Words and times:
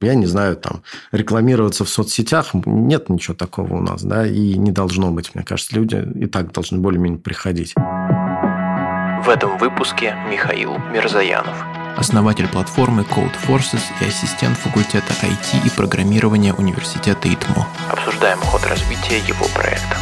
я 0.00 0.14
не 0.14 0.26
знаю, 0.26 0.56
там, 0.56 0.82
рекламироваться 1.10 1.84
в 1.84 1.88
соцсетях, 1.88 2.50
нет 2.54 3.08
ничего 3.08 3.34
такого 3.34 3.74
у 3.74 3.80
нас, 3.80 4.02
да, 4.02 4.26
и 4.26 4.54
не 4.56 4.70
должно 4.70 5.10
быть, 5.10 5.34
мне 5.34 5.44
кажется, 5.44 5.74
люди 5.74 6.06
и 6.14 6.26
так 6.26 6.52
должны 6.52 6.78
более-менее 6.78 7.20
приходить. 7.20 7.74
В 7.74 9.28
этом 9.28 9.58
выпуске 9.58 10.14
Михаил 10.30 10.78
Мирзаянов. 10.78 11.64
Основатель 11.96 12.46
платформы 12.46 13.02
Code 13.02 13.34
Forces 13.46 13.82
и 14.00 14.04
ассистент 14.04 14.56
факультета 14.56 15.12
IT 15.20 15.66
и 15.66 15.70
программирования 15.70 16.54
университета 16.54 17.28
ИТМО. 17.28 17.66
Обсуждаем 17.90 18.38
ход 18.38 18.64
развития 18.66 19.18
его 19.26 19.46
проекта. 19.52 19.96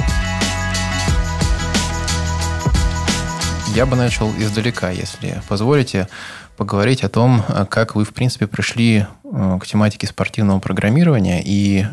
Я 3.74 3.86
бы 3.86 3.96
начал 3.96 4.30
издалека, 4.38 4.90
если 4.90 5.40
позволите 5.48 6.08
поговорить 6.57 7.04
о 7.04 7.09
том, 7.09 7.43
как 7.70 7.95
вы, 7.95 8.04
в 8.04 8.12
принципе, 8.12 8.46
пришли 8.46 9.06
э, 9.25 9.59
к 9.61 9.66
тематике 9.66 10.06
спортивного 10.06 10.59
программирования 10.59 11.43
и 11.45 11.86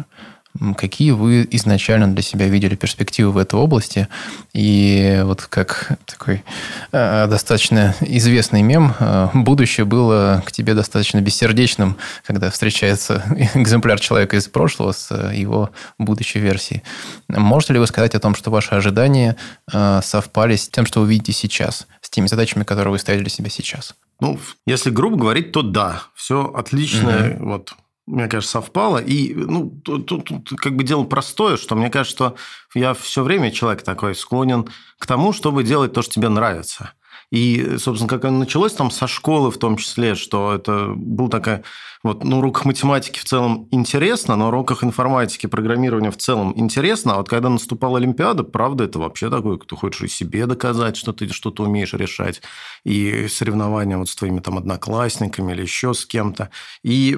какие 0.77 1.11
вы 1.11 1.47
изначально 1.51 2.07
для 2.13 2.21
себя 2.21 2.47
видели 2.47 2.75
перспективы 2.75 3.31
в 3.31 3.37
этой 3.37 3.55
области. 3.55 4.07
И 4.53 5.21
вот 5.23 5.41
как 5.41 5.97
такой 6.05 6.43
э, 6.91 7.27
достаточно 7.27 7.95
известный 8.01 8.61
мем, 8.61 8.93
э, 8.99 9.29
будущее 9.33 9.85
было 9.85 10.43
к 10.45 10.51
тебе 10.51 10.75
достаточно 10.75 11.21
бессердечным, 11.21 11.97
когда 12.25 12.51
встречается 12.51 13.23
экземпляр 13.55 13.99
человека 13.99 14.37
из 14.37 14.47
прошлого 14.47 14.91
с 14.91 15.11
его 15.33 15.71
будущей 15.97 16.39
версией. 16.39 16.83
Можете 17.27 17.73
ли 17.73 17.79
вы 17.79 17.87
сказать 17.87 18.13
о 18.13 18.19
том, 18.19 18.35
что 18.35 18.51
ваши 18.51 18.75
ожидания 18.75 19.35
совпали 19.69 20.55
с 20.55 20.69
тем, 20.69 20.85
что 20.85 21.01
вы 21.01 21.07
видите 21.07 21.33
сейчас, 21.33 21.87
с 22.01 22.09
теми 22.09 22.27
задачами, 22.27 22.63
которые 22.63 22.91
вы 22.91 22.99
ставили 22.99 23.21
для 23.21 23.29
себя 23.29 23.49
сейчас? 23.49 23.95
Ну, 24.23 24.39
если 24.65 24.89
грубо 24.89 25.17
говорить, 25.17 25.51
то 25.51 25.63
да, 25.63 26.03
все 26.15 26.49
отлично, 26.55 27.09
mm-hmm. 27.09 27.43
вот 27.43 27.73
мне 28.05 28.29
кажется, 28.29 28.53
совпало. 28.53 28.99
И 28.99 29.33
ну, 29.33 29.69
тут, 29.83 30.05
тут, 30.05 30.25
тут 30.25 30.49
как 30.59 30.77
бы 30.77 30.85
дело 30.85 31.03
простое, 31.03 31.57
что 31.57 31.75
мне 31.75 31.89
кажется, 31.89 32.15
что 32.15 32.35
я 32.73 32.93
все 32.93 33.21
время 33.21 33.51
человек 33.51 33.83
такой 33.83 34.15
склонен 34.15 34.69
к 34.97 35.05
тому, 35.05 35.33
чтобы 35.33 35.65
делать 35.65 35.91
то, 35.91 36.01
что 36.01 36.13
тебе 36.13 36.29
нравится. 36.29 36.93
И, 37.31 37.75
собственно, 37.77 38.07
как 38.07 38.23
оно 38.23 38.39
началось 38.39 38.71
там 38.71 38.91
со 38.91 39.07
школы 39.07 39.51
в 39.51 39.57
том 39.57 39.75
числе, 39.75 40.15
что 40.15 40.53
это 40.53 40.93
был 40.95 41.27
такая... 41.27 41.63
Вот, 42.03 42.25
ну, 42.25 42.39
урок 42.39 42.65
математики 42.65 43.19
в 43.19 43.23
целом 43.23 43.69
интересно, 43.71 44.35
на 44.35 44.49
уроках 44.49 44.83
информатики, 44.83 45.47
программирования 45.47 46.11
в 46.11 46.17
целом 46.17 46.53
интересно, 46.57 47.13
а 47.13 47.17
вот 47.17 47.29
когда 47.29 47.47
наступала 47.47 47.97
Олимпиада, 47.97 48.43
правда, 48.43 48.83
это 48.83 48.99
вообще 48.99 49.29
такое, 49.29 49.57
ты 49.57 49.75
хочешь 49.77 50.01
и 50.01 50.07
себе 50.09 50.45
доказать, 50.45 50.97
что 50.97 51.13
ты 51.13 51.29
что-то 51.29 51.63
умеешь 51.63 51.93
решать, 51.93 52.41
и 52.83 53.27
соревнования 53.29 53.97
вот 53.97 54.09
с 54.09 54.15
твоими 54.15 54.41
там 54.41 54.57
одноклассниками 54.57 55.53
или 55.53 55.61
еще 55.61 55.93
с 55.93 56.05
кем-то. 56.05 56.49
И 56.83 57.17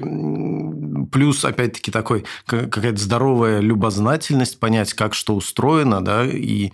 плюс, 1.10 1.44
опять-таки, 1.44 1.90
такой 1.90 2.24
какая-то 2.46 2.98
здоровая 2.98 3.58
любознательность, 3.58 4.60
понять, 4.60 4.94
как 4.94 5.14
что 5.14 5.34
устроено, 5.34 6.04
да, 6.04 6.24
и 6.24 6.70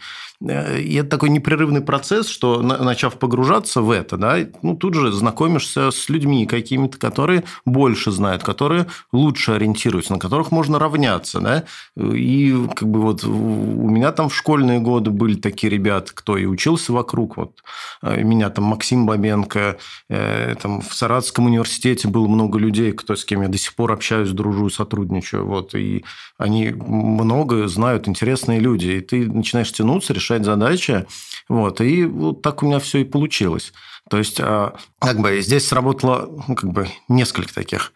Э, 0.49 0.81
и 0.81 0.95
это 0.95 1.11
такой 1.11 1.31
непрерывный 1.31 1.81
процесс, 1.81 2.29
что, 2.29 2.63
начав 2.63 3.19
погружаться 3.19 3.81
в 3.81 3.91
это, 3.91 4.17
да, 4.17 4.39
ну, 4.63 4.77
тут 4.77 4.95
же 4.95 5.13
знакомишься 5.13 5.91
с 5.91 6.09
людьми 6.09 6.47
какими-то, 6.47 6.99
которые 6.99 7.45
больше 7.65 8.02
знают, 8.11 8.43
которые 8.43 8.87
лучше 9.13 9.53
ориентируются, 9.53 10.13
на 10.13 10.19
которых 10.19 10.51
можно 10.51 10.79
равняться. 10.79 11.41
Да? 11.41 11.65
И 11.97 12.55
как 12.75 12.89
бы 12.89 13.01
вот 13.01 13.25
у 13.25 13.89
меня 13.89 14.13
там 14.13 14.29
в 14.29 14.35
школьные 14.35 14.81
годы 14.81 15.11
были 15.11 15.35
такие 15.35 15.71
ребята, 15.71 16.13
кто 16.15 16.37
и 16.37 16.47
учился 16.47 16.93
вокруг. 16.93 17.37
Вот 17.37 17.63
э, 18.03 18.23
меня 18.23 18.51
там 18.51 18.65
Максим 18.65 19.07
Бабенко, 19.07 19.79
э, 20.09 20.55
там 20.61 20.81
в 20.81 20.95
Саратовском 20.95 21.47
университете 21.47 22.09
было 22.09 22.27
много 22.27 22.59
людей, 22.59 22.93
кто, 22.93 23.17
с 23.17 23.25
кем 23.25 23.43
я 23.43 23.49
до 23.49 23.59
сих 23.59 23.75
пор 23.75 23.93
общаюсь, 23.93 24.31
дружу, 24.31 24.71
сотрудничаю. 24.71 25.47
Вот, 25.47 25.75
и 25.75 26.05
они 26.39 26.71
много 26.71 27.69
знают, 27.69 28.09
интересные 28.09 28.61
люди. 28.61 28.89
И 28.89 29.01
ты 29.01 29.31
начинаешь 29.31 29.73
тянуться, 29.73 30.13
решать 30.13 30.45
задачи. 30.45 31.07
Вот, 31.49 31.81
и 31.81 32.05
вот 32.05 32.43
так 32.43 32.63
у 32.63 32.67
меня 32.67 32.79
все 32.79 32.99
и 32.99 33.05
получилось. 33.05 33.73
То 34.11 34.19
есть, 34.19 34.41
а, 34.41 34.75
как 34.99 35.21
бы 35.21 35.41
здесь 35.41 35.67
сработало 35.67 36.43
ну, 36.49 36.55
как 36.55 36.71
бы 36.71 36.89
несколько 37.09 37.55
таких 37.55 37.93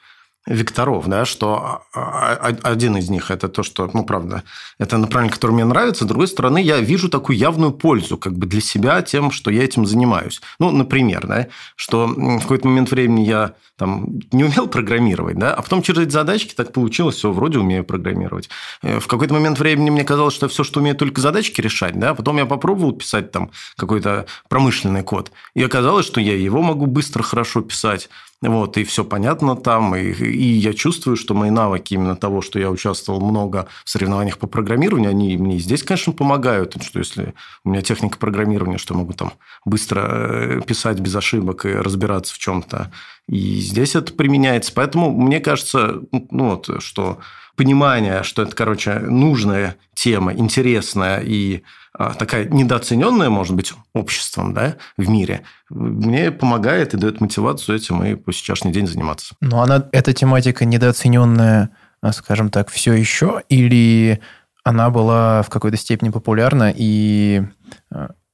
векторов, 0.46 1.06
да, 1.06 1.24
что 1.24 1.82
один 1.92 2.96
из 2.96 3.10
них 3.10 3.30
это 3.30 3.48
то, 3.48 3.62
что, 3.62 3.90
ну, 3.92 4.04
правда, 4.04 4.44
это 4.78 4.96
направление, 4.96 5.34
которое 5.34 5.54
мне 5.54 5.64
нравится. 5.64 6.04
С 6.04 6.08
другой 6.08 6.28
стороны, 6.28 6.62
я 6.62 6.78
вижу 6.78 7.08
такую 7.08 7.36
явную 7.36 7.72
пользу 7.72 8.16
как 8.16 8.36
бы 8.36 8.46
для 8.46 8.60
себя 8.60 9.02
тем, 9.02 9.30
что 9.30 9.50
я 9.50 9.64
этим 9.64 9.86
занимаюсь. 9.86 10.40
Ну, 10.58 10.70
например, 10.70 11.26
да, 11.26 11.48
что 11.74 12.06
в 12.06 12.40
какой-то 12.40 12.68
момент 12.68 12.90
времени 12.90 13.22
я 13.22 13.54
там 13.76 14.20
не 14.32 14.44
умел 14.44 14.68
программировать, 14.68 15.38
да, 15.38 15.52
а 15.54 15.62
потом 15.62 15.82
через 15.82 16.02
эти 16.02 16.10
задачки 16.10 16.54
так 16.54 16.72
получилось, 16.72 17.16
все, 17.16 17.30
вроде 17.30 17.58
умею 17.58 17.84
программировать. 17.84 18.48
Э, 18.82 19.00
в 19.00 19.06
какой-то 19.06 19.34
момент 19.34 19.58
времени 19.58 19.90
мне 19.90 20.04
казалось, 20.04 20.34
что 20.34 20.48
все, 20.48 20.64
что 20.64 20.80
умею, 20.80 20.96
только 20.96 21.20
задачки 21.20 21.60
решать, 21.60 21.98
да, 21.98 22.14
потом 22.14 22.38
я 22.38 22.46
попробовал 22.46 22.92
писать 22.92 23.32
там 23.32 23.50
какой-то 23.76 24.26
промышленный 24.48 25.02
код, 25.02 25.30
и 25.54 25.62
оказалось, 25.62 26.06
что 26.06 26.20
я 26.20 26.34
его 26.34 26.62
могу 26.62 26.86
быстро, 26.86 27.22
хорошо 27.22 27.60
писать, 27.60 28.08
вот, 28.42 28.76
и 28.76 28.84
все 28.84 29.04
понятно 29.04 29.56
там, 29.56 29.96
и, 29.96 30.12
и 30.12 30.52
я 30.58 30.74
чувствую, 30.74 31.16
что 31.16 31.32
мои 31.34 31.50
навыки 31.50 31.94
именно 31.94 32.16
того, 32.16 32.42
что 32.42 32.58
я 32.58 32.70
участвовал 32.70 33.20
много 33.20 33.66
в 33.84 33.90
соревнованиях 33.90 34.38
по 34.38 34.46
программированию, 34.46 35.10
они 35.10 35.36
мне 35.38 35.58
здесь, 35.58 35.82
конечно, 35.82 36.12
помогают, 36.12 36.76
что 36.82 36.98
если 36.98 37.34
у 37.64 37.70
меня 37.70 37.80
техника 37.80 38.18
программирования, 38.18 38.76
что 38.76 38.94
я 38.94 39.00
могу 39.00 39.14
там 39.14 39.32
быстро 39.64 40.00
э, 40.06 40.60
писать 40.66 41.00
без 41.00 41.16
ошибок 41.16 41.64
и 41.64 41.70
разбираться 41.70 42.34
в 42.34 42.38
чем-то, 42.38 42.92
и 43.28 43.58
здесь 43.58 43.96
это 43.96 44.12
применяется. 44.12 44.72
Поэтому 44.74 45.10
мне 45.10 45.40
кажется, 45.40 46.02
ну, 46.12 46.50
вот, 46.50 46.82
что 46.82 47.18
понимание, 47.56 48.22
что 48.22 48.42
это, 48.42 48.54
короче, 48.54 48.98
нужная 48.98 49.76
тема, 49.94 50.32
интересная 50.32 51.20
и 51.20 51.62
а, 51.98 52.12
такая 52.14 52.44
недооцененная, 52.44 53.30
может 53.30 53.54
быть, 53.54 53.72
обществом 53.94 54.52
да, 54.52 54.76
в 54.98 55.08
мире, 55.08 55.42
мне 55.70 56.30
помогает 56.30 56.92
и 56.92 56.98
дает 56.98 57.20
мотивацию 57.20 57.76
этим 57.76 58.04
и 58.04 58.14
по 58.14 58.32
сейчасшний 58.32 58.72
день 58.72 58.86
заниматься. 58.86 59.34
Но 59.40 59.62
она, 59.62 59.88
эта 59.92 60.12
тематика 60.12 60.66
недооцененная, 60.66 61.70
а, 62.02 62.12
скажем 62.12 62.50
так, 62.50 62.68
все 62.68 62.92
еще, 62.92 63.42
или 63.48 64.20
она 64.62 64.90
была 64.90 65.42
в 65.42 65.48
какой-то 65.48 65.78
степени 65.78 66.10
популярна, 66.10 66.72
и 66.76 67.40
а, 67.40 67.46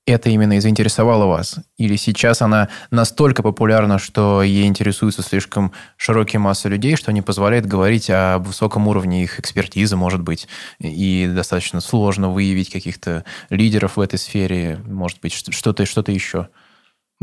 это 0.07 0.31
именно 0.31 0.61
заинтересовало 0.61 1.27
вас? 1.27 1.57
Или 1.77 1.97
сейчас 1.97 2.43
она 2.43 2.69
настолько 2.91 3.43
популярна, 3.43 3.99
что 3.99 4.43
ей 4.43 4.67
интересуется 4.67 5.23
слишком 5.23 5.73
широкие 5.97 6.41
массы 6.41 6.69
людей, 6.69 6.97
что 6.97 7.13
не 7.13 7.23
позволяет 7.23 7.67
говорить 7.67 8.11
о 8.11 8.39
высоком 8.39 8.89
уровне 8.89 9.23
их 9.23 9.39
экспертизы, 9.39 9.97
может 9.97 10.21
быть, 10.21 10.49
и 10.81 11.31
достаточно 11.33 11.81
сложно 11.81 12.31
выявить 12.31 12.71
каких-то 12.71 13.25
лидеров 13.49 13.97
в 13.97 14.01
этой 14.01 14.19
сфере, 14.19 14.81
может 14.87 15.21
быть, 15.21 15.33
что-то 15.33 15.87
что 15.87 16.03
еще? 16.09 16.49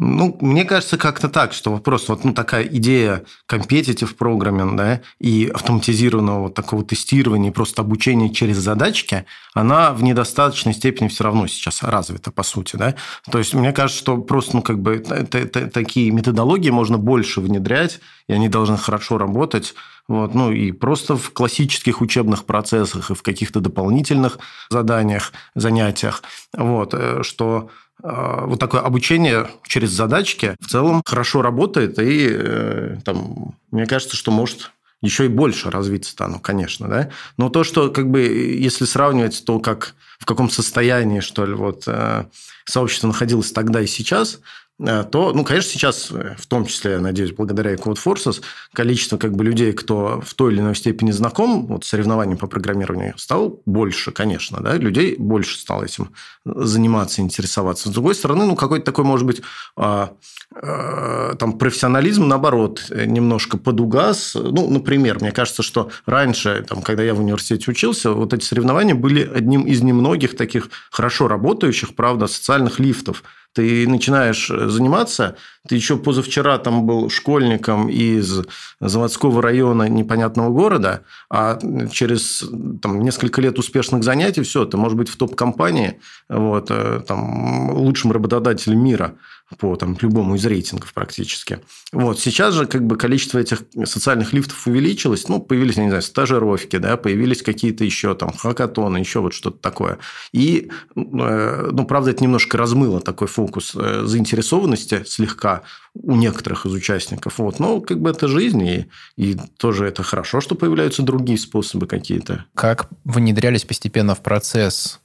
Ну, 0.02 0.38
мне 0.40 0.64
кажется, 0.64 0.98
как-то 0.98 1.28
так, 1.28 1.52
что 1.52 1.74
вопрос, 1.74 2.08
вот 2.08 2.24
ну, 2.24 2.34
такая 2.34 2.64
идея 2.64 3.26
competitive 3.50 4.16
programming, 4.18 4.78
да, 4.78 5.02
и 5.20 5.52
автоматизированного 5.54 6.44
вот 6.44 6.54
такого 6.54 6.86
тестирования, 6.86 7.52
просто 7.52 7.82
обучения 7.82 8.34
через 8.34 8.58
задачки, 8.60 9.26
она 9.54 9.92
в 9.92 10.02
недостаточной 10.02 10.74
степени 10.74 11.10
все 11.10 11.26
равно 11.26 11.48
сейчас 11.48 11.84
развита, 11.84 12.32
по 12.32 12.44
сути, 12.44 12.78
да. 12.78 12.96
То 13.30 13.40
есть, 13.40 13.54
мне 13.54 13.74
кажется, 13.74 14.00
что 14.00 14.18
просто, 14.20 14.56
ну, 14.56 14.62
как 14.62 14.80
бы, 14.80 15.00
такие 15.00 16.12
методологии 16.12 16.70
можно 16.70 16.98
больше 16.98 17.42
внедрять, 17.42 18.00
и 18.30 18.34
они 18.34 18.48
должны 18.48 18.78
хорошо 18.78 19.18
работать, 19.18 19.74
вот, 20.08 20.34
ну 20.34 20.52
и 20.52 20.72
просто 20.72 21.18
в 21.18 21.32
классических 21.34 22.00
учебных 22.00 22.46
процессах 22.46 23.12
и 23.12 23.16
в 23.16 23.22
каких-то 23.22 23.60
дополнительных 23.60 24.40
заданиях, 24.70 25.34
занятиях, 25.56 26.24
вот, 26.54 26.94
э, 26.94 27.22
что 27.22 27.70
вот 28.02 28.60
такое 28.60 28.82
обучение 28.82 29.48
через 29.68 29.90
задачки 29.92 30.56
в 30.60 30.68
целом 30.68 31.02
хорошо 31.06 31.42
работает, 31.42 32.00
и 32.00 32.30
э, 32.32 32.98
там, 33.04 33.56
мне 33.72 33.86
кажется, 33.86 34.16
что 34.16 34.32
может 34.32 34.72
еще 35.02 35.26
и 35.26 35.30
больше 35.30 35.72
развиться 35.72 36.14
оно, 36.20 36.40
конечно, 36.40 36.88
да. 36.88 37.10
Но 37.38 37.50
то, 37.50 37.64
что 37.64 37.90
как 37.90 38.10
бы, 38.10 38.22
если 38.22 38.86
сравнивать 38.86 39.44
то, 39.46 39.60
как 39.60 39.96
в 40.20 40.26
каком 40.26 40.50
состоянии, 40.50 41.22
что 41.22 41.46
ли, 41.46 41.54
вот 41.54 41.84
э, 41.88 42.26
сообщество 42.66 43.08
находилось 43.08 43.52
тогда 43.52 43.82
и 43.82 43.88
сейчас, 43.88 44.40
то, 44.80 45.34
ну, 45.34 45.44
конечно, 45.44 45.70
сейчас, 45.72 46.10
э, 46.12 46.36
в 46.38 46.48
том 46.48 46.66
числе, 46.66 46.94
я 46.94 47.00
надеюсь, 47.00 47.34
благодаря 47.34 47.74
Code 47.76 47.98
Forces, 48.04 48.42
количество 48.72 49.18
как 49.18 49.36
бы 49.36 49.44
людей, 49.44 49.74
кто 49.74 50.22
в 50.26 50.34
той 50.36 50.54
или 50.54 50.62
иной 50.62 50.76
степени 50.76 51.12
знаком 51.12 51.68
вот, 51.68 51.84
с 51.84 51.90
соревнованием 51.90 52.38
по 52.38 52.48
программированию, 52.48 53.14
стало 53.18 53.56
больше, 53.66 54.12
конечно, 54.12 54.62
да, 54.62 54.76
людей 54.76 55.18
больше 55.18 55.60
стало 55.60 55.84
этим 55.84 56.12
заниматься, 56.46 57.22
интересоваться. 57.22 57.90
С 57.90 57.92
другой 57.92 58.16
стороны, 58.16 58.46
ну, 58.46 58.56
какой-то 58.56 58.86
такой, 58.86 59.04
может 59.04 59.28
быть, 59.28 59.42
а, 59.76 60.14
а, 60.56 61.36
там 61.36 61.58
профессионализм, 61.58 62.30
наоборот, 62.30 62.86
немножко 62.90 63.58
подугас. 63.58 64.34
Ну, 64.36 64.70
например, 64.70 65.20
мне 65.20 65.34
кажется, 65.34 65.62
что 65.62 65.92
раньше, 66.06 66.66
там, 66.68 66.82
когда 66.82 67.04
я 67.04 67.14
в 67.14 67.20
университете 67.20 67.70
учился, 67.70 68.12
вот 68.12 68.34
эти 68.34 68.46
соревнования 68.46 68.96
были 68.96 69.30
одним 69.30 69.64
из 69.64 69.82
немногих 69.82 70.38
таких 70.38 70.70
хорошо 70.90 71.28
работающих, 71.28 71.96
правда, 71.96 72.28
социальных 72.28 72.80
лифтов 72.80 73.24
Ты 73.54 73.88
начинаешь 73.88 74.50
э, 74.52 74.70
заниматься, 74.70 75.36
ты 75.68 75.76
еще 75.76 75.98
позавчера 75.98 76.58
там 76.60 76.86
был 76.86 77.10
школьником 77.10 77.90
из 77.90 78.42
заводского 78.80 79.42
района 79.42 79.90
непонятного 79.90 80.50
города, 80.50 81.04
а 81.30 81.58
через 81.92 82.44
там, 82.82 83.02
несколько 83.02 83.42
лет 83.42 83.58
успешных 83.58 84.04
занятий, 84.04 84.44
все, 84.44 84.66
ты 84.66 84.78
можешь 84.78 84.98
быть 84.98 85.10
в 85.10 85.18
топ-компании, 85.18 86.00
вот, 86.30 86.68
э, 86.70 87.02
там, 87.08 87.72
лучшим 87.72 88.12
работодателем 88.12 88.84
мира 88.84 89.16
по 89.58 89.76
там, 89.76 89.98
любому 90.02 90.36
из 90.36 90.46
рейтингов 90.46 90.94
практически. 90.94 91.60
Вот. 91.92 92.20
Сейчас 92.20 92.54
же 92.54 92.68
как 92.68 92.86
бы 92.86 92.98
количество 92.98 93.40
этих 93.40 93.64
социальных 93.86 94.32
лифтов 94.34 94.68
увеличилось. 94.68 95.28
Ну, 95.28 95.40
появились, 95.40 95.78
я 95.78 95.84
не 95.84 95.90
знаю, 95.90 96.04
стажировки, 96.04 96.78
да, 96.78 96.98
появились 96.98 97.42
какие-то 97.42 97.84
еще 97.84 98.14
там 98.14 98.32
хакатоны, 98.32 98.98
еще 98.98 99.22
вот 99.22 99.34
что-то 99.34 99.58
такое. 99.58 99.98
И, 100.32 100.70
э, 100.96 101.70
ну, 101.72 101.86
правда, 101.86 102.12
это 102.12 102.24
немножко 102.24 102.58
размыло 102.58 103.02
такой 103.02 103.28
фокус 103.28 103.76
э, 103.76 104.04
заинтересованности 104.06 105.04
слегка 105.06 105.64
у 105.96 106.16
некоторых 106.16 106.66
из 106.66 106.74
участников. 106.74 107.40
Вот. 107.40 107.60
Но 107.60 107.82
как 107.82 108.00
бы 108.00 108.12
это 108.12 108.28
жизнь, 108.28 108.62
и, 108.64 108.90
и 109.18 109.36
тоже 109.58 109.86
это 109.86 110.04
хорошо, 110.04 110.42
что 110.42 110.54
появляются 110.54 111.02
другие 111.02 111.40
способы 111.40 111.88
какие-то. 111.88 112.46
Как 112.54 112.88
внедрялись 113.04 113.66
постепенно 113.66 114.14
в 114.14 114.22
процесс 114.22 115.00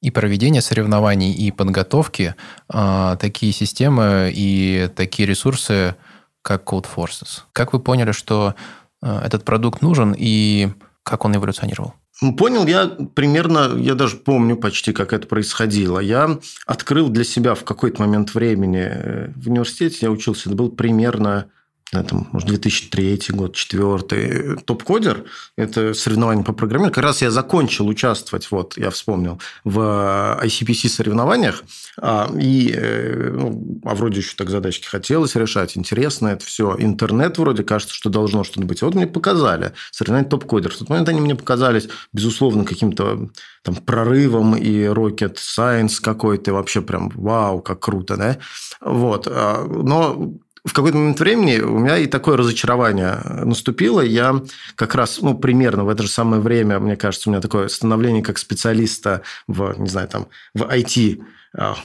и 0.00 0.10
проведения 0.10 0.62
соревнований, 0.62 1.32
и 1.32 1.50
подготовки 1.50 2.34
э, 2.72 3.16
такие 3.20 3.52
системы 3.52 4.30
и 4.34 4.88
такие 4.94 5.26
ресурсы, 5.26 5.96
как 6.42 6.64
Code 6.64 6.86
Forces. 6.94 7.42
Как 7.52 7.72
вы 7.72 7.80
поняли, 7.80 8.12
что 8.12 8.54
э, 9.02 9.20
этот 9.24 9.44
продукт 9.44 9.82
нужен 9.82 10.14
и 10.16 10.70
как 11.02 11.24
он 11.24 11.36
эволюционировал? 11.36 11.94
Ну, 12.22 12.34
понял 12.34 12.66
я 12.66 12.86
примерно, 12.86 13.76
я 13.78 13.94
даже 13.94 14.16
помню 14.16 14.56
почти, 14.56 14.92
как 14.92 15.12
это 15.12 15.26
происходило. 15.26 15.98
Я 16.00 16.38
открыл 16.66 17.08
для 17.08 17.24
себя 17.24 17.54
в 17.54 17.64
какой-то 17.64 18.02
момент 18.02 18.34
времени 18.34 18.82
э, 18.82 19.32
в 19.36 19.48
университете, 19.48 19.98
я 20.02 20.10
учился, 20.10 20.48
это 20.48 20.56
был 20.56 20.70
примерно 20.70 21.46
это, 21.92 22.14
может, 22.32 22.48
2003 22.48 23.20
год, 23.30 23.52
2004. 23.52 24.56
Топ-кодер– 24.64 25.24
это 25.56 25.92
соревнование 25.92 26.44
по 26.44 26.52
программированию. 26.52 26.94
Как 26.94 27.02
раз 27.02 27.20
я 27.20 27.30
закончил 27.32 27.88
участвовать, 27.88 28.48
вот, 28.50 28.76
я 28.76 28.90
вспомнил, 28.90 29.40
в 29.64 30.38
ICPC-соревнованиях. 30.42 31.64
А, 32.00 32.30
и, 32.38 32.72
э, 32.72 33.30
ну, 33.32 33.80
а 33.84 33.94
вроде 33.96 34.20
еще 34.20 34.36
так 34.36 34.50
задачки 34.50 34.86
хотелось 34.86 35.34
решать. 35.34 35.76
Интересно 35.76 36.28
это 36.28 36.44
все. 36.46 36.76
Интернет 36.78 37.38
вроде 37.38 37.64
кажется, 37.64 37.94
что 37.94 38.08
должно 38.08 38.44
что-то 38.44 38.66
быть. 38.66 38.82
Вот 38.82 38.94
мне 38.94 39.08
показали 39.08 39.72
соревнование 39.90 40.30
топ-кодер. 40.30 40.70
В 40.70 40.78
тот 40.78 40.90
момент 40.90 41.08
они 41.08 41.20
мне 41.20 41.34
показались, 41.34 41.88
безусловно, 42.12 42.64
каким-то 42.64 43.30
там 43.62 43.74
прорывом 43.74 44.54
и 44.54 44.84
rocket 44.84 45.36
science 45.36 46.00
какой-то. 46.00 46.52
Вообще 46.52 46.82
прям 46.82 47.08
вау, 47.10 47.60
как 47.60 47.80
круто, 47.80 48.16
да? 48.16 48.38
Вот. 48.80 49.26
А, 49.28 49.64
но 49.64 50.38
в 50.64 50.72
какой-то 50.72 50.96
момент 50.96 51.20
времени 51.20 51.58
у 51.60 51.78
меня 51.78 51.98
и 51.98 52.06
такое 52.06 52.36
разочарование 52.36 53.20
наступило. 53.44 54.00
Я 54.00 54.42
как 54.76 54.94
раз, 54.94 55.20
ну, 55.20 55.36
примерно 55.36 55.84
в 55.84 55.88
это 55.88 56.02
же 56.02 56.08
самое 56.08 56.42
время, 56.42 56.78
мне 56.78 56.96
кажется, 56.96 57.28
у 57.28 57.32
меня 57.32 57.40
такое 57.40 57.68
становление 57.68 58.22
как 58.22 58.38
специалиста 58.38 59.22
в, 59.46 59.74
не 59.78 59.88
знаю, 59.88 60.08
там, 60.08 60.28
в 60.54 60.62
IT 60.62 61.22
а, 61.56 61.76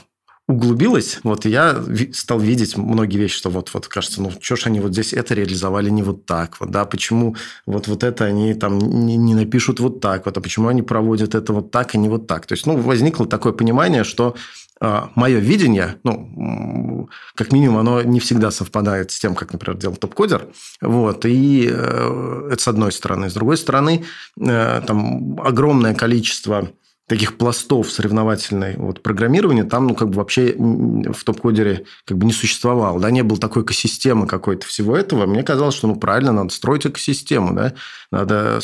углубилось, 0.48 1.18
вот 1.24 1.44
я 1.44 1.82
стал 2.12 2.38
видеть 2.38 2.76
многие 2.76 3.18
вещи, 3.18 3.36
что 3.36 3.50
вот, 3.50 3.70
вот 3.74 3.88
кажется, 3.88 4.22
ну, 4.22 4.30
что 4.40 4.54
ж 4.54 4.66
они 4.66 4.78
вот 4.78 4.92
здесь 4.92 5.12
это 5.12 5.34
реализовали 5.34 5.90
не 5.90 6.04
вот 6.04 6.24
так, 6.24 6.60
вот, 6.60 6.70
да, 6.70 6.84
почему 6.84 7.34
вот, 7.66 7.88
вот 7.88 8.04
это 8.04 8.26
они 8.26 8.54
там 8.54 8.78
не, 8.78 9.16
не 9.16 9.34
напишут 9.34 9.80
вот 9.80 10.00
так, 10.00 10.24
вот, 10.26 10.36
а 10.36 10.40
почему 10.40 10.68
они 10.68 10.82
проводят 10.82 11.34
это 11.34 11.52
вот 11.52 11.72
так, 11.72 11.94
и 11.94 11.98
не 11.98 12.08
вот 12.08 12.28
так. 12.28 12.46
То 12.46 12.52
есть, 12.52 12.64
ну, 12.64 12.76
возникло 12.76 13.26
такое 13.26 13.52
понимание, 13.52 14.04
что 14.04 14.36
а, 14.36 14.38
мое 14.80 15.38
видение, 15.38 15.96
ну, 16.04 17.08
как 17.34 17.52
минимум, 17.52 17.78
оно 17.78 18.02
не 18.02 18.20
всегда 18.20 18.50
совпадает 18.50 19.10
с 19.10 19.18
тем, 19.18 19.34
как, 19.34 19.52
например, 19.52 19.78
делал 19.78 19.96
топ-кодер. 19.96 20.48
Вот, 20.80 21.24
и 21.24 21.68
э, 21.70 22.48
это 22.52 22.62
с 22.62 22.68
одной 22.68 22.92
стороны. 22.92 23.30
С 23.30 23.34
другой 23.34 23.56
стороны, 23.56 24.04
э, 24.38 24.82
там 24.86 25.40
огромное 25.40 25.94
количество 25.94 26.68
таких 27.06 27.38
пластов 27.38 27.90
соревновательной 27.90 28.74
вот, 28.76 29.00
программирования 29.00 29.62
там 29.62 29.86
ну, 29.86 29.94
как 29.94 30.10
бы 30.10 30.16
вообще 30.16 30.54
в 30.56 31.22
топ-кодере 31.24 31.84
как 32.04 32.18
бы 32.18 32.26
не 32.26 32.32
существовало. 32.32 32.98
Да? 33.00 33.10
Не 33.12 33.22
было 33.22 33.38
такой 33.38 33.62
экосистемы 33.62 34.26
какой-то 34.26 34.66
всего 34.66 34.96
этого. 34.96 35.26
Мне 35.26 35.44
казалось, 35.44 35.76
что 35.76 35.86
ну, 35.86 35.94
правильно, 35.96 36.32
надо 36.32 36.52
строить 36.52 36.84
экосистему. 36.84 37.54
Да? 37.54 37.74
Надо... 38.10 38.60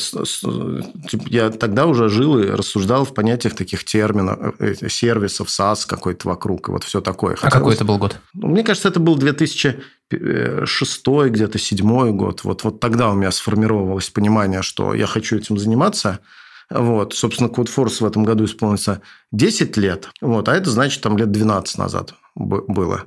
Типа, 1.09 1.23
я 1.27 1.51
тогда 1.51 1.85
уже 1.85 2.09
жил 2.09 2.37
и 2.37 2.47
рассуждал 2.47 3.05
в 3.05 3.13
понятиях 3.13 3.55
таких 3.55 3.85
терминов, 3.85 4.55
э, 4.59 4.89
сервисов, 4.89 5.47
SaaS 5.47 5.87
какой-то 5.87 6.27
вокруг, 6.27 6.67
и 6.67 6.71
вот 6.73 6.83
все 6.83 6.99
такое. 6.99 7.35
Хотелось... 7.35 7.53
А 7.53 7.57
какой 7.57 7.75
это 7.75 7.85
был 7.85 7.97
год? 7.97 8.17
Ну, 8.33 8.49
мне 8.49 8.63
кажется, 8.63 8.89
это 8.89 8.99
был 8.99 9.15
2006 9.15 11.07
где-то 11.29 11.57
седьмой 11.57 12.11
год. 12.11 12.43
Вот, 12.43 12.65
вот 12.65 12.81
тогда 12.81 13.09
у 13.09 13.13
меня 13.13 13.31
сформировалось 13.31 14.09
понимание, 14.09 14.63
что 14.63 14.93
я 14.93 15.07
хочу 15.07 15.37
этим 15.37 15.57
заниматься– 15.57 16.19
вот, 16.69 17.13
собственно, 17.13 17.47
CodeForce 17.47 18.03
в 18.03 18.05
этом 18.05 18.23
году 18.23 18.45
исполнится 18.45 19.01
10 19.31 19.77
лет. 19.77 20.09
Вот, 20.21 20.49
а 20.49 20.55
это 20.55 20.69
значит, 20.69 21.01
там 21.01 21.17
лет 21.17 21.31
12 21.31 21.77
назад 21.77 22.13
было. 22.35 23.05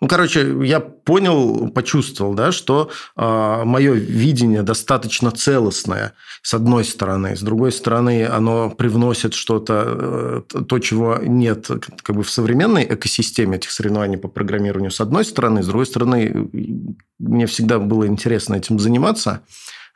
Ну, 0.00 0.06
короче, 0.06 0.56
я 0.62 0.78
понял, 0.78 1.70
почувствовал, 1.70 2.34
да, 2.34 2.52
что 2.52 2.88
э, 3.16 3.62
мое 3.64 3.94
видение 3.94 4.62
достаточно 4.62 5.32
целостное, 5.32 6.12
с 6.42 6.54
одной 6.54 6.84
стороны. 6.84 7.36
С 7.36 7.40
другой 7.40 7.72
стороны, 7.72 8.24
оно 8.24 8.70
привносит 8.70 9.34
что-то, 9.34 10.44
э, 10.54 10.62
то, 10.68 10.78
чего 10.78 11.18
нет 11.20 11.68
как 12.02 12.14
бы 12.14 12.22
в 12.22 12.30
современной 12.30 12.84
экосистеме 12.84 13.56
этих 13.56 13.72
соревнований 13.72 14.18
по 14.18 14.28
программированию, 14.28 14.92
с 14.92 15.00
одной 15.00 15.24
стороны. 15.24 15.64
С 15.64 15.66
другой 15.66 15.86
стороны, 15.86 16.48
мне 17.18 17.46
всегда 17.46 17.80
было 17.80 18.06
интересно 18.06 18.54
этим 18.54 18.78
заниматься. 18.78 19.40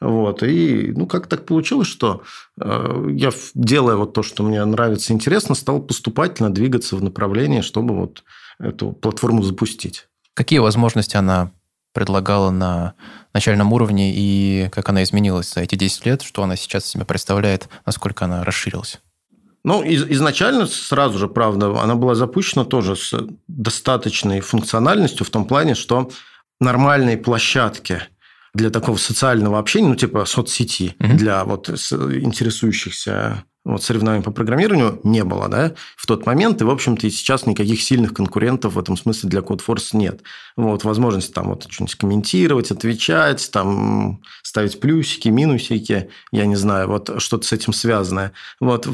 Вот. 0.03 0.43
И 0.43 0.93
ну, 0.97 1.07
как 1.07 1.29
так 1.29 1.47
получилось, 1.47 1.87
что 1.87 2.23
э, 2.61 3.09
я, 3.13 3.31
делая 3.55 3.95
вот 3.95 4.13
то, 4.13 4.25
что 4.25 4.43
мне 4.43 4.65
нравится, 4.65 5.13
интересно, 5.13 5.55
стал 5.55 5.81
поступательно 5.81 6.53
двигаться 6.53 6.97
в 6.97 7.03
направлении, 7.03 7.61
чтобы 7.61 7.95
вот 7.95 8.25
эту 8.59 8.93
платформу 8.93 9.45
запустить. 9.45 10.09
Какие 10.35 10.59
возможности 10.59 11.17
она 11.17 11.53
предлагала 11.95 12.51
на 12.51 12.95
начальном 13.33 13.73
уровне 13.73 14.13
и 14.13 14.69
как 14.73 14.89
она 14.89 15.05
изменилась 15.05 15.53
за 15.53 15.61
эти 15.61 15.77
10 15.77 16.07
лет, 16.07 16.23
что 16.23 16.43
она 16.43 16.57
сейчас 16.57 16.85
себя 16.85 17.05
представляет, 17.05 17.69
насколько 17.87 18.25
она 18.25 18.43
расширилась? 18.43 18.99
Ну, 19.63 19.85
из, 19.85 20.03
изначально 20.11 20.67
сразу 20.67 21.17
же, 21.19 21.29
правда, 21.29 21.81
она 21.81 21.95
была 21.95 22.17
запущена 22.17 22.65
тоже 22.65 22.97
с 22.97 23.15
достаточной 23.47 24.41
функциональностью 24.41 25.25
в 25.25 25.31
том 25.31 25.45
плане, 25.45 25.77
что 25.77 26.11
нормальные 26.59 27.19
площадки– 27.19 28.03
для 28.55 28.71
такого 28.71 28.97
социального 28.97 29.59
общения, 29.59 29.89
ну, 29.89 29.97
типа 29.97 30.25
соцсети, 30.25 30.95
угу. 30.99 31.15
для 31.15 31.45
вот 31.45 31.69
интересующихся 31.69 33.45
вот 33.65 33.83
соревнований 33.83 34.25
по 34.25 34.33
программированию 34.33 35.01
не 35.05 35.23
было, 35.23 35.49
да, 35.49 35.73
в 35.97 36.07
тот 36.07 36.27
момент, 36.27 36.61
и, 36.61 36.65
в 36.65 36.71
общем-то, 36.71 37.07
и 37.07 37.11
сейчас 37.11 37.47
никаких 37.47 37.81
сильных 37.81 38.13
конкурентов 38.13 38.75
в 38.75 38.79
этом 38.79 38.97
смысле 38.97 39.29
для 39.31 39.41
CodeForce 39.41 39.91
нет. 39.97 40.23
Вот, 40.57 40.83
возможность 40.83 41.33
там 41.33 41.49
вот 41.49 41.67
что-нибудь 41.71 41.95
комментировать, 41.95 42.73
отвечать, 42.73 43.49
там, 43.53 44.21
ставить 44.43 44.81
плюсики, 44.81 45.29
минусики, 45.29 46.11
я 46.33 46.47
не 46.47 46.57
знаю, 46.57 46.89
вот 46.89 47.23
что-то 47.23 47.47
с 47.47 47.53
этим 47.53 47.73
связанное. 47.73 48.33
Вот, 48.59 48.89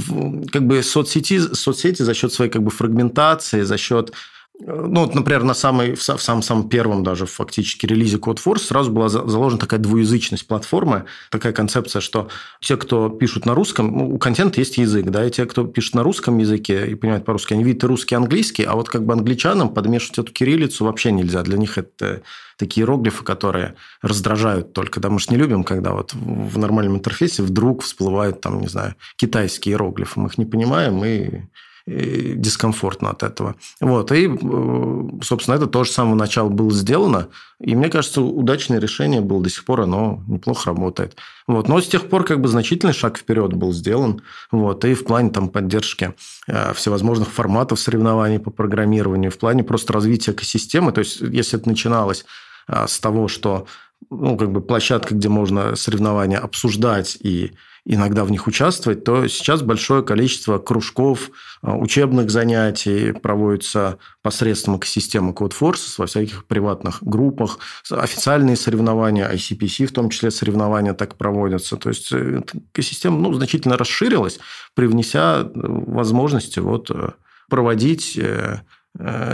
как 0.52 0.66
бы 0.66 0.82
соцсети, 0.82 1.38
соцсети 1.54 2.02
за 2.02 2.12
счет 2.12 2.32
своей 2.32 2.50
как 2.50 2.62
бы 2.62 2.70
фрагментации, 2.70 3.62
за 3.62 3.78
счет 3.78 4.12
ну, 4.60 5.04
вот, 5.04 5.14
например, 5.14 5.44
на 5.44 5.54
самой, 5.54 5.94
в 5.94 6.02
самом-самом 6.02 6.68
первом 6.68 7.04
даже 7.04 7.26
фактически 7.26 7.86
релизе 7.86 8.16
CodeForce 8.16 8.58
сразу 8.58 8.90
была 8.90 9.08
заложена 9.08 9.60
такая 9.60 9.78
двуязычность 9.78 10.48
платформы, 10.48 11.04
такая 11.30 11.52
концепция, 11.52 12.00
что 12.00 12.28
те, 12.60 12.76
кто 12.76 13.08
пишут 13.08 13.46
на 13.46 13.54
русском, 13.54 13.96
ну, 13.96 14.14
у 14.14 14.18
контента 14.18 14.58
есть 14.60 14.76
язык, 14.78 15.06
да, 15.06 15.24
и 15.24 15.30
те, 15.30 15.46
кто 15.46 15.64
пишет 15.64 15.94
на 15.94 16.02
русском 16.02 16.38
языке 16.38 16.88
и 16.88 16.96
понимает 16.96 17.24
по-русски, 17.24 17.54
они 17.54 17.62
видят 17.62 17.84
и 17.84 17.86
русский, 17.86 18.16
и 18.16 18.18
английский, 18.18 18.64
а 18.64 18.74
вот 18.74 18.88
как 18.88 19.04
бы 19.04 19.12
англичанам 19.12 19.72
подмешивать 19.72 20.18
эту 20.18 20.32
кириллицу 20.32 20.84
вообще 20.84 21.12
нельзя. 21.12 21.42
Для 21.42 21.56
них 21.56 21.78
это 21.78 22.22
такие 22.56 22.82
иероглифы, 22.82 23.22
которые 23.24 23.76
раздражают 24.02 24.72
только. 24.72 24.98
Да, 24.98 25.08
мы 25.08 25.20
же 25.20 25.26
не 25.30 25.36
любим, 25.36 25.62
когда 25.62 25.92
вот 25.92 26.12
в 26.14 26.58
нормальном 26.58 26.96
интерфейсе 26.96 27.44
вдруг 27.44 27.84
всплывают 27.84 28.40
там, 28.40 28.60
не 28.60 28.66
знаю, 28.66 28.96
китайские 29.16 29.74
иероглифы. 29.74 30.18
Мы 30.18 30.28
их 30.28 30.38
не 30.38 30.44
понимаем, 30.44 31.04
и 31.04 31.42
дискомфортно 31.88 33.10
от 33.10 33.22
этого. 33.22 33.54
Вот. 33.80 34.12
И, 34.12 34.28
э, 34.28 35.08
собственно, 35.22 35.54
это 35.54 35.66
тоже 35.66 35.90
с 35.90 35.94
самого 35.94 36.14
начала 36.14 36.48
было 36.48 36.70
сделано. 36.70 37.28
И 37.60 37.74
мне 37.74 37.88
кажется, 37.88 38.20
удачное 38.20 38.78
решение 38.78 39.20
было 39.20 39.42
до 39.42 39.48
сих 39.48 39.64
пор, 39.64 39.82
оно 39.82 40.22
неплохо 40.28 40.68
работает. 40.70 41.16
Вот. 41.46 41.68
Но 41.68 41.80
с 41.80 41.88
тех 41.88 42.08
пор 42.08 42.24
как 42.24 42.40
бы 42.40 42.48
значительный 42.48 42.92
шаг 42.92 43.18
вперед 43.18 43.54
был 43.54 43.72
сделан. 43.72 44.22
Вот. 44.50 44.84
И 44.84 44.94
в 44.94 45.04
плане 45.04 45.30
там, 45.30 45.48
поддержки 45.48 46.14
э, 46.46 46.74
всевозможных 46.74 47.28
форматов 47.28 47.80
соревнований 47.80 48.38
по 48.38 48.50
программированию, 48.50 49.30
в 49.30 49.38
плане 49.38 49.64
просто 49.64 49.92
развития 49.92 50.32
экосистемы. 50.32 50.92
То 50.92 51.00
есть, 51.00 51.20
если 51.20 51.58
это 51.58 51.68
начиналось 51.68 52.26
э, 52.68 52.86
с 52.86 53.00
того, 53.00 53.28
что 53.28 53.66
ну, 54.10 54.36
как 54.36 54.52
бы 54.52 54.60
площадка, 54.60 55.14
где 55.14 55.28
можно 55.28 55.74
соревнования 55.74 56.38
обсуждать 56.38 57.16
и 57.20 57.52
иногда 57.90 58.24
в 58.24 58.30
них 58.30 58.46
участвовать, 58.46 59.02
то 59.02 59.26
сейчас 59.28 59.62
большое 59.62 60.02
количество 60.02 60.58
кружков, 60.58 61.30
а, 61.62 61.74
учебных 61.74 62.30
занятий 62.30 63.12
проводится 63.12 63.98
посредством 64.22 64.76
экосистемы 64.76 65.32
CodeForces 65.32 65.94
во 65.96 66.06
всяких 66.06 66.44
приватных 66.44 67.02
группах. 67.02 67.58
Официальные 67.90 68.56
соревнования, 68.56 69.26
ICPC 69.32 69.86
в 69.86 69.92
том 69.92 70.10
числе 70.10 70.30
соревнования 70.30 70.92
так 70.92 71.16
проводятся. 71.16 71.76
То 71.76 71.88
есть 71.88 72.12
э, 72.12 72.42
экосистема 72.74 73.18
ну, 73.18 73.32
значительно 73.32 73.78
расширилась, 73.78 74.38
привнеся 74.74 75.40
э, 75.40 75.50
возможности 75.54 76.58
вот, 76.58 76.90
э, 76.90 77.12
проводить 77.48 78.20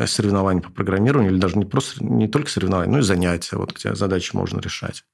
соревнования 0.07 0.63
по 0.63 0.71
программированию, 0.71 1.33
или 1.33 1.41
даже 1.41 1.59
не 1.59 1.65
просто 1.65 2.05
не 2.05 2.29
только 2.29 2.51
соревнования, 2.51 2.93
но 2.93 2.99
и 2.99 3.03
занятия, 3.03 3.57
вот, 3.57 3.73
где 3.73 3.95
задачи 3.95 4.31
можно 4.35 4.61
решать. 4.61 5.05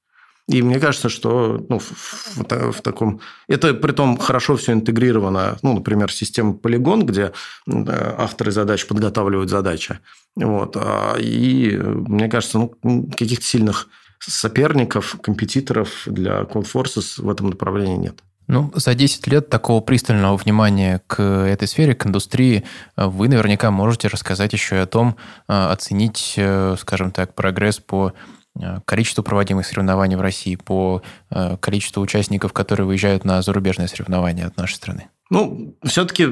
И 0.51 0.61
мне 0.61 0.79
кажется, 0.79 1.07
что 1.07 1.65
ну, 1.69 1.79
в, 1.79 1.91
в, 1.91 2.71
в 2.71 2.81
таком... 2.81 3.21
Это 3.47 3.73
при 3.73 3.93
том 3.93 4.17
хорошо 4.17 4.57
все 4.57 4.73
интегрировано. 4.73 5.57
Ну, 5.61 5.73
например, 5.73 6.11
система 6.11 6.53
Polygon, 6.53 7.03
где 7.03 7.31
авторы 7.67 8.51
задач 8.51 8.85
подготавливают 8.85 9.49
задачи. 9.49 9.99
Вот. 10.35 10.75
А, 10.75 11.15
и 11.17 11.77
мне 11.77 12.27
кажется, 12.27 12.59
ну, 12.83 13.09
каких-то 13.17 13.45
сильных 13.45 13.87
соперников, 14.19 15.15
компетиторов 15.21 16.03
для 16.05 16.41
Cold 16.41 16.69
Forces 16.71 17.21
в 17.21 17.29
этом 17.29 17.49
направлении 17.49 17.95
нет. 17.95 18.19
Ну, 18.47 18.69
за 18.75 18.93
10 18.93 19.27
лет 19.27 19.49
такого 19.49 19.79
пристального 19.79 20.35
внимания 20.35 21.01
к 21.07 21.21
этой 21.23 21.67
сфере, 21.69 21.95
к 21.95 22.05
индустрии, 22.05 22.65
вы 22.97 23.29
наверняка 23.29 23.71
можете 23.71 24.09
рассказать 24.09 24.51
еще 24.51 24.75
и 24.75 24.79
о 24.79 24.85
том, 24.85 25.15
оценить, 25.47 26.33
э, 26.35 26.75
скажем 26.77 27.11
так, 27.11 27.33
прогресс 27.33 27.79
по 27.79 28.11
Э, 28.59 28.79
количеству 28.85 29.23
проводимых 29.23 29.65
соревнований 29.65 30.15
в 30.15 30.21
России, 30.21 30.55
по 30.55 31.01
э, 31.29 31.57
количеству 31.57 32.01
участников, 32.01 32.51
которые 32.51 32.85
выезжают 32.85 33.23
на 33.23 33.41
зарубежные 33.41 33.87
соревнования 33.87 34.45
от 34.45 34.57
нашей 34.57 34.75
страны? 34.75 35.09
Ну, 35.29 35.77
все-таки 35.83 36.27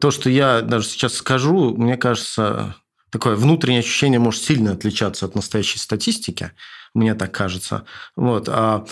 то, 0.00 0.10
что 0.10 0.28
я 0.28 0.62
даже 0.62 0.86
сейчас 0.88 1.14
скажу, 1.14 1.76
мне 1.76 1.96
кажется, 1.96 2.74
такое 3.10 3.36
внутреннее 3.36 3.80
ощущение 3.80 4.18
может 4.18 4.42
сильно 4.42 4.72
отличаться 4.72 5.26
от 5.26 5.36
настоящей 5.36 5.78
статистики, 5.78 6.50
мне 6.92 7.14
так 7.14 7.30
кажется. 7.30 7.84
Вот. 8.16 8.48
А 8.48 8.84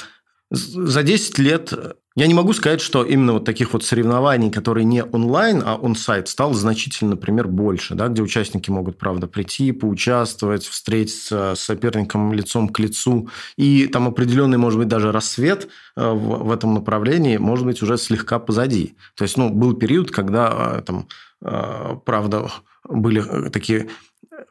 за 0.50 1.02
10 1.02 1.38
лет 1.38 1.72
я 2.16 2.26
не 2.26 2.34
могу 2.34 2.52
сказать, 2.52 2.80
что 2.80 3.04
именно 3.04 3.34
вот 3.34 3.44
таких 3.44 3.72
вот 3.72 3.84
соревнований, 3.84 4.50
которые 4.50 4.84
не 4.84 5.04
онлайн, 5.04 5.62
а 5.64 5.76
он-сайт, 5.76 6.26
стало 6.26 6.54
значительно, 6.54 7.12
например, 7.12 7.46
больше, 7.46 7.94
да, 7.94 8.08
где 8.08 8.20
участники 8.20 8.68
могут, 8.68 8.98
правда, 8.98 9.28
прийти, 9.28 9.70
поучаствовать, 9.70 10.64
встретиться 10.64 11.54
с 11.54 11.60
соперником 11.60 12.32
лицом 12.32 12.68
к 12.68 12.80
лицу. 12.80 13.28
И 13.56 13.86
там 13.86 14.08
определенный, 14.08 14.58
может 14.58 14.80
быть, 14.80 14.88
даже 14.88 15.12
рассвет 15.12 15.68
э, 15.96 16.10
в, 16.12 16.50
этом 16.50 16.74
направлении, 16.74 17.36
может 17.36 17.64
быть, 17.64 17.80
уже 17.80 17.96
слегка 17.96 18.40
позади. 18.40 18.96
То 19.14 19.22
есть, 19.22 19.36
ну, 19.36 19.48
был 19.48 19.74
период, 19.74 20.10
когда 20.10 20.78
э, 20.78 20.82
там, 20.82 21.06
э, 21.42 21.96
правда, 22.04 22.50
были 22.88 23.50
такие 23.50 23.88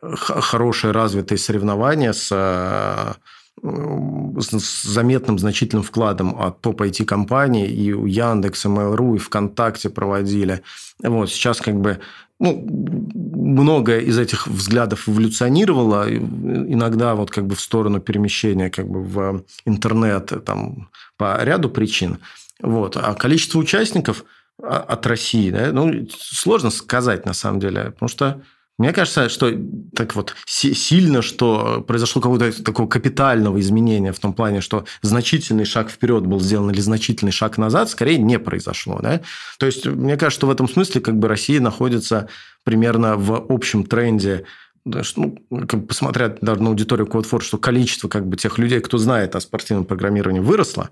хорошие 0.02 0.92
развитые 0.92 1.38
соревнования 1.38 2.14
с 2.14 3.18
с 3.62 4.84
заметным 4.84 5.40
значительным 5.40 5.84
вкладом 5.84 6.40
от 6.42 6.62
топ 6.62 6.82
IT-компаний, 6.82 7.68
и 7.68 7.94
у 7.94 8.06
Яндекса, 8.06 8.70
Mail.ru, 8.70 9.16
и 9.16 9.20
ВКонтакте 9.20 9.90
проводили. 9.90 10.62
Вот, 11.04 11.30
сейчас 11.30 11.62
как 11.62 11.80
бы 11.80 12.00
ну, 12.40 12.66
многое 12.66 14.00
из 14.00 14.18
этих 14.18 14.48
взглядов 14.48 15.10
эволюционировало, 15.10 16.10
иногда 16.10 17.16
вот 17.16 17.32
как 17.32 17.46
бы 17.46 17.56
в 17.56 17.62
сторону 17.62 18.00
перемещения 18.00 18.70
как 18.70 18.88
бы 18.88 19.04
в 19.04 19.44
интернет 19.66 20.32
там, 20.46 20.90
по 21.18 21.44
ряду 21.44 21.70
причин. 21.70 22.20
Вот. 22.62 22.96
А 22.96 23.14
количество 23.14 23.60
участников 23.60 24.24
от 24.62 25.06
России, 25.06 25.52
да, 25.52 25.72
ну, 25.72 26.08
сложно 26.10 26.70
сказать 26.70 27.26
на 27.26 27.34
самом 27.34 27.60
деле, 27.60 27.92
потому 27.92 28.10
что 28.10 28.42
мне 28.80 28.94
кажется, 28.94 29.28
что 29.28 29.52
так 29.94 30.16
вот 30.16 30.36
сильно, 30.48 31.22
что 31.22 31.84
произошло 31.86 32.22
какого-то 32.22 32.64
такого 32.64 32.88
капитального 32.88 33.60
изменения 33.60 34.14
в 34.14 34.20
том 34.20 34.34
плане, 34.34 34.62
что 34.62 34.86
значительный 35.02 35.66
шаг 35.66 35.92
вперед 35.92 36.26
был 36.26 36.40
сделан 36.40 36.72
или 36.72 36.80
значительный 36.80 37.34
шаг 37.34 37.58
назад, 37.58 37.90
скорее 37.90 38.18
не 38.18 38.40
произошло. 38.40 39.00
Да? 39.04 39.20
То 39.58 39.66
есть, 39.66 39.86
мне 39.86 40.16
кажется, 40.16 40.40
что 40.40 40.48
в 40.48 40.52
этом 40.52 40.70
смысле 40.70 41.02
как 41.02 41.20
бы 41.20 41.28
Россия 41.28 41.60
находится 41.60 42.30
примерно 42.64 43.18
в 43.18 43.46
общем 43.50 43.84
тренде 43.84 44.46
ну, 44.86 45.38
как 45.68 45.82
бы 45.82 45.88
посмотря 45.88 46.38
даже 46.40 46.64
на 46.64 46.70
аудиторию 46.70 47.06
CodeForce, 47.06 47.42
что 47.42 47.58
количество 47.58 48.08
как 48.08 48.26
бы 48.26 48.38
тех 48.38 48.58
людей, 48.58 48.80
кто 48.80 48.98
знает 48.98 49.36
о 49.36 49.42
спортивном 49.42 49.84
программировании, 49.84 50.40
выросло. 50.40 50.90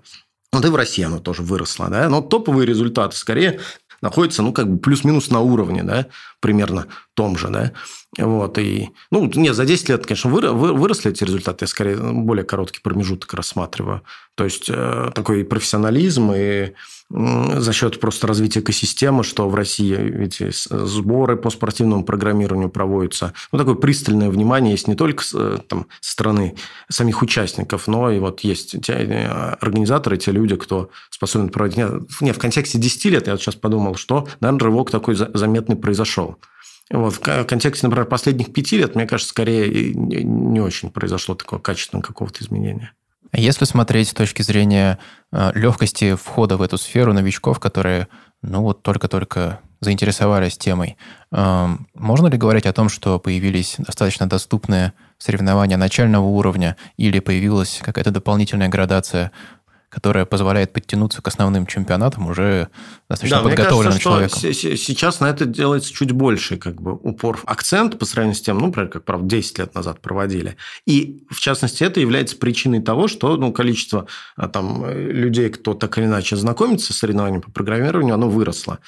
Вот 0.52 0.64
и 0.64 0.68
в 0.68 0.76
России 0.76 1.04
оно 1.04 1.20
тоже 1.20 1.42
выросло. 1.42 1.88
Да? 1.88 2.08
Но 2.10 2.20
топовые 2.20 2.66
результаты 2.66 3.16
скорее 3.16 3.60
находится, 4.00 4.42
ну, 4.42 4.52
как 4.52 4.68
бы 4.68 4.78
плюс-минус 4.78 5.30
на 5.30 5.40
уровне, 5.40 5.82
да, 5.82 6.06
примерно 6.40 6.86
том 7.14 7.36
же, 7.36 7.48
да. 7.48 7.72
Вот, 8.16 8.58
и, 8.58 8.90
ну, 9.10 9.30
нет, 9.34 9.54
за 9.54 9.64
10 9.64 9.88
лет, 9.90 10.06
конечно, 10.06 10.30
выросли 10.30 11.10
эти 11.10 11.24
результаты, 11.24 11.64
я 11.64 11.66
скорее 11.68 11.96
более 11.96 12.44
короткий 12.44 12.80
промежуток 12.80 13.34
рассматриваю. 13.34 14.02
То 14.34 14.44
есть, 14.44 14.68
э, 14.68 15.10
такой 15.14 15.44
профессионализм 15.44 16.32
и 16.32 16.72
за 17.10 17.72
счет 17.72 18.00
просто 18.00 18.26
развития 18.26 18.60
экосистемы, 18.60 19.24
что 19.24 19.48
в 19.48 19.54
России 19.54 20.24
эти 20.24 20.50
сборы 20.52 21.36
по 21.36 21.48
спортивному 21.48 22.04
программированию 22.04 22.68
проводятся. 22.68 23.32
Ну, 23.50 23.58
такое 23.58 23.76
пристальное 23.76 24.28
внимание 24.28 24.72
есть 24.72 24.88
не 24.88 24.94
только 24.94 25.24
э, 25.34 25.58
там, 25.66 25.86
со 26.00 26.12
стороны 26.12 26.56
самих 26.90 27.22
участников, 27.22 27.88
но 27.88 28.10
и 28.10 28.18
вот 28.18 28.40
есть 28.40 28.82
те 28.82 28.92
э, 28.92 29.26
организаторы, 29.26 30.18
те 30.18 30.32
люди, 30.32 30.56
кто 30.56 30.90
способен 31.08 31.48
проводить... 31.48 31.78
Нет, 32.20 32.36
в 32.36 32.38
контексте 32.38 32.78
10 32.78 33.04
лет 33.06 33.26
я 33.26 33.32
вот 33.32 33.40
сейчас 33.40 33.54
подумал, 33.54 33.94
что, 33.94 34.28
наверное, 34.40 34.64
рывок 34.64 34.90
такой 34.90 35.14
заметный 35.14 35.76
произошел. 35.76 36.36
Вот, 36.90 37.14
в 37.14 37.20
контексте, 37.20 37.86
например, 37.86 38.06
последних 38.06 38.52
пяти 38.52 38.78
лет, 38.78 38.94
мне 38.94 39.06
кажется, 39.06 39.30
скорее 39.30 39.94
не 39.94 40.60
очень 40.60 40.90
произошло 40.90 41.34
такого 41.34 41.60
качественного 41.60 42.04
какого-то 42.04 42.42
изменения. 42.44 42.92
Если 43.32 43.64
смотреть 43.64 44.08
с 44.08 44.14
точки 44.14 44.42
зрения 44.42 44.98
э, 45.32 45.52
легкости 45.54 46.14
входа 46.14 46.56
в 46.56 46.62
эту 46.62 46.78
сферу 46.78 47.12
новичков, 47.12 47.60
которые 47.60 48.08
ну 48.42 48.62
вот 48.62 48.82
только-только 48.82 49.60
заинтересовались 49.80 50.56
темой, 50.56 50.96
э, 51.30 51.68
можно 51.94 52.26
ли 52.28 52.38
говорить 52.38 52.66
о 52.66 52.72
том, 52.72 52.88
что 52.88 53.18
появились 53.18 53.76
достаточно 53.78 54.28
доступные 54.28 54.92
соревнования 55.18 55.76
начального 55.76 56.24
уровня 56.24 56.76
или 56.96 57.20
появилась 57.20 57.80
какая-то 57.82 58.10
дополнительная 58.10 58.68
градация 58.68 59.30
которая 59.88 60.26
позволяет 60.26 60.72
подтянуться 60.72 61.22
к 61.22 61.28
основным 61.28 61.66
чемпионатам 61.66 62.26
уже 62.28 62.68
достаточно 63.08 63.38
да, 63.38 63.42
подготовленным 63.42 63.94
мне 63.94 64.02
кажется, 64.02 64.40
человеком. 64.40 64.76
сейчас 64.76 65.20
на 65.20 65.30
это 65.30 65.46
делается 65.46 65.92
чуть 65.92 66.12
больше 66.12 66.58
как 66.58 66.80
бы 66.80 66.92
упор, 66.92 67.40
акцент 67.46 67.98
по 67.98 68.04
сравнению 68.04 68.36
с 68.36 68.42
тем, 68.42 68.58
ну, 68.58 68.66
например, 68.66 68.90
как, 68.90 69.04
правда, 69.04 69.26
10 69.26 69.58
лет 69.58 69.74
назад 69.74 70.00
проводили. 70.00 70.56
И, 70.86 71.24
в 71.30 71.40
частности, 71.40 71.84
это 71.84 72.00
является 72.00 72.36
причиной 72.36 72.82
того, 72.82 73.08
что 73.08 73.36
ну, 73.36 73.52
количество 73.52 74.06
а, 74.36 74.48
там, 74.48 74.88
людей, 74.90 75.48
кто 75.48 75.72
так 75.74 75.96
или 75.98 76.04
иначе 76.04 76.36
знакомится 76.36 76.92
с 76.92 76.96
соревнованиями 76.98 77.42
по 77.42 77.50
программированию, 77.50 78.14
оно 78.14 78.28
выросло. 78.28 78.80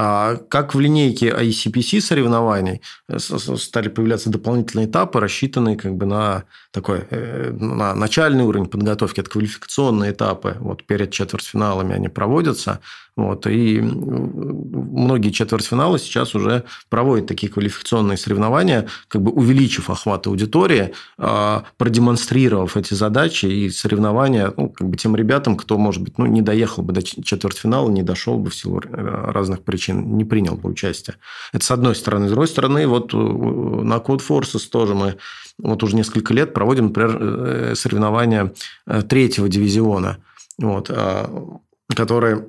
А 0.00 0.36
как 0.36 0.76
в 0.76 0.80
линейке 0.80 1.30
ICPC 1.30 2.00
соревнований 2.00 2.82
э, 3.08 3.18
стали 3.18 3.88
появляться 3.88 4.30
дополнительные 4.30 4.86
этапы, 4.86 5.18
рассчитанные 5.18 5.76
как 5.76 5.96
бы 5.96 6.06
на 6.06 6.44
такой 6.70 7.00
э, 7.10 7.50
на 7.50 7.96
начальный 7.96 8.44
уровень 8.44 8.66
подготовки, 8.66 9.18
это 9.18 9.28
квалификационные 9.28 10.12
этапы. 10.12 10.56
Вот 10.60 10.84
перед 10.84 11.10
четвертьфиналами 11.10 11.96
они 11.96 12.06
проводятся. 12.06 12.78
Вот, 13.18 13.48
и 13.48 13.80
многие 13.80 15.30
четвертьфиналы 15.30 15.98
сейчас 15.98 16.36
уже 16.36 16.62
проводят 16.88 17.26
такие 17.26 17.50
квалификационные 17.50 18.16
соревнования, 18.16 18.86
как 19.08 19.22
бы 19.22 19.32
увеличив 19.32 19.90
охват 19.90 20.28
аудитории, 20.28 20.92
а, 21.18 21.64
продемонстрировав 21.78 22.76
эти 22.76 22.94
задачи 22.94 23.46
и 23.46 23.70
соревнования 23.70 24.54
ну, 24.56 24.68
как 24.68 24.88
бы 24.88 24.96
тем 24.96 25.16
ребятам, 25.16 25.56
кто, 25.56 25.78
может 25.78 26.00
быть, 26.00 26.16
ну, 26.16 26.26
не 26.26 26.42
доехал 26.42 26.84
бы 26.84 26.92
до 26.92 27.02
четвертьфинала, 27.02 27.90
не 27.90 28.04
дошел 28.04 28.38
бы 28.38 28.50
в 28.50 28.54
силу 28.54 28.80
э, 28.84 29.30
разных 29.32 29.64
причин, 29.64 30.16
не 30.16 30.24
принял 30.24 30.54
бы 30.54 30.70
участие. 30.70 31.16
Это 31.52 31.64
с 31.64 31.72
одной 31.72 31.96
стороны. 31.96 32.28
С 32.28 32.30
другой 32.30 32.46
стороны, 32.46 32.86
вот 32.86 33.14
на 33.14 33.96
Code 33.96 34.22
Forces 34.28 34.70
тоже 34.70 34.94
мы 34.94 35.16
вот 35.58 35.82
уже 35.82 35.96
несколько 35.96 36.32
лет 36.32 36.54
проводим, 36.54 36.84
например, 36.84 37.18
э, 37.20 37.74
соревнования 37.74 38.52
э, 38.86 39.02
третьего 39.02 39.48
дивизиона, 39.48 40.18
вот, 40.56 40.88
а, 40.88 41.58
которые 41.96 42.46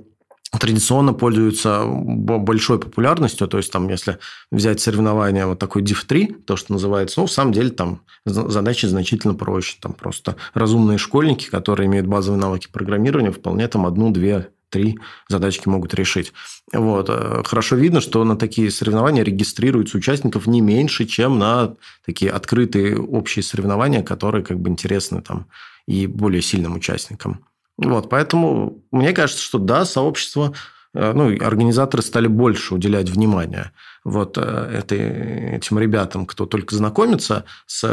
традиционно 0.58 1.14
пользуются 1.14 1.84
большой 1.86 2.80
популярностью. 2.80 3.48
То 3.48 3.58
есть, 3.58 3.72
там, 3.72 3.88
если 3.90 4.18
взять 4.52 4.80
соревнования 4.80 5.46
вот 5.46 5.60
такой 5.60 5.84
Div 5.84 6.06
3, 6.08 6.28
то, 6.46 6.56
что 6.56 6.74
называется, 6.74 7.20
ну, 7.20 7.28
в 7.28 7.32
самом 7.32 7.54
деле, 7.54 7.70
там 7.70 8.02
задачи 8.26 8.86
значительно 8.88 9.36
проще. 9.36 9.78
Там 9.82 9.94
просто 9.94 10.36
разумные 10.54 10.98
школьники, 10.98 11.50
которые 11.50 11.88
имеют 11.88 12.08
базовые 12.08 12.42
навыки 12.42 12.68
программирования, 12.72 13.32
вполне 13.32 13.68
там 13.68 13.86
одну, 13.86 14.12
две, 14.12 14.50
три 14.70 14.98
задачки 15.28 15.68
могут 15.68 15.94
решить. 15.94 16.34
Вот. 16.74 17.10
Э, 17.10 17.44
хорошо 17.46 17.76
видно, 17.76 18.02
что 18.02 18.24
на 18.24 18.38
такие 18.38 18.72
соревнования 18.72 19.24
регистрируются 19.24 19.98
участников 19.98 20.48
не 20.48 20.62
меньше, 20.62 21.06
чем 21.06 21.40
на 21.40 21.76
такие 22.06 22.32
открытые 22.32 22.98
общие 22.98 23.44
соревнования, 23.44 24.04
которые 24.04 24.44
как 24.44 24.60
бы 24.60 24.70
интересны 24.70 25.22
там 25.22 25.48
и 25.88 26.08
более 26.08 26.42
сильным 26.42 26.76
участникам. 26.76 27.46
Вот, 27.82 28.10
поэтому 28.10 28.84
мне 28.92 29.14
кажется, 29.14 29.42
что 29.42 29.58
да, 29.58 29.86
сообщество, 29.86 30.54
э, 30.94 31.14
ну, 31.14 31.28
организаторы 31.46 32.04
стали 32.04 32.28
больше 32.28 32.76
уделять 32.76 33.10
внимания 33.10 33.72
вот 34.04 34.38
э, 34.38 34.42
этой, 34.42 35.56
этим 35.56 35.80
ребятам, 35.80 36.26
кто 36.26 36.46
только 36.46 36.76
знакомится 36.76 37.46
с, 37.68 37.84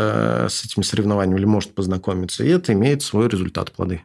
с 0.48 0.64
этими 0.64 0.82
соревнованиями 0.82 1.38
или 1.38 1.46
может 1.46 1.74
познакомиться, 1.74 2.42
и 2.42 2.48
это 2.48 2.72
имеет 2.72 3.02
свой 3.02 3.28
результат 3.28 3.70
плоды. 3.70 4.02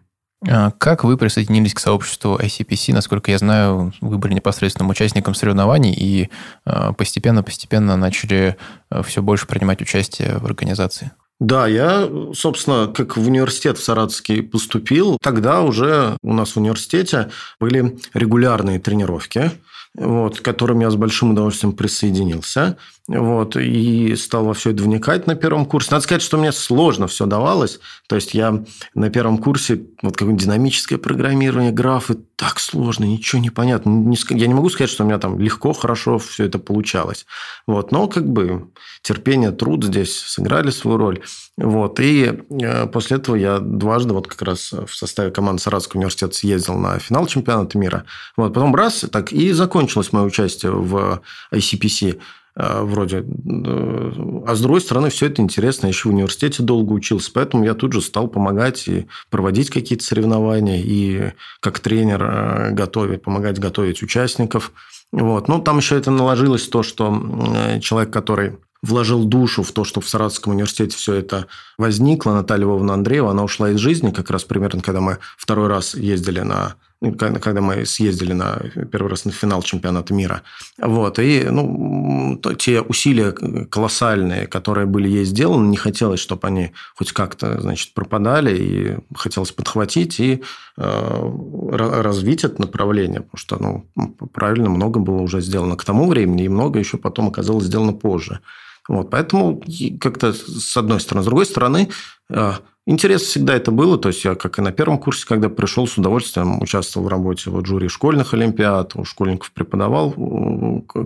А 0.48 0.70
как 0.72 1.04
вы 1.04 1.18
присоединились 1.18 1.74
к 1.74 1.80
сообществу 1.80 2.38
ICPC? 2.38 2.94
Насколько 2.94 3.32
я 3.32 3.40
знаю, 3.40 3.92
вы 4.02 4.20
были 4.20 4.34
непосредственным 4.34 4.92
участником 4.92 5.34
соревнований 5.34 5.94
и 5.94 6.30
э, 6.66 6.94
постепенно-постепенно 6.96 7.98
начали 7.98 8.56
все 9.04 9.24
больше 9.24 9.48
принимать 9.48 9.82
участие 9.82 10.38
в 10.38 10.46
организации. 10.46 11.12
Да, 11.42 11.66
я, 11.66 12.08
собственно, 12.36 12.86
как 12.86 13.18
в 13.18 13.28
университет 13.28 13.80
в 13.80 13.84
Саратовский 13.84 14.44
поступил, 14.44 15.18
тогда 15.20 15.62
уже 15.62 16.16
у 16.22 16.34
нас 16.34 16.52
в 16.52 16.58
университете 16.58 17.32
были 17.60 17.98
регулярные 18.14 18.80
тренировки 18.80 19.50
вот, 19.94 20.40
к 20.40 20.44
которым 20.44 20.80
я 20.80 20.90
с 20.90 20.96
большим 20.96 21.32
удовольствием 21.32 21.74
присоединился. 21.74 22.78
Вот, 23.14 23.58
и 23.58 24.16
стал 24.16 24.46
во 24.46 24.54
все 24.54 24.72
это 24.72 24.84
вникать 24.84 25.28
на 25.28 25.36
первом 25.36 25.66
курсе. 25.66 25.92
Надо 25.92 26.04
сказать, 26.04 26.22
что 26.22 26.38
мне 26.38 26.54
сложно 26.54 27.08
все 27.08 27.26
давалось. 27.26 27.82
То 28.08 28.16
есть, 28.16 28.34
я 28.34 28.64
на 28.94 29.10
первом 29.10 29.38
курсе, 29.38 29.82
вот 30.02 30.14
какое-нибудь 30.14 30.46
динамическое 30.46 30.98
программирование, 30.98 31.74
графы, 31.74 32.16
так 32.38 32.60
сложно, 32.60 33.04
ничего 33.04 33.42
не 33.42 33.50
понятно. 33.50 34.14
Я 34.30 34.48
не 34.48 34.54
могу 34.54 34.70
сказать, 34.70 34.90
что 34.90 35.04
у 35.04 35.08
меня 35.08 35.20
там 35.20 35.38
легко, 35.40 35.74
хорошо 35.74 36.20
все 36.20 36.46
это 36.46 36.58
получалось. 36.58 37.26
Вот, 37.68 37.92
но 37.92 38.08
как 38.08 38.26
бы 38.26 38.70
терпение, 39.02 39.52
труд 39.52 39.84
здесь 39.84 40.18
сыграли 40.18 40.70
свою 40.70 40.98
роль. 40.98 41.22
Вот, 41.58 42.00
и 42.00 42.40
э, 42.50 42.88
после 42.88 43.18
этого 43.18 43.36
я 43.36 43.60
дважды 43.60 44.14
вот 44.14 44.28
как 44.28 44.42
раз 44.42 44.72
в 44.72 44.96
составе 44.96 45.32
команды 45.32 45.62
Саратовского 45.62 46.00
университета 46.00 46.34
съездил 46.34 46.76
на 46.76 46.98
финал 46.98 47.28
чемпионата 47.28 47.78
мира. 47.78 48.06
Вот, 48.38 48.54
потом 48.54 48.74
раз, 48.74 49.06
так 49.12 49.34
и 49.34 49.52
закончилось 49.52 50.14
мое 50.14 50.24
участие 50.24 50.72
в 50.72 51.22
ICPC. 51.54 52.20
Э, 52.54 52.84
вроде. 52.84 53.20
Э, 53.20 54.44
а 54.46 54.56
с 54.56 54.62
другой 54.62 54.82
стороны, 54.82 55.10
все 55.10 55.28
это 55.28 55.42
интересно. 55.42 55.86
Я 55.86 55.90
еще 55.90 56.10
в 56.10 56.12
университете 56.12 56.64
долго 56.64 56.92
учился, 56.92 57.32
поэтому 57.34 57.64
я 57.64 57.74
тут 57.74 57.94
же 57.94 58.02
стал 58.02 58.28
помогать 58.28 58.88
и 58.88 59.08
проводить 59.30 59.70
какие-то 59.70 60.04
соревнования, 60.04 60.82
и 60.84 61.34
как 61.62 61.80
тренер 61.80 62.24
э, 62.24 62.72
готовить, 62.72 63.22
помогать 63.22 63.60
готовить 63.60 64.04
участников. 64.04 64.74
Вот. 65.14 65.48
Ну, 65.48 65.62
там 65.62 65.78
еще 65.78 65.98
это 65.98 66.12
наложилось 66.12 66.68
то, 66.68 66.84
что 66.84 67.80
человек, 67.82 68.12
который 68.12 68.58
вложил 68.82 69.26
душу 69.26 69.64
в 69.64 69.72
то, 69.72 69.84
что 69.84 70.02
в 70.02 70.10
Саратовском 70.10 70.54
университете 70.54 70.98
все 70.98 71.16
это 71.16 71.48
возникло, 71.78 72.34
Наталья 72.34 72.66
Вовна 72.66 72.94
Андреева, 72.96 73.32
она 73.32 73.44
ушла 73.44 73.70
из 73.72 73.78
жизни 73.78 74.12
как 74.12 74.30
раз 74.30 74.44
примерно, 74.44 74.82
когда 74.82 75.02
мы 75.02 75.20
второй 75.38 75.68
раз 75.68 75.94
ездили 75.96 76.40
на 76.40 76.76
когда 77.02 77.62
мы 77.62 77.86
съездили 77.86 78.34
на 78.34 78.62
первый 78.92 79.10
раз 79.10 79.26
на 79.26 79.32
финал 79.32 79.64
чемпионата 79.64 80.14
мира. 80.14 80.44
Вот. 80.78 81.18
И 81.18 81.44
ну, 81.50 82.40
те 82.60 82.82
усилия 82.82 83.32
колоссальные, 83.32 84.46
которые 84.46 84.86
были 84.86 85.10
ей 85.10 85.26
сделаны, 85.26 85.68
не 85.68 85.78
хотелось, 85.78 86.20
чтобы 86.20 86.48
они 86.48 86.72
хоть 86.96 87.12
как-то 87.12 87.60
значит, 87.60 87.96
пропадали, 87.96 88.56
и 88.56 88.98
хотелось 89.16 89.52
подхватить 89.52 90.20
и 90.20 90.44
э, 90.78 91.32
развить 91.72 92.44
это 92.44 92.62
направление, 92.62 93.22
потому 93.22 93.38
что 93.38 93.58
ну, 93.60 94.14
правильно 94.32 94.70
много 94.70 95.00
было 95.00 95.22
уже 95.22 95.42
сделано 95.42 95.78
к 95.78 95.84
тому 95.84 96.08
времени, 96.08 96.46
и 96.46 96.50
много 96.50 96.78
еще 96.78 96.98
потом 96.98 97.30
оказалось 97.30 97.66
сделано 97.66 97.94
позже. 97.94 98.42
Вот, 98.88 99.10
поэтому 99.10 99.62
как-то 100.00 100.34
с 100.34 100.78
одной 100.78 101.00
стороны. 101.00 101.24
С 101.24 101.26
другой 101.26 101.46
стороны, 101.46 101.90
э, 102.30 102.54
Интерес 102.88 103.22
всегда 103.22 103.56
это 103.56 103.72
было. 103.72 103.98
То 103.98 104.10
есть, 104.10 104.26
я, 104.26 104.36
как 104.36 104.58
и 104.58 104.62
на 104.62 104.72
первом 104.72 104.98
курсе, 104.98 105.26
когда 105.28 105.50
пришел, 105.50 105.88
с 105.88 105.98
удовольствием 105.98 106.62
участвовал 106.62 107.06
в 107.06 107.10
работе 107.10 107.50
в 107.50 107.66
жюри 107.66 107.88
школьных 107.90 108.34
олимпиад, 108.34 108.96
у 108.96 109.06
школьников 109.06 109.52
преподавал, 109.52 110.12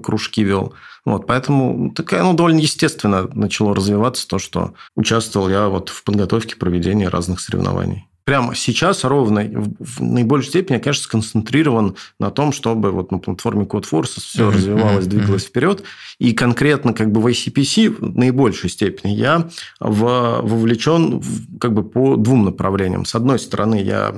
кружки 0.03 0.43
вел. 0.43 0.73
Вот, 1.03 1.27
поэтому 1.27 1.91
такая, 1.93 2.23
ну, 2.23 2.33
довольно 2.33 2.59
естественно 2.59 3.29
начало 3.33 3.75
развиваться 3.75 4.27
то, 4.27 4.39
что 4.39 4.73
участвовал 4.95 5.49
я 5.49 5.67
вот 5.67 5.89
в 5.89 6.03
подготовке 6.03 6.55
проведения 6.55 7.09
разных 7.09 7.39
соревнований 7.39 8.07
прямо 8.25 8.55
сейчас 8.55 9.03
ровно 9.03 9.47
в 9.79 10.01
наибольшей 10.01 10.49
степени, 10.49 10.79
конечно, 10.79 11.03
сконцентрирован 11.03 11.95
на 12.19 12.31
том, 12.31 12.51
чтобы 12.51 12.91
вот 12.91 13.11
на 13.11 13.19
платформе 13.19 13.65
CodeForce 13.65 14.19
все 14.19 14.49
mm-hmm. 14.49 14.51
развивалось, 14.51 15.07
двигалось 15.07 15.43
mm-hmm. 15.43 15.47
вперед. 15.47 15.83
И 16.17 16.33
конкретно 16.33 16.93
как 16.93 17.11
бы 17.11 17.21
в 17.21 17.27
ICPC 17.27 17.89
в 17.89 18.17
наибольшей 18.17 18.69
степени 18.69 19.11
я 19.11 19.47
в, 19.79 20.41
вовлечен 20.41 21.19
в, 21.19 21.59
как 21.59 21.73
бы 21.73 21.83
по 21.83 22.15
двум 22.15 22.45
направлениям. 22.45 23.05
С 23.05 23.13
одной 23.13 23.37
стороны, 23.37 23.81
я 23.81 24.13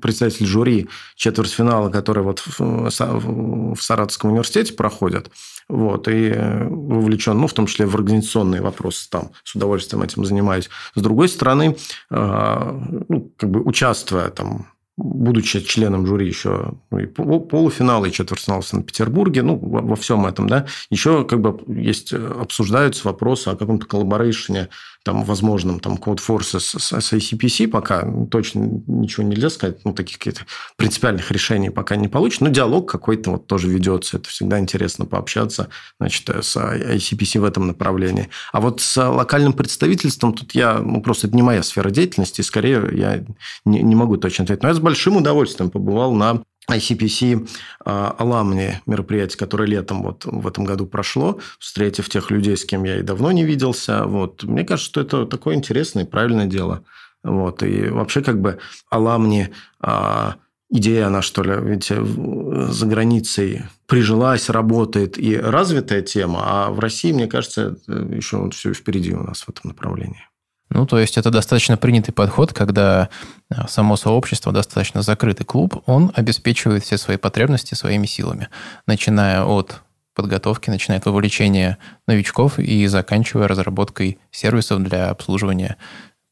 представитель 0.00 0.46
жюри 0.46 0.88
четвертьфинала, 1.14 1.90
который 1.90 2.22
вот 2.22 2.38
в, 2.40 2.58
в 2.58 3.82
Саратовском 3.82 4.30
университете 4.30 4.72
проходит. 4.72 5.30
Вот, 5.68 6.08
и 6.08 6.34
вовлечен, 6.34 7.38
ну, 7.38 7.46
в 7.46 7.52
том 7.52 7.66
числе 7.66 7.86
в 7.86 7.94
организационные 7.94 8.60
вопросы 8.60 9.08
там, 9.08 9.30
с 9.44 9.54
удовольствием 9.54 10.02
этим 10.02 10.24
занимаюсь. 10.24 10.68
С 10.96 11.00
другой 11.00 11.28
стороны, 11.28 11.76
а, 12.10 12.76
ну, 13.08 13.32
как 13.36 13.49
бы 13.50 13.60
участвуя 13.62 14.30
там 14.30 14.66
будучи 15.02 15.60
членом 15.60 16.06
жюри 16.06 16.26
еще 16.26 16.72
ну, 16.90 16.98
и 16.98 17.06
полуфинала, 17.06 18.06
и 18.06 18.12
четвертьфинала 18.12 18.60
в 18.60 18.66
Санкт-Петербурге, 18.66 19.42
ну, 19.42 19.56
во, 19.56 19.80
во 19.80 19.96
всем 19.96 20.26
этом, 20.26 20.48
да, 20.48 20.66
еще 20.90 21.24
как 21.24 21.40
бы 21.40 21.58
есть, 21.80 22.12
обсуждаются 22.12 23.08
вопросы 23.08 23.48
о 23.48 23.56
каком-то 23.56 23.86
коллаборейшене 23.86 24.68
там, 25.02 25.24
возможном 25.24 25.80
там, 25.80 25.94
Code 25.94 26.20
Force 26.26 26.60
с, 26.60 26.78
с 26.78 27.12
ICPC 27.12 27.68
пока 27.68 28.06
точно 28.30 28.82
ничего 28.86 29.26
нельзя 29.26 29.48
сказать, 29.48 29.84
ну, 29.84 29.92
таких 29.94 30.18
каких-то 30.18 30.42
принципиальных 30.76 31.30
решений 31.30 31.70
пока 31.70 31.96
не 31.96 32.08
получится, 32.08 32.44
но 32.44 32.50
диалог 32.50 32.90
какой-то 32.90 33.32
вот 33.32 33.46
тоже 33.46 33.68
ведется, 33.68 34.18
это 34.18 34.28
всегда 34.28 34.58
интересно 34.58 35.06
пообщаться, 35.06 35.68
значит, 35.98 36.28
с 36.28 36.56
ICPC 36.56 37.40
в 37.40 37.44
этом 37.44 37.66
направлении. 37.66 38.28
А 38.52 38.60
вот 38.60 38.80
с 38.80 38.96
локальным 39.02 39.54
представительством 39.54 40.34
тут 40.34 40.54
я, 40.54 40.78
ну, 40.78 41.00
просто 41.00 41.28
это 41.28 41.36
не 41.36 41.42
моя 41.42 41.62
сфера 41.62 41.90
деятельности, 41.90 42.42
скорее 42.42 42.88
я 42.92 43.24
не, 43.64 43.80
не 43.80 43.94
могу 43.94 44.16
точно 44.18 44.44
ответить, 44.44 44.62
но 44.62 44.68
я 44.68 44.74
с 44.74 44.80
большим 44.80 45.16
удовольствием 45.16 45.70
побывал 45.70 46.12
на 46.12 46.42
ICPC 46.70 47.48
Аламни 47.84 48.80
мероприятие, 48.86 49.38
которое 49.38 49.66
летом 49.66 50.02
вот 50.02 50.24
в 50.24 50.46
этом 50.46 50.64
году 50.64 50.86
прошло, 50.86 51.38
встретив 51.58 52.08
тех 52.08 52.30
людей, 52.30 52.56
с 52.56 52.64
кем 52.64 52.84
я 52.84 52.98
и 52.98 53.02
давно 53.02 53.32
не 53.32 53.44
виделся. 53.44 54.04
Вот. 54.04 54.44
Мне 54.44 54.64
кажется, 54.64 54.90
что 54.90 55.00
это 55.00 55.26
такое 55.26 55.54
интересное 55.54 56.04
и 56.04 56.06
правильное 56.06 56.46
дело. 56.46 56.84
Вот. 57.22 57.62
И 57.62 57.88
вообще 57.88 58.22
как 58.22 58.40
бы 58.40 58.58
Аламни 58.90 59.50
а, 59.80 60.36
идея 60.70 61.08
она, 61.08 61.22
что 61.22 61.42
ли, 61.42 61.56
ведь 61.60 61.88
за 61.88 62.86
границей 62.86 63.62
прижилась, 63.86 64.48
работает 64.48 65.18
и 65.18 65.36
развитая 65.36 66.02
тема, 66.02 66.42
а 66.44 66.70
в 66.70 66.78
России, 66.78 67.12
мне 67.12 67.26
кажется, 67.26 67.76
еще 67.88 68.48
все 68.50 68.72
впереди 68.72 69.12
у 69.12 69.22
нас 69.22 69.42
в 69.42 69.48
этом 69.48 69.70
направлении. 69.70 70.29
Ну, 70.70 70.86
то 70.86 70.98
есть 70.98 71.18
это 71.18 71.30
достаточно 71.30 71.76
принятый 71.76 72.12
подход, 72.12 72.52
когда 72.52 73.08
а, 73.48 73.66
само 73.66 73.96
сообщество, 73.96 74.52
достаточно 74.52 75.02
закрытый 75.02 75.44
клуб, 75.44 75.82
он 75.86 76.12
обеспечивает 76.14 76.84
все 76.84 76.96
свои 76.96 77.16
потребности 77.16 77.74
своими 77.74 78.06
силами, 78.06 78.48
начиная 78.86 79.42
от 79.44 79.82
подготовки, 80.14 80.70
начиная 80.70 81.00
от 81.00 81.06
вовлечения 81.06 81.78
новичков 82.06 82.58
и 82.58 82.86
заканчивая 82.86 83.48
разработкой 83.48 84.18
сервисов 84.30 84.82
для 84.82 85.10
обслуживания 85.10 85.76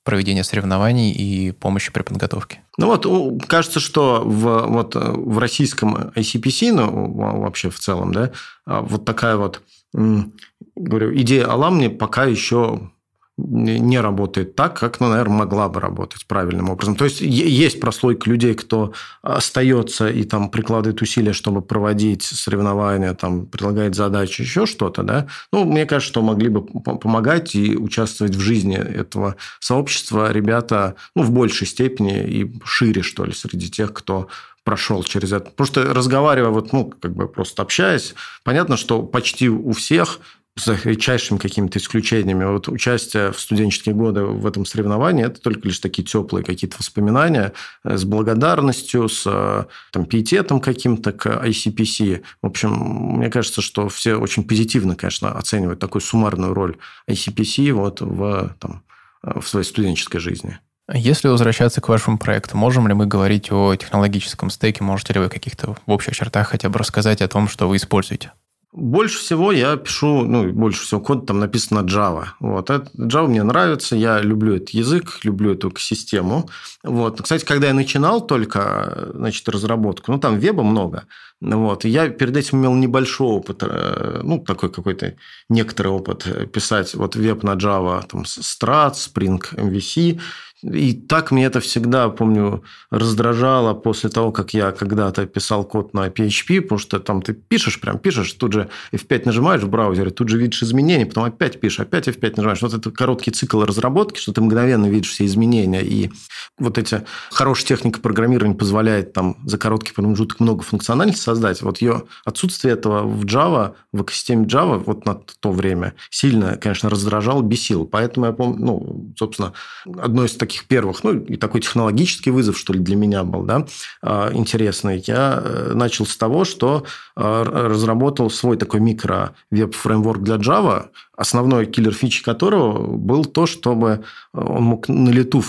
проведения 0.04 0.44
соревнований 0.44 1.10
и 1.10 1.52
помощи 1.52 1.92
при 1.92 2.02
подготовке. 2.02 2.62
Ну 2.78 2.86
вот, 2.86 3.44
кажется, 3.46 3.80
что 3.80 4.22
в, 4.24 4.66
вот, 4.66 4.94
в 4.94 5.38
российском 5.38 6.12
ICPC, 6.14 6.72
ну, 6.72 7.12
вообще 7.40 7.70
в 7.70 7.78
целом, 7.78 8.12
да, 8.14 8.30
а, 8.64 8.82
вот 8.82 9.04
такая 9.04 9.36
вот, 9.36 9.62
говорю, 9.92 11.14
идея 11.16 11.46
Аламни 11.50 11.88
пока 11.88 12.24
еще 12.24 12.90
не 13.38 14.00
работает 14.00 14.56
так, 14.56 14.78
как, 14.78 14.98
ну, 14.98 15.08
наверное, 15.08 15.38
могла 15.38 15.68
бы 15.68 15.80
работать 15.80 16.26
правильным 16.26 16.70
образом. 16.70 16.96
То 16.96 17.04
есть 17.04 17.20
есть 17.20 17.80
прослойка 17.80 18.28
людей, 18.28 18.54
кто 18.54 18.92
остается 19.22 20.08
и 20.08 20.24
там 20.24 20.50
прикладывает 20.50 21.00
усилия, 21.00 21.32
чтобы 21.32 21.62
проводить 21.62 22.24
соревнования, 22.24 23.14
там 23.14 23.46
предлагает 23.46 23.94
задачи, 23.94 24.42
еще 24.42 24.66
что-то, 24.66 25.04
да. 25.04 25.28
Ну, 25.52 25.64
мне 25.64 25.86
кажется, 25.86 26.10
что 26.10 26.22
могли 26.22 26.48
бы 26.48 26.62
помогать 26.62 27.54
и 27.54 27.76
участвовать 27.76 28.34
в 28.34 28.40
жизни 28.40 28.76
этого 28.76 29.36
сообщества 29.60 30.32
ребята, 30.32 30.96
ну, 31.14 31.22
в 31.22 31.30
большей 31.30 31.66
степени 31.68 32.24
и 32.26 32.52
шире, 32.64 33.02
что 33.02 33.24
ли, 33.24 33.32
среди 33.32 33.70
тех, 33.70 33.92
кто 33.92 34.28
прошел 34.64 35.02
через 35.02 35.32
это. 35.32 35.50
Просто 35.50 35.94
разговаривая, 35.94 36.50
вот, 36.50 36.72
ну, 36.72 36.92
как 37.00 37.14
бы 37.14 37.28
просто 37.28 37.62
общаясь, 37.62 38.14
понятно, 38.44 38.76
что 38.76 39.02
почти 39.02 39.48
у 39.48 39.72
всех 39.72 40.18
за 40.58 40.78
редчайшими 40.84 41.38
какими-то 41.38 41.78
исключениями. 41.78 42.44
Вот 42.44 42.68
участие 42.68 43.32
в 43.32 43.40
студенческие 43.40 43.94
годы 43.94 44.22
в 44.22 44.46
этом 44.46 44.64
соревновании– 44.64 45.24
это 45.26 45.40
только 45.40 45.68
лишь 45.68 45.78
такие 45.78 46.04
теплые 46.04 46.44
какие-то 46.44 46.76
воспоминания 46.78 47.52
э, 47.84 47.96
с 47.96 48.04
благодарностью, 48.04 49.08
с 49.08 49.24
э, 49.26 49.64
там, 49.92 50.06
пиететом 50.06 50.60
каким-то 50.60 51.12
к 51.12 51.26
ICPC. 51.26 52.22
В 52.42 52.46
общем, 52.46 52.70
мне 53.18 53.30
кажется, 53.30 53.62
что 53.62 53.88
все 53.88 54.16
очень 54.16 54.44
позитивно, 54.44 54.96
конечно, 54.96 55.32
оценивают 55.32 55.80
такую 55.80 56.02
суммарную 56.02 56.54
роль 56.54 56.76
ICPC 57.08 57.72
вот 57.72 58.00
в, 58.00 58.54
там, 58.58 58.82
в 59.22 59.46
своей 59.46 59.64
студенческой 59.64 60.18
жизни. 60.18 60.58
Если 60.92 61.28
возвращаться 61.28 61.82
к 61.82 61.88
вашему 61.88 62.16
проекту, 62.16 62.56
можем 62.56 62.88
ли 62.88 62.94
мы 62.94 63.04
говорить 63.04 63.52
о 63.52 63.76
технологическом 63.76 64.48
стеке? 64.48 64.82
Можете 64.82 65.12
ли 65.12 65.20
вы 65.20 65.28
каких-то 65.28 65.74
в 65.74 65.90
общих 65.90 66.16
чертах 66.16 66.48
хотя 66.48 66.70
бы 66.70 66.78
рассказать 66.78 67.20
о 67.20 67.28
том, 67.28 67.46
что 67.46 67.68
вы 67.68 67.76
используете? 67.76 68.32
Больше 68.72 69.18
всего 69.18 69.50
я 69.50 69.76
пишу, 69.76 70.24
ну, 70.24 70.52
больше 70.52 70.82
всего 70.82 71.00
код 71.00 71.26
там 71.26 71.38
написано 71.38 71.80
Java. 71.80 72.26
Вот. 72.38 72.68
Java 72.68 73.26
мне 73.26 73.42
нравится, 73.42 73.96
я 73.96 74.20
люблю 74.20 74.56
этот 74.56 74.70
язык, 74.70 75.20
люблю 75.22 75.54
эту 75.54 75.70
экосистему. 75.70 76.50
Вот. 76.84 77.22
Кстати, 77.22 77.46
когда 77.46 77.68
я 77.68 77.74
начинал 77.74 78.26
только, 78.26 79.10
значит, 79.14 79.48
разработку, 79.48 80.12
ну, 80.12 80.18
там 80.18 80.38
веба 80.38 80.62
много, 80.62 81.06
вот, 81.40 81.84
я 81.84 82.08
перед 82.10 82.36
этим 82.36 82.58
имел 82.58 82.74
небольшой 82.74 83.28
опыт, 83.28 83.62
э, 83.62 84.20
ну, 84.22 84.40
такой 84.40 84.70
какой-то 84.70 85.14
некоторый 85.48 85.88
опыт 85.88 86.52
писать 86.52 86.94
вот 86.94 87.16
веб 87.16 87.44
на 87.44 87.54
Java, 87.54 88.04
там, 88.06 88.22
Strat, 88.22 88.94
Spring 88.94 89.40
MVC, 89.52 90.20
и 90.62 90.92
так 90.92 91.30
мне 91.30 91.44
это 91.44 91.60
всегда, 91.60 92.08
помню, 92.08 92.64
раздражало 92.90 93.74
после 93.74 94.10
того, 94.10 94.32
как 94.32 94.54
я 94.54 94.72
когда-то 94.72 95.24
писал 95.26 95.64
код 95.64 95.94
на 95.94 96.08
PHP, 96.08 96.62
потому 96.62 96.78
что 96.78 96.98
там 96.98 97.22
ты 97.22 97.32
пишешь, 97.32 97.80
прям 97.80 97.98
пишешь, 97.98 98.32
тут 98.32 98.52
же 98.52 98.68
F5 98.92 99.22
нажимаешь 99.26 99.62
в 99.62 99.68
браузере, 99.68 100.10
тут 100.10 100.28
же 100.28 100.38
видишь 100.38 100.62
изменения, 100.62 101.06
потом 101.06 101.24
опять 101.24 101.60
пишешь, 101.60 101.80
опять 101.80 102.08
F5 102.08 102.34
нажимаешь. 102.36 102.62
Вот 102.62 102.74
это 102.74 102.90
короткий 102.90 103.30
цикл 103.30 103.62
разработки, 103.62 104.18
что 104.18 104.32
ты 104.32 104.40
мгновенно 104.40 104.86
видишь 104.86 105.10
все 105.10 105.26
изменения. 105.26 105.82
И 105.82 106.10
вот 106.58 106.76
эти 106.76 107.04
хорошая 107.30 107.68
техника 107.68 108.00
программирования 108.00 108.56
позволяет 108.56 109.12
там 109.12 109.36
за 109.46 109.58
короткий 109.58 109.92
промежуток 109.92 110.40
много 110.40 110.64
функциональности 110.64 111.22
создать. 111.22 111.62
Вот 111.62 111.80
ее 111.80 112.04
отсутствие 112.24 112.74
этого 112.74 113.06
в 113.06 113.24
Java, 113.24 113.74
в 113.92 114.02
экосистеме 114.02 114.46
Java 114.46 114.82
вот 114.84 115.06
на 115.06 115.14
то 115.14 115.52
время 115.52 115.94
сильно, 116.10 116.56
конечно, 116.56 116.90
раздражал, 116.90 117.42
бесил. 117.42 117.86
Поэтому 117.86 118.26
я 118.26 118.32
помню, 118.32 118.58
ну, 118.58 119.14
собственно, 119.16 119.52
одно 119.86 120.24
из 120.24 120.32
таких 120.32 120.47
таких 120.48 120.64
первых, 120.64 121.04
ну, 121.04 121.12
и 121.12 121.36
такой 121.36 121.60
технологический 121.60 122.30
вызов, 122.30 122.56
что 122.56 122.72
ли, 122.72 122.80
для 122.80 122.96
меня 122.96 123.22
был, 123.22 123.42
да, 123.42 123.66
а, 124.02 124.30
интересный. 124.32 125.04
Я 125.06 125.42
э, 125.44 125.72
начал 125.74 126.06
с 126.06 126.16
того, 126.16 126.44
что 126.44 126.84
а, 127.14 127.44
разработал 127.44 128.30
свой 128.30 128.56
такой 128.56 128.80
микро-веб-фреймворк 128.80 130.22
для 130.22 130.36
Java, 130.36 130.86
основной 131.18 131.66
киллер 131.66 131.92
фичи 131.92 132.22
которого 132.22 132.96
был 132.96 133.24
то, 133.24 133.46
чтобы 133.46 134.04
он 134.32 134.62
мог 134.62 134.88
на 134.88 135.10
лету 135.10 135.42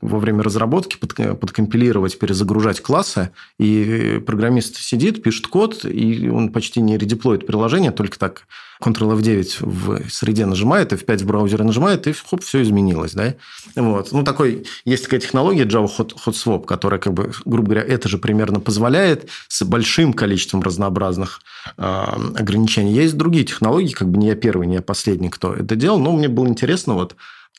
во 0.00 0.18
время 0.18 0.42
разработки 0.42 0.96
подкомпилировать, 0.96 2.18
перезагружать 2.18 2.80
классы, 2.80 3.30
и 3.58 4.20
программист 4.26 4.76
сидит, 4.76 5.22
пишет 5.22 5.46
код, 5.46 5.84
и 5.84 6.28
он 6.28 6.50
почти 6.50 6.80
не 6.80 6.98
редеплоит 6.98 7.46
приложение, 7.46 7.92
только 7.92 8.18
так 8.18 8.48
Ctrl-F9 8.82 9.58
в 9.60 10.10
среде 10.10 10.46
нажимает, 10.46 10.92
F5 10.92 11.18
в 11.18 11.26
браузере 11.26 11.64
нажимает, 11.64 12.06
и 12.06 12.12
хоп, 12.12 12.42
все 12.42 12.62
изменилось. 12.62 13.12
Да? 13.12 13.34
Вот. 13.76 14.12
Ну, 14.12 14.24
такой, 14.24 14.66
есть 14.84 15.04
такая 15.04 15.20
технология 15.20 15.64
Java 15.64 15.88
Hot, 15.98 16.12
Hot 16.26 16.34
Swap, 16.34 16.64
которая, 16.64 17.00
как 17.00 17.14
бы, 17.14 17.32
грубо 17.44 17.70
говоря, 17.70 17.82
это 17.82 18.08
же 18.08 18.18
примерно 18.18 18.60
позволяет 18.60 19.30
с 19.48 19.64
большим 19.64 20.12
количеством 20.12 20.62
разнообразных 20.62 21.40
э, 21.76 21.82
ограничений. 21.82 22.92
Есть 22.92 23.16
другие 23.16 23.44
технологии, 23.44 23.92
как 23.92 24.08
бы 24.08 24.18
не 24.18 24.28
я 24.28 24.34
первый, 24.34 24.66
не 24.66 24.74
я 24.74 24.82
последний, 24.82 25.03
кто 25.30 25.54
это 25.54 25.76
делал, 25.76 25.98
но 25.98 26.12
мне 26.12 26.28
было 26.28 26.46
интересно 26.46 26.94
вот 26.94 27.16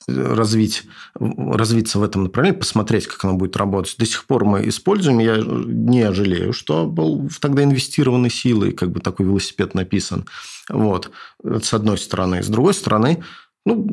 развить, 0.08 0.84
развиться 1.16 2.00
в 2.00 2.04
этом 2.04 2.24
направлении, 2.24 2.60
посмотреть, 2.60 3.08
как 3.08 3.24
оно 3.26 3.36
будет 3.36 3.58
работать. 3.58 3.96
До 3.98 4.06
сих 4.06 4.26
пор 4.26 4.46
мы 4.46 4.68
используем, 4.68 5.20
я 5.20 5.38
не 5.38 6.12
жалею, 6.14 6.54
что 6.54 6.86
был 6.86 7.30
тогда 7.40 7.64
инвестированы 7.64 8.30
силы, 8.30 8.72
как 8.72 8.92
бы 8.92 9.00
такой 9.00 9.26
велосипед 9.26 9.74
написан. 9.74 10.26
Вот. 10.70 11.12
Это 11.44 11.66
с 11.66 11.74
одной 11.74 11.98
стороны. 11.98 12.44
С 12.44 12.48
другой 12.48 12.74
стороны, 12.74 13.24
ну, 13.66 13.88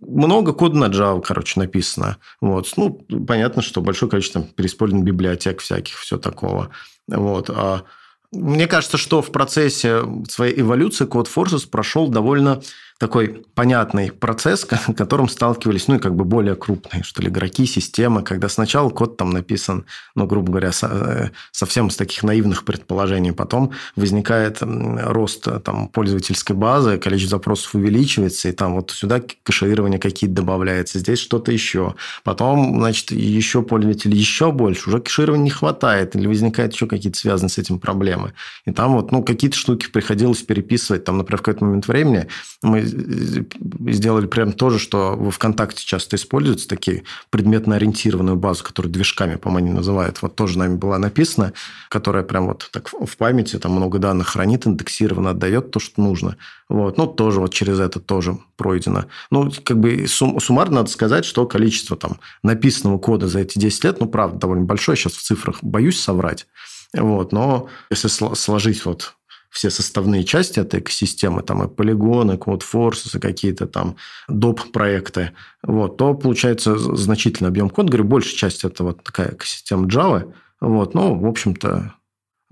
много 0.00 0.52
кода 0.52 0.76
на 0.76 0.86
Java, 0.86 1.22
короче, 1.22 1.58
написано. 1.58 2.18
Вот. 2.40 2.70
Ну, 2.76 2.90
понятно, 3.26 3.62
что 3.62 3.80
большое 3.80 4.10
количество 4.10 4.42
переиспользовано 4.42 5.04
библиотек 5.04 5.60
всяких, 5.60 5.96
все 5.96 6.18
такого. 6.18 6.70
Вот. 7.08 7.48
А 7.50 7.84
мне 8.32 8.66
кажется, 8.66 8.98
что 8.98 9.22
в 9.22 9.32
процессе 9.32 10.02
своей 10.28 10.60
эволюции 10.60 11.06
Code 11.06 11.28
Forces 11.34 11.66
прошел 11.68 12.08
довольно 12.08 12.60
такой 12.98 13.44
понятный 13.54 14.10
процесс, 14.10 14.60
с 14.62 14.94
которым 14.94 15.28
сталкивались, 15.28 15.88
ну, 15.88 15.96
и 15.96 15.98
как 15.98 16.14
бы 16.14 16.24
более 16.24 16.54
крупные, 16.54 17.02
что 17.02 17.22
ли, 17.22 17.28
игроки, 17.28 17.66
системы, 17.66 18.22
когда 18.22 18.48
сначала 18.48 18.88
код 18.88 19.16
там 19.16 19.30
написан, 19.30 19.84
ну, 20.14 20.26
грубо 20.26 20.52
говоря, 20.52 20.70
э, 20.82 21.28
совсем 21.52 21.90
с 21.90 21.96
таких 21.96 22.22
наивных 22.22 22.64
предположений, 22.64 23.32
потом 23.32 23.72
возникает 23.96 24.58
рост 24.60 25.46
э, 25.46 25.60
там 25.60 25.88
пользовательской 25.88 26.56
базы, 26.56 26.98
количество 26.98 27.38
запросов 27.38 27.74
увеличивается, 27.74 28.48
и 28.48 28.52
там 28.52 28.76
вот 28.76 28.90
сюда 28.90 29.20
кэширование 29.42 29.98
какие-то 29.98 30.36
добавляется, 30.36 30.98
здесь 30.98 31.18
что-то 31.18 31.52
еще. 31.52 31.94
Потом, 32.24 32.78
значит, 32.78 33.10
еще 33.10 33.62
пользователей 33.62 34.16
еще 34.16 34.52
больше, 34.52 34.88
уже 34.88 35.00
кэширования 35.00 35.44
не 35.44 35.50
хватает, 35.50 36.16
или 36.16 36.26
возникают 36.26 36.72
еще 36.72 36.86
какие-то 36.86 37.18
связанные 37.18 37.50
с 37.50 37.58
этим 37.58 37.78
проблемы. 37.78 38.32
И 38.64 38.72
там 38.72 38.94
вот, 38.94 39.12
ну, 39.12 39.22
какие-то 39.22 39.56
штуки 39.56 39.88
приходилось 39.90 40.42
переписывать, 40.42 41.04
там, 41.04 41.18
например, 41.18 41.40
в 41.40 41.42
какой-то 41.42 41.64
момент 41.64 41.88
времени 41.88 42.26
мы 42.62 42.85
сделали 42.86 44.26
прям 44.26 44.52
то 44.52 44.70
же, 44.70 44.78
что 44.78 45.16
во 45.16 45.30
ВКонтакте 45.30 45.84
часто 45.84 46.16
используются, 46.16 46.68
такие 46.68 47.04
предметно-ориентированную 47.30 48.36
базу, 48.36 48.64
которую 48.64 48.92
движками, 48.92 49.36
по-моему, 49.36 49.72
называют. 49.72 50.22
Вот 50.22 50.36
тоже 50.36 50.58
нами 50.58 50.76
была 50.76 50.98
написана, 50.98 51.52
которая 51.88 52.22
прям 52.22 52.46
вот 52.46 52.68
так 52.72 52.90
в 52.92 53.16
памяти, 53.16 53.58
там 53.58 53.72
много 53.72 53.98
данных 53.98 54.28
хранит, 54.28 54.66
индексированно 54.66 55.30
отдает 55.30 55.70
то, 55.70 55.80
что 55.80 56.00
нужно. 56.00 56.36
Вот. 56.68 56.98
Ну, 56.98 57.06
тоже 57.06 57.40
вот 57.40 57.54
через 57.54 57.78
это 57.78 58.00
тоже 58.00 58.38
пройдено. 58.56 59.06
Ну, 59.30 59.50
как 59.62 59.78
бы 59.78 60.06
сум, 60.08 60.40
суммарно 60.40 60.76
надо 60.76 60.90
сказать, 60.90 61.24
что 61.24 61.46
количество 61.46 61.96
там 61.96 62.18
написанного 62.42 62.98
кода 62.98 63.28
за 63.28 63.40
эти 63.40 63.58
10 63.58 63.84
лет, 63.84 64.00
ну, 64.00 64.06
правда, 64.06 64.38
довольно 64.38 64.64
большое. 64.64 64.96
Сейчас 64.96 65.12
в 65.12 65.22
цифрах 65.22 65.58
боюсь 65.62 66.00
соврать. 66.00 66.46
Вот, 66.94 67.32
но 67.32 67.68
если 67.90 68.08
сложить 68.08 68.84
вот 68.84 69.14
все 69.56 69.70
составные 69.70 70.22
части 70.22 70.60
этой 70.60 70.80
экосистемы, 70.80 71.42
там 71.42 71.62
и 71.62 71.68
полигоны, 71.68 72.32
CodeForces, 72.32 73.16
и 73.16 73.20
какие-то 73.20 73.66
там 73.66 73.96
доп-проекты, 74.28 75.32
вот, 75.62 75.96
то 75.96 76.12
получается 76.12 76.76
значительный 76.76 77.48
объем 77.48 77.70
кода. 77.70 77.88
Говорю, 77.88 78.04
большая 78.04 78.34
часть 78.34 78.64
это 78.64 78.84
вот 78.84 79.02
такая 79.02 79.32
экосистема 79.32 79.86
Java. 79.86 80.30
Вот, 80.60 80.92
ну, 80.92 81.18
в 81.18 81.24
общем-то, 81.24 81.94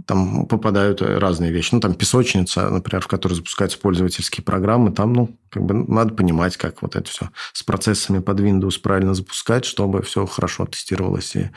там 0.06 0.46
попадают 0.46 1.02
разные 1.02 1.52
вещи. 1.52 1.74
Ну, 1.74 1.80
там 1.80 1.94
песочница, 1.94 2.70
например, 2.70 3.02
в 3.02 3.08
которой 3.08 3.34
запускаются 3.34 3.78
пользовательские 3.78 4.42
программы. 4.42 4.90
Там, 4.90 5.12
ну, 5.12 5.36
как 5.50 5.62
бы 5.62 5.74
надо 5.74 6.14
понимать, 6.14 6.56
как 6.56 6.80
вот 6.80 6.96
это 6.96 7.10
все 7.10 7.28
с 7.52 7.62
процессами 7.62 8.20
под 8.20 8.40
Windows 8.40 8.80
правильно 8.80 9.12
запускать, 9.12 9.66
чтобы 9.66 10.00
все 10.00 10.24
хорошо 10.24 10.64
тестировалось 10.64 11.36
и 11.36 11.50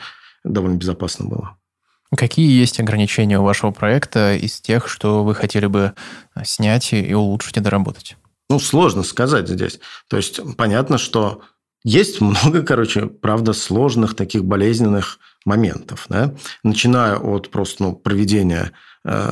довольно 0.44 0.76
безопасно 0.76 1.24
было. 1.24 1.56
Какие 2.16 2.50
есть 2.50 2.80
ограничения 2.80 3.38
у 3.38 3.44
вашего 3.44 3.70
проекта 3.70 4.34
из 4.34 4.60
тех, 4.60 4.88
что 4.88 5.24
вы 5.24 5.34
хотели 5.34 5.66
бы 5.66 5.92
снять 6.42 6.92
и 6.92 7.14
улучшить 7.14 7.58
и 7.58 7.60
доработать? 7.60 8.16
Ну, 8.48 8.58
сложно 8.58 9.02
сказать 9.02 9.48
здесь. 9.48 9.78
То 10.08 10.16
есть, 10.16 10.40
понятно, 10.56 10.96
что 10.96 11.42
есть 11.84 12.20
много, 12.20 12.62
короче, 12.62 13.06
правда, 13.06 13.52
сложных 13.52 14.16
таких 14.16 14.44
болезненных 14.44 15.18
моментов, 15.44 16.06
да? 16.08 16.34
начиная 16.62 17.16
от 17.16 17.50
просто 17.50 17.82
ну, 17.82 17.92
проведения 17.94 18.72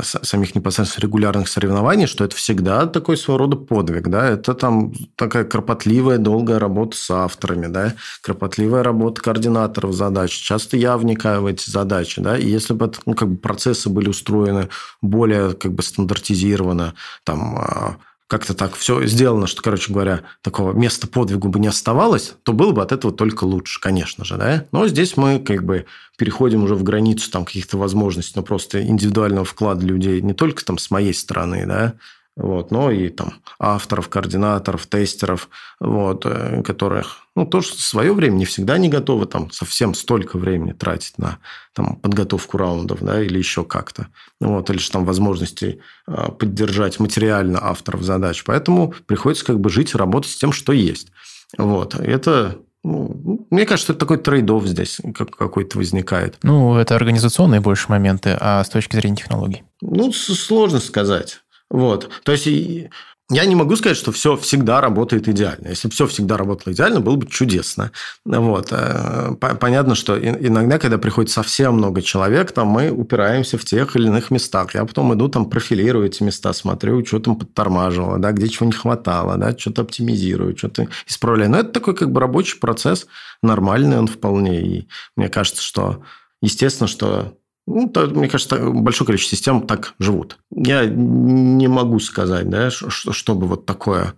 самих 0.03 0.55
непосредственно 0.55 1.03
регулярных 1.03 1.49
соревнований, 1.49 2.07
что 2.07 2.25
это 2.25 2.37
всегда 2.37 2.87
такой 2.87 3.17
своего 3.17 3.39
рода 3.39 3.57
подвиг, 3.57 4.09
да, 4.09 4.29
это 4.29 4.55
там 4.55 4.93
такая 5.17 5.45
кропотливая, 5.45 6.19
долгая 6.19 6.59
работа 6.59 6.97
с 6.97 7.11
авторами, 7.11 7.67
да, 7.67 7.95
кропотливая 8.23 8.83
работа 8.83 9.21
координаторов 9.21 9.93
задач, 9.93 10.33
часто 10.33 10.77
я 10.77 10.97
вникаю 10.97 11.43
в 11.43 11.47
эти 11.47 11.69
задачи, 11.69 12.21
да, 12.21 12.39
и 12.39 12.49
если 12.49 12.75
бы 12.75 12.91
ну, 13.07 13.15
как 13.15 13.29
бы 13.29 13.37
процессы 13.37 13.91
были 13.91 14.09
устроены 14.09 14.69
более 15.03 15.53
как 15.53 15.73
бы 15.73 15.83
стандартизированно, 15.83 16.95
там, 17.25 17.57
а, 17.59 17.97
как-то 18.29 18.55
так 18.55 18.75
все 18.75 19.07
сделано, 19.07 19.47
что, 19.47 19.63
короче 19.63 19.93
говоря, 19.93 20.23
такого 20.43 20.73
места 20.73 21.07
подвигу 21.07 21.49
бы 21.49 21.61
не 21.61 21.69
оставалось, 21.69 22.35
то 22.43 22.53
было 22.53 22.73
бы 22.73 22.83
от 22.83 22.91
этого 22.91 23.13
только 23.13 23.45
лучше, 23.45 23.81
конечно 23.81 24.25
же, 24.25 24.37
да. 24.37 24.67
Но 24.73 24.89
здесь 24.89 25.17
мы 25.17 25.39
как 25.39 25.65
бы 25.65 25.87
переходим 26.19 26.65
уже 26.65 26.75
в 26.75 26.83
границу 26.83 27.31
там 27.31 27.45
каких-то 27.45 27.79
возможностей, 27.79 28.33
но 28.37 28.43
просто 28.43 28.83
индивидуального 28.83 29.45
вклада 29.45 29.87
людей 29.87 30.21
не 30.23 30.35
только 30.35 30.65
там 30.65 30.79
с 30.79 30.91
моей 30.91 31.15
стороны, 31.15 31.67
да, 31.67 31.95
вот, 32.37 32.71
но 32.71 32.91
и 32.91 33.09
там 33.09 33.35
авторов, 33.59 34.11
координаторов, 34.11 34.87
тестеров, 34.87 35.49
вот, 35.81 36.27
э, 36.27 36.63
которых, 36.63 37.27
ну, 37.35 37.47
тоже 37.47 37.69
свое 37.69 38.13
время 38.13 38.35
не 38.35 38.45
всегда 38.45 38.77
не 38.77 38.91
готовы 38.91 39.25
там 39.25 39.51
совсем 39.51 39.95
столько 39.95 40.37
времени 40.37 40.73
тратить 40.73 41.17
на 41.17 41.39
там, 41.75 41.97
подготовку 41.97 42.59
раундов, 42.59 43.01
да, 43.01 43.23
или 43.23 43.39
еще 43.39 43.65
как-то, 43.65 44.09
вот, 44.39 44.69
или 44.69 44.77
же 44.77 44.91
там 44.91 45.07
возможности 45.07 45.81
а, 46.07 46.31
поддержать 46.31 47.01
материально 47.01 47.59
авторов 47.63 48.03
задач. 48.03 48.45
Поэтому 48.45 48.95
приходится 49.07 49.47
как 49.47 49.59
бы 49.59 49.71
жить 49.71 49.95
и 49.95 49.99
работать 49.99 50.31
с 50.31 50.37
тем, 50.37 50.53
что 50.53 50.73
есть. 50.73 51.09
Вот, 51.57 51.95
это 51.95 52.59
ну, 52.85 53.47
мне 53.51 53.67
кажется, 53.67 53.93
это 53.93 54.01
такой 54.01 54.19
трейдов 54.19 54.65
здесь 54.67 55.01
какой-то 55.13 55.79
возникает. 55.79 56.37
Ну, 56.43 56.77
это 56.77 56.95
организационные 56.95 57.61
больше 57.61 57.87
моменты, 57.89 58.37
а 58.39 58.63
с 58.63 58.69
точки 58.69 58.95
зрения 58.95 59.17
технологий? 59.17 59.65
Ну, 59.81 60.13
сложно 60.13 60.79
сказать. 60.79 61.41
Вот. 61.77 62.09
То 62.25 62.33
есть 62.33 62.47
я 63.29 63.45
не 63.45 63.55
могу 63.55 63.77
сказать, 63.77 63.99
что 63.99 64.13
все 64.13 64.35
всегда 64.37 64.81
работает 64.81 65.29
идеально. 65.29 65.69
Если 65.69 65.89
бы 65.89 65.93
все 65.93 66.07
всегда 66.07 66.39
работало 66.39 66.73
идеально, 66.73 67.01
было 67.01 67.17
бы 67.17 67.27
чудесно. 67.27 67.93
Вот. 68.25 68.69
Э, 68.71 69.35
понятно, 69.39 69.95
что 69.95 70.19
иногда, 70.19 70.79
когда 70.79 70.97
приходит 70.97 71.31
совсем 71.31 71.75
много 71.75 72.01
человек, 72.01 72.53
там 72.53 72.69
мы 72.69 72.91
упираемся 72.91 73.59
в 73.59 73.65
тех 73.67 73.95
или 73.95 74.07
иных 74.07 74.31
местах. 74.31 74.75
Я 74.75 74.87
потом 74.87 75.13
иду 75.13 75.29
там 75.29 75.51
профилирую 75.51 76.07
эти 76.07 76.23
места, 76.23 76.55
смотрю, 76.55 77.05
что 77.05 77.19
там 77.19 77.37
подтормаживало, 77.37 78.19
да, 78.19 78.33
где 78.33 78.49
чего 78.49 78.65
не 78.65 78.73
хватало, 78.73 79.37
да, 79.37 79.59
что-то 79.59 79.83
оптимизирую, 79.83 80.57
что-то 80.57 80.89
исправляю. 81.07 81.51
Но 81.51 81.59
это 81.59 81.73
такой 81.73 81.95
как 81.95 82.11
бы 82.11 82.21
рабочий 82.21 82.59
процесс, 82.59 83.07
нормальный 83.43 83.99
он 83.99 84.07
вполне. 84.07 84.63
И 84.63 84.89
мне 85.15 85.29
кажется, 85.29 85.63
что 85.63 86.03
естественно, 86.41 86.89
что 86.89 87.37
ну, 87.67 87.89
то, 87.89 88.07
мне 88.07 88.29
кажется, 88.29 88.71
большое 88.71 89.07
количество 89.07 89.37
систем 89.37 89.67
так 89.67 89.95
живут. 89.99 90.39
Я 90.51 90.87
не 90.87 91.69
могу 91.69 91.99
сказать, 91.99 92.49
да, 92.49 92.71
чтобы 92.71 93.47
вот 93.47 93.67
такое 93.67 94.15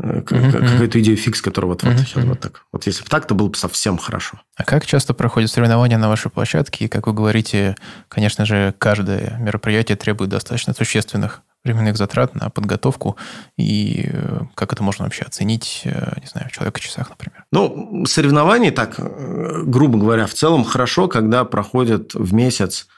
uh-huh, 0.00 0.22
какую-то 0.22 1.00
идею 1.00 1.16
фикс, 1.16 1.40
которая 1.40 1.70
вот, 1.70 1.82
uh-huh, 1.82 1.92
вот 1.92 2.00
сейчас 2.00 2.24
вот 2.24 2.40
так. 2.40 2.66
Вот 2.72 2.86
если 2.86 3.02
бы 3.02 3.08
так, 3.08 3.26
то 3.26 3.34
было 3.34 3.48
бы 3.48 3.56
совсем 3.56 3.96
хорошо. 3.96 4.40
А 4.56 4.64
как 4.64 4.86
часто 4.86 5.14
проходят 5.14 5.50
соревнования 5.50 5.98
на 5.98 6.08
вашей 6.08 6.30
площадке? 6.30 6.84
И, 6.84 6.88
как 6.88 7.06
вы 7.06 7.14
говорите, 7.14 7.74
конечно 8.08 8.44
же, 8.44 8.74
каждое 8.78 9.38
мероприятие 9.38 9.96
требует 9.96 10.30
достаточно 10.30 10.74
существенных 10.74 11.42
временных 11.64 11.96
затрат 11.96 12.34
на 12.34 12.50
подготовку, 12.50 13.16
и 13.56 14.08
э, 14.12 14.40
как 14.54 14.72
это 14.72 14.82
можно 14.82 15.04
вообще 15.04 15.24
оценить, 15.24 15.82
э, 15.84 16.12
не 16.20 16.26
знаю, 16.26 16.48
в 16.48 16.52
человека-часах, 16.52 17.10
например? 17.10 17.44
Ну, 17.52 18.04
соревнований, 18.06 18.70
так, 18.70 18.98
э, 18.98 19.62
грубо 19.64 19.98
говоря, 19.98 20.26
в 20.26 20.34
целом 20.34 20.64
хорошо, 20.64 21.08
когда 21.08 21.44
проходят 21.44 22.14
в 22.14 22.32
месяц 22.32 22.88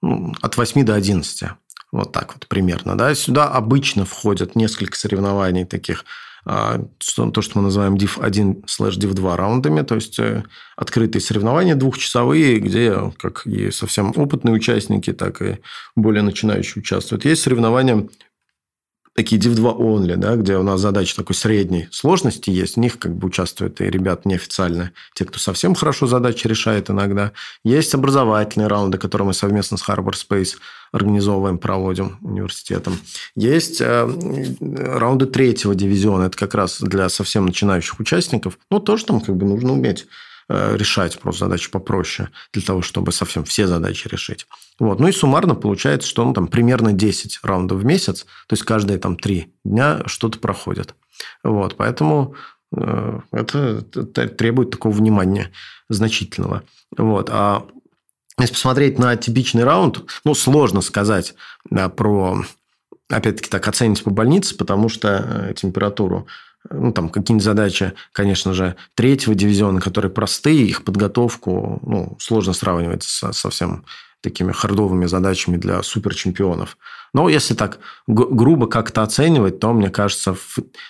ну, 0.00 0.34
от 0.40 0.56
8 0.56 0.84
до 0.84 0.94
11. 0.94 1.50
Вот 1.92 2.12
так 2.12 2.34
вот 2.34 2.46
примерно. 2.48 2.96
Да? 2.96 3.14
Сюда 3.14 3.48
обычно 3.48 4.04
входят 4.04 4.56
несколько 4.56 4.96
соревнований 4.96 5.64
таких 5.64 6.04
то, 6.48 7.42
что 7.42 7.58
мы 7.58 7.62
называем 7.62 7.96
div1 7.96 8.64
слэш 8.66 8.96
div2 8.96 9.36
раундами, 9.36 9.82
то 9.82 9.96
есть 9.96 10.18
открытые 10.76 11.20
соревнования 11.20 11.74
двухчасовые, 11.74 12.58
где 12.58 13.12
как 13.18 13.46
и 13.46 13.70
совсем 13.70 14.14
опытные 14.16 14.54
участники, 14.54 15.12
так 15.12 15.42
и 15.42 15.58
более 15.94 16.22
начинающие 16.22 16.80
участвуют. 16.80 17.26
Есть 17.26 17.42
соревнования 17.42 18.08
такие 19.18 19.42
Div2 19.42 19.76
only, 19.78 20.14
да, 20.14 20.36
где 20.36 20.56
у 20.58 20.62
нас 20.62 20.80
задача 20.80 21.16
такой 21.16 21.34
средней 21.34 21.88
сложности 21.90 22.50
есть. 22.50 22.76
В 22.76 22.78
них 22.78 23.00
как 23.00 23.16
бы 23.16 23.26
участвуют 23.26 23.80
и 23.80 23.90
ребят 23.90 24.24
неофициально, 24.24 24.92
те, 25.12 25.24
кто 25.24 25.40
совсем 25.40 25.74
хорошо 25.74 26.06
задачи 26.06 26.46
решает 26.46 26.88
иногда. 26.88 27.32
Есть 27.64 27.92
образовательные 27.96 28.68
раунды, 28.68 28.96
которые 28.96 29.26
мы 29.26 29.34
совместно 29.34 29.76
с 29.76 29.88
Harbor 29.88 30.12
Space 30.12 30.54
организовываем, 30.92 31.58
проводим 31.58 32.18
университетом. 32.22 32.96
Есть 33.34 33.80
э, 33.80 34.08
раунды 34.60 35.26
третьего 35.26 35.74
дивизиона, 35.74 36.26
это 36.26 36.38
как 36.38 36.54
раз 36.54 36.80
для 36.80 37.08
совсем 37.08 37.44
начинающих 37.46 37.98
участников. 37.98 38.56
Ну, 38.70 38.78
тоже 38.78 39.04
там 39.04 39.20
как 39.20 39.34
бы 39.34 39.46
нужно 39.46 39.72
уметь 39.72 40.06
решать 40.48 41.18
просто 41.18 41.44
задачи 41.44 41.70
попроще, 41.70 42.30
для 42.52 42.62
того, 42.62 42.80
чтобы 42.82 43.12
совсем 43.12 43.44
все 43.44 43.66
задачи 43.66 44.08
решить. 44.08 44.46
Вот. 44.78 45.00
Ну 45.00 45.08
и 45.08 45.12
суммарно 45.12 45.54
получается, 45.54 46.08
что 46.08 46.24
ну, 46.24 46.32
там, 46.32 46.46
примерно 46.48 46.92
10 46.92 47.40
раундов 47.42 47.80
в 47.80 47.84
месяц, 47.84 48.24
то 48.46 48.54
есть 48.54 48.62
каждые 48.62 48.98
там, 48.98 49.16
3 49.16 49.52
дня 49.64 50.02
что-то 50.06 50.38
проходит. 50.38 50.94
Вот. 51.42 51.76
Поэтому 51.76 52.34
э, 52.74 53.20
это, 53.32 53.82
требует 53.82 54.70
такого 54.70 54.92
внимания 54.92 55.50
значительного. 55.88 56.62
Вот. 56.96 57.28
А 57.30 57.66
если 58.38 58.54
посмотреть 58.54 58.98
на 58.98 59.16
типичный 59.16 59.64
раунд, 59.64 60.04
ну, 60.24 60.34
сложно 60.34 60.80
сказать 60.80 61.34
да, 61.68 61.88
про, 61.88 62.44
опять-таки, 63.10 63.50
так 63.50 63.66
оценить 63.66 64.04
по 64.04 64.10
больнице, 64.10 64.56
потому 64.56 64.88
что 64.88 65.08
э, 65.50 65.54
температуру 65.54 66.26
ну, 66.70 66.92
там 66.92 67.08
какие-нибудь 67.08 67.44
задачи, 67.44 67.92
конечно 68.12 68.52
же, 68.52 68.76
третьего 68.94 69.34
дивизиона, 69.34 69.80
которые 69.80 70.10
простые, 70.10 70.66
их 70.66 70.84
подготовку 70.84 71.80
ну, 71.82 72.16
сложно 72.20 72.52
сравнивать 72.52 73.02
со 73.02 73.32
совсем 73.32 73.84
такими 74.20 74.52
хардовыми 74.52 75.06
задачами 75.06 75.56
для 75.56 75.82
суперчемпионов. 75.82 76.76
Но 77.14 77.28
если 77.28 77.54
так 77.54 77.78
грубо 78.06 78.66
как-то 78.66 79.02
оценивать, 79.02 79.60
то, 79.60 79.72
мне 79.72 79.90
кажется, 79.90 80.36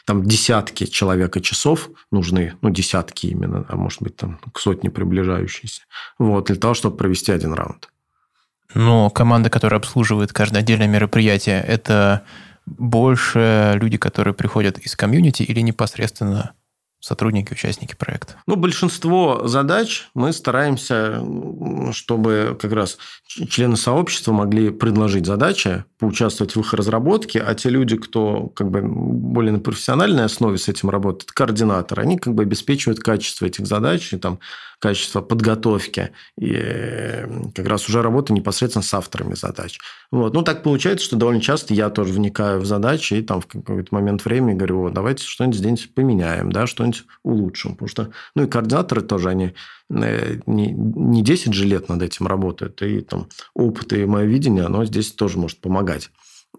там 0.07 0.25
десятки 0.25 0.85
человека 0.85 1.41
часов 1.41 1.91
нужны, 2.11 2.55
ну, 2.63 2.71
десятки 2.71 3.27
именно, 3.27 3.67
а 3.69 3.77
может 3.77 4.03
быть, 4.03 4.17
там 4.17 4.41
к 4.53 4.59
сотне 4.59 4.91
приближающиеся, 4.91 5.83
вот, 6.19 6.47
для 6.47 6.57
того, 6.57 6.75
чтобы 6.75 6.97
провести 6.97 7.31
один 7.31 7.53
раунд. 7.53 7.89
Но 8.75 9.11
команда, 9.11 9.49
которая 9.51 9.81
обслуживает 9.81 10.33
каждое 10.33 10.59
отдельное 10.59 10.89
мероприятие, 10.89 11.63
это 11.63 12.25
больше 12.77 13.73
люди, 13.75 13.97
которые 13.97 14.35
приходят 14.35 14.79
из 14.79 14.97
комьюнити 14.97 15.43
или 15.43 15.61
непосредственно 15.61 16.53
сотрудники, 17.01 17.53
участники 17.53 17.95
проекта? 17.95 18.35
Ну, 18.47 18.57
большинство 18.57 19.47
задач 19.47 20.09
мы 20.15 20.33
стараемся, 20.33 21.23
чтобы 21.93 22.57
как 22.61 22.73
раз 22.73 22.99
члены 23.27 23.77
сообщества 23.77 24.33
могли 24.33 24.71
предложить 24.71 25.27
задачи, 25.27 25.85
поучаствовать 25.99 26.55
в 26.55 26.61
их 26.61 26.75
разработке, 26.75 27.41
а 27.41 27.55
те 27.55 27.71
люди, 27.71 27.97
кто 27.97 28.49
как 28.55 28.71
бы 28.71 28.83
более 28.83 29.53
на 29.53 29.61
профессиональной 29.61 30.25
основе 30.25 30.59
с 30.59 30.69
этим 30.69 30.91
работает, 30.91 31.33
координаторы, 31.33 32.03
они 32.03 32.19
как 32.19 32.35
бы 32.35 32.43
обеспечивают 32.43 33.01
качество 33.01 33.47
этих 33.47 33.67
задач 33.67 34.13
и 34.13 34.17
там 34.17 34.39
качество 34.79 35.21
подготовки 35.21 36.13
и 36.39 37.27
как 37.55 37.67
раз 37.67 37.89
уже 37.89 38.01
работа 38.01 38.33
непосредственно 38.33 38.83
с 38.83 38.95
авторами 38.95 39.35
задач. 39.35 39.79
Вот. 40.11 40.35
Ну, 40.35 40.43
так 40.43 40.63
получается, 40.63 41.05
что 41.05 41.17
довольно 41.17 41.41
часто 41.41 41.75
я 41.75 41.91
тоже 41.91 42.13
вникаю 42.13 42.61
в 42.61 42.67
задачи 42.67 43.15
и 43.15 43.23
там 43.23 43.41
в 43.41 43.47
какой-то 43.47 43.93
момент 43.95 44.25
времени 44.25 44.55
говорю, 44.55 44.91
давайте 44.91 45.25
что-нибудь 45.25 45.59
здесь 45.59 45.87
поменяем, 45.87 46.53
да, 46.53 46.67
что-нибудь 46.93 47.19
улучшим. 47.23 47.73
Потому 47.73 47.89
что, 47.89 48.11
ну, 48.35 48.45
и 48.45 48.47
координаторы 48.47 49.03
тоже, 49.03 49.29
они 49.29 49.55
э, 49.91 50.41
не, 50.47 50.73
не 50.73 51.23
10 51.23 51.53
же 51.53 51.65
лет 51.65 51.89
над 51.89 52.03
этим 52.03 52.27
работают, 52.27 52.83
и 52.83 53.01
там 53.01 53.29
опыт 53.55 53.93
и 53.93 54.05
мое 54.05 54.25
видение, 54.25 54.65
оно 54.65 54.85
здесь 54.85 55.13
тоже 55.13 55.39
может 55.39 55.61
помогать. 55.61 56.11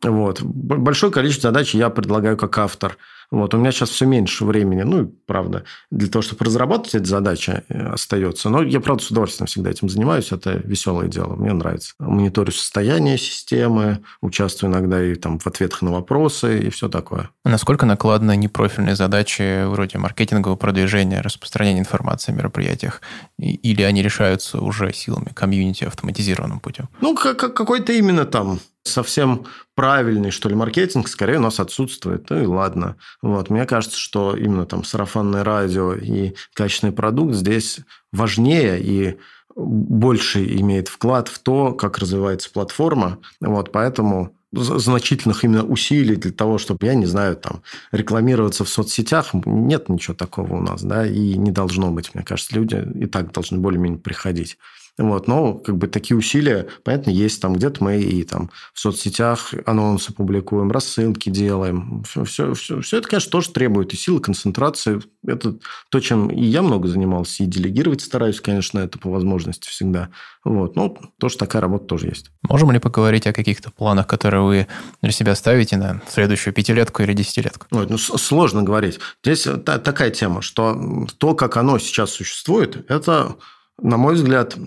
Вот. 0.04 0.42
Большое 0.42 1.12
количество 1.12 1.50
задач 1.50 1.74
я 1.74 1.89
предлагаю 1.89 2.38
как 2.38 2.58
автор– 2.58 2.98
вот, 3.32 3.54
у 3.54 3.58
меня 3.58 3.72
сейчас 3.72 3.89
все 3.89 4.06
меньше 4.06 4.44
времени, 4.44 4.82
ну, 4.82 5.13
правда, 5.28 5.63
для 5.92 6.08
того, 6.08 6.24
чтобы 6.24 6.46
разработать 6.46 6.96
эти 6.96 7.06
задачи, 7.06 7.63
э, 7.70 7.88
остается. 7.89 8.50
Но 8.50 8.63
я, 8.63 8.80
правда, 8.80 9.04
с 9.04 9.12
удовольствием 9.12 9.48
всегда 9.48 9.70
этим 9.70 9.88
занимаюсь. 9.88 10.32
Это 10.32 10.54
веселое 10.54 11.08
дело, 11.08 11.36
мне 11.36 11.54
нравится. 11.54 11.94
Мониторю 12.00 12.52
состояние 12.52 13.18
системы, 13.18 14.04
участвую 14.22 14.72
иногда 14.72 15.04
и 15.04 15.13
там 15.13 15.38
в 15.38 15.46
ответах 15.46 15.84
на 15.84 15.92
вопросы 15.92 16.60
и 16.60 16.70
все 16.70 16.89
такое. 16.89 17.30
Насколько 17.46 17.86
накладны 17.86 18.36
непрофильные 18.36 18.96
задачи 18.96 19.65
вроде 19.68 20.00
маркетингового 20.00 20.58
продвижения, 20.58 21.22
распространения 21.22 21.80
информации 21.80 22.32
о 22.32 22.36
мероприятиях? 22.36 23.02
Или 23.38 23.84
они 23.84 24.02
решаются 24.02 24.60
уже 24.60 24.92
силами 24.92 25.32
комьюнити 25.34 25.84
автоматизированным 25.84 26.60
путем? 26.60 26.89
Ну, 27.02 27.15
какой-то 27.15 27.94
именно 27.94 28.26
там 28.26 28.60
совсем 28.84 29.46
правильный, 29.76 30.32
что 30.32 30.50
ли, 30.50 30.56
маркетинг 30.56 31.08
скорее 31.08 31.38
у 31.38 31.42
нас 31.42 31.60
отсутствует. 31.60 32.30
Ну 32.30 32.42
и 32.42 32.46
ладно. 32.46 32.96
Вот. 33.22 33.50
Мне 33.50 33.65
кажется, 33.65 33.98
что 33.98 34.36
именно 34.36 34.65
там 34.65 34.84
сарафанное 34.84 35.44
радио 35.44 35.94
и 35.94 36.34
качественный 36.54 36.94
продукт 36.94 37.34
здесь 37.34 37.80
важнее 38.12 38.80
и 38.82 39.18
больше 39.56 40.44
имеет 40.46 40.88
вклад 40.88 41.28
в 41.28 41.39
то, 41.39 41.74
как 41.74 41.98
развивается 41.98 42.52
платформа. 42.52 43.20
Вот. 43.42 43.72
Поэтому 43.72 44.36
значительных 44.52 45.44
именно 45.44 45.63
усилий 45.63 46.15
для 46.15 46.32
того, 46.32 46.58
чтобы, 46.58 46.86
я 46.86 46.96
не 46.96 47.06
знаю, 47.06 47.36
там, 47.36 47.62
рекламироваться 47.92 48.63
в 48.63 48.70
соцсетях, 48.70 49.30
нет 49.34 49.89
ничего 49.89 50.15
такого 50.15 50.56
у 50.56 50.62
нас, 50.62 50.82
да, 50.82 51.06
и 51.06 51.38
не 51.38 51.52
должно 51.52 51.92
быть. 51.92 52.15
Мне 52.15 52.24
кажется, 52.24 52.56
люди 52.56 52.84
и 52.96 53.06
так 53.06 53.32
должны 53.32 53.60
более-менее 53.60 54.00
приходить. 54.00 54.58
Вот, 54.97 55.28
но 55.28 55.54
как 55.54 55.78
бы 55.78 55.88
такие 55.88 56.17
усилия, 56.17 56.67
понятно, 56.84 57.12
есть 57.12 57.41
там 57.41 57.54
где-то 57.54 57.84
мы 57.84 58.02
и 58.02 58.23
там 58.23 58.49
в 58.73 58.80
соцсетях 58.80 59.54
анонсы 59.65 60.13
публикуем, 60.13 60.71
рассылки 60.71 61.30
делаем. 61.30 62.04
Все, 62.04 62.23
все, 62.23 62.54
все, 62.54 62.82
все 62.82 62.97
это, 62.97 63.08
конечно, 63.08 63.32
тоже 63.32 63.52
требует 63.52 63.93
и 63.93 63.97
силы, 63.97 64.19
концентрации. 64.19 65.02
Это 65.25 65.56
то, 65.89 65.99
чем 65.99 66.30
и 66.30 66.43
я 66.43 66.62
много 66.62 66.88
занимался, 66.88 67.43
и 67.43 67.45
делегировать 67.45 68.02
стараюсь, 68.02 68.41
конечно, 68.41 68.80
это 68.80 68.99
по 68.99 69.10
возможности 69.10 69.69
всегда. 69.69 70.10
Вот, 70.43 70.75
ну, 70.75 70.97
тоже 71.19 71.38
такая 71.38 71.62
работа 71.62 71.86
тоже 71.86 72.08
есть. 72.08 72.32
Можем 72.47 72.71
ли 72.71 72.80
поговорить 72.80 73.28
о 73.28 73.34
каких-то 73.34 73.71
планах, 73.71 74.08
которые 74.08 74.41
вы 74.41 74.67
для 75.02 75.12
себя 75.12 75.36
ставите 75.36 75.78
на 75.78 76.02
следующую 76.10 76.54
пятилетку 76.54 77.04
или 77.04 77.13
десятилетку? 77.13 77.67
Ой, 77.71 77.88
ну, 77.89 77.97
сложно 77.97 78.63
говорить. 78.63 78.99
Здесь 79.23 79.47
такая 79.65 80.12
тема, 80.12 80.41
что 80.41 81.08
то, 81.17 81.36
как 81.36 81.58
оно 81.58 81.78
сейчас 81.78 82.12
существует, 82.12 82.89
это, 82.89 83.36
на 83.82 83.98
мой 83.98 84.15
взгляд, 84.15 84.58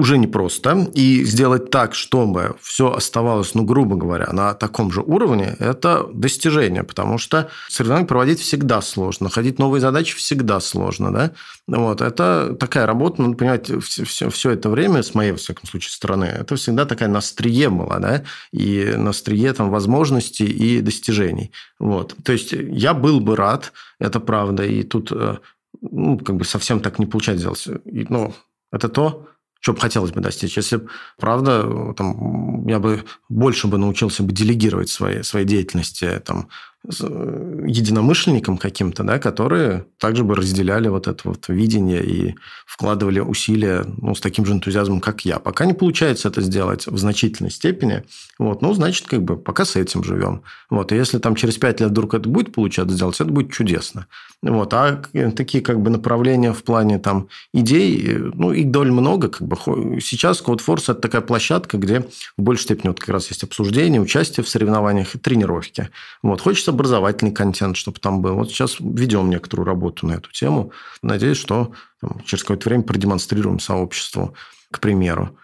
уже 0.00 0.16
непросто. 0.18 0.88
И 0.94 1.24
сделать 1.24 1.70
так, 1.70 1.94
чтобы 1.94 2.56
все 2.62 2.92
оставалось, 2.92 3.54
ну, 3.54 3.64
грубо 3.64 3.96
говоря, 3.96 4.28
на 4.32 4.54
таком 4.54 4.90
же 4.90 5.02
уровне, 5.02 5.56
это 5.58 6.08
достижение, 6.12 6.84
потому 6.84 7.18
что 7.18 7.50
соревнования 7.68 8.06
проводить 8.06 8.40
всегда 8.40 8.80
сложно, 8.80 9.24
находить 9.24 9.58
новые 9.58 9.80
задачи 9.80 10.16
всегда 10.16 10.60
сложно, 10.60 11.12
да. 11.12 11.32
Вот, 11.66 12.00
это 12.00 12.56
такая 12.58 12.86
работа, 12.86 13.20
надо 13.20 13.36
понимать, 13.36 13.70
все, 13.84 14.04
все, 14.04 14.30
все 14.30 14.50
это 14.50 14.70
время, 14.70 15.02
с 15.02 15.14
моей, 15.14 15.32
во 15.32 15.38
всяком 15.38 15.68
случае, 15.68 15.90
стороны, 15.90 16.24
это 16.24 16.56
всегда 16.56 16.86
такая 16.86 17.08
настрие 17.08 17.68
была, 17.68 17.98
да, 17.98 18.24
и 18.52 18.94
настрие 18.96 19.52
там 19.52 19.70
возможностей 19.70 20.46
и 20.46 20.80
достижений. 20.80 21.52
Вот. 21.78 22.16
То 22.24 22.32
есть 22.32 22.52
я 22.52 22.94
был 22.94 23.20
бы 23.20 23.36
рад, 23.36 23.72
это 23.98 24.18
правда, 24.18 24.64
и 24.64 24.82
тут 24.82 25.12
э, 25.12 25.36
ну, 25.82 26.18
как 26.18 26.36
бы 26.36 26.44
совсем 26.44 26.80
так 26.80 26.98
не 26.98 27.06
получается 27.06 27.40
сделать. 27.40 27.82
И, 27.84 28.06
ну, 28.08 28.34
это 28.72 28.88
то, 28.88 29.28
что 29.60 29.74
бы 29.74 29.80
хотелось 29.80 30.10
бы 30.10 30.20
достичь. 30.20 30.56
Если, 30.56 30.80
правда, 31.18 31.92
там, 31.94 32.66
я 32.66 32.78
бы 32.78 33.04
больше 33.28 33.68
бы 33.68 33.78
научился 33.78 34.22
бы 34.22 34.32
делегировать 34.32 34.88
свои, 34.88 35.22
свои 35.22 35.44
деятельности 35.44 36.20
там, 36.24 36.48
единомышленникам 36.82 38.56
каким-то, 38.56 39.04
да, 39.04 39.18
которые 39.18 39.84
также 39.98 40.24
бы 40.24 40.34
разделяли 40.34 40.88
вот 40.88 41.08
это 41.08 41.28
вот 41.28 41.48
видение 41.48 42.02
и 42.02 42.34
вкладывали 42.66 43.20
усилия 43.20 43.84
ну, 43.98 44.14
с 44.14 44.20
таким 44.20 44.46
же 44.46 44.54
энтузиазмом, 44.54 45.00
как 45.00 45.26
я. 45.26 45.38
Пока 45.38 45.66
не 45.66 45.74
получается 45.74 46.28
это 46.28 46.40
сделать 46.40 46.86
в 46.86 46.96
значительной 46.96 47.50
степени, 47.50 48.04
вот, 48.38 48.62
ну, 48.62 48.72
значит, 48.72 49.06
как 49.06 49.22
бы 49.22 49.36
пока 49.36 49.66
с 49.66 49.76
этим 49.76 50.02
живем. 50.02 50.42
Вот, 50.70 50.92
и 50.92 50.96
если 50.96 51.18
там 51.18 51.34
через 51.34 51.58
пять 51.58 51.80
лет 51.80 51.90
вдруг 51.90 52.14
это 52.14 52.28
будет 52.28 52.52
получаться 52.52 52.94
сделать, 52.94 53.20
это 53.20 53.30
будет 53.30 53.52
чудесно. 53.52 54.06
Вот, 54.42 54.72
а 54.72 55.02
такие 55.36 55.62
как 55.62 55.82
бы 55.82 55.90
направления 55.90 56.54
в 56.54 56.62
плане 56.62 56.98
там 56.98 57.28
идей, 57.52 58.16
ну, 58.32 58.52
их 58.52 58.70
доль 58.70 58.90
много, 58.90 59.28
как 59.28 59.46
бы 59.46 59.56
сейчас 60.00 60.42
CodeForce– 60.42 60.84
это 60.92 60.94
такая 60.94 61.20
площадка, 61.20 61.76
где 61.76 62.06
в 62.38 62.42
большей 62.42 62.62
степени 62.62 62.88
вот 62.88 63.00
как 63.00 63.10
раз 63.10 63.28
есть 63.28 63.44
обсуждение, 63.44 64.00
участие 64.00 64.44
в 64.44 64.48
соревнованиях 64.48 65.14
и 65.14 65.18
тренировки. 65.18 65.90
Вот, 66.22 66.40
хочется 66.40 66.69
образовательный 66.70 67.32
контент, 67.32 67.76
чтобы 67.76 67.98
там 68.00 68.22
был. 68.22 68.34
Вот 68.34 68.50
сейчас 68.50 68.76
ведем 68.80 69.30
некоторую 69.30 69.66
работу 69.66 70.06
на 70.06 70.12
эту 70.12 70.30
тему. 70.32 70.72
Надеюсь, 71.02 71.38
что 71.38 71.72
там, 72.00 72.20
через 72.24 72.42
какое-то 72.42 72.68
время 72.68 72.82
продемонстрируем 72.82 73.60
сообществу, 73.60 74.34
к 74.70 74.80
примеру. 74.80 75.36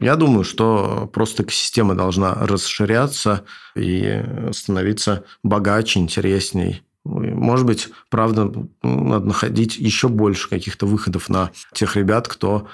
Я 0.00 0.16
думаю, 0.16 0.44
что 0.44 1.10
просто 1.12 1.42
экосистема 1.42 1.94
должна 1.94 2.34
расширяться 2.34 3.44
и 3.76 4.24
становиться 4.52 5.24
богаче, 5.42 6.00
интересней. 6.00 6.82
Может 7.04 7.66
быть, 7.66 7.90
правда, 8.08 8.50
надо 8.82 9.26
находить 9.26 9.76
еще 9.76 10.08
больше 10.08 10.48
каких-то 10.48 10.86
выходов 10.86 11.28
на 11.28 11.50
тех 11.74 11.96
ребят, 11.96 12.28
кто 12.28 12.66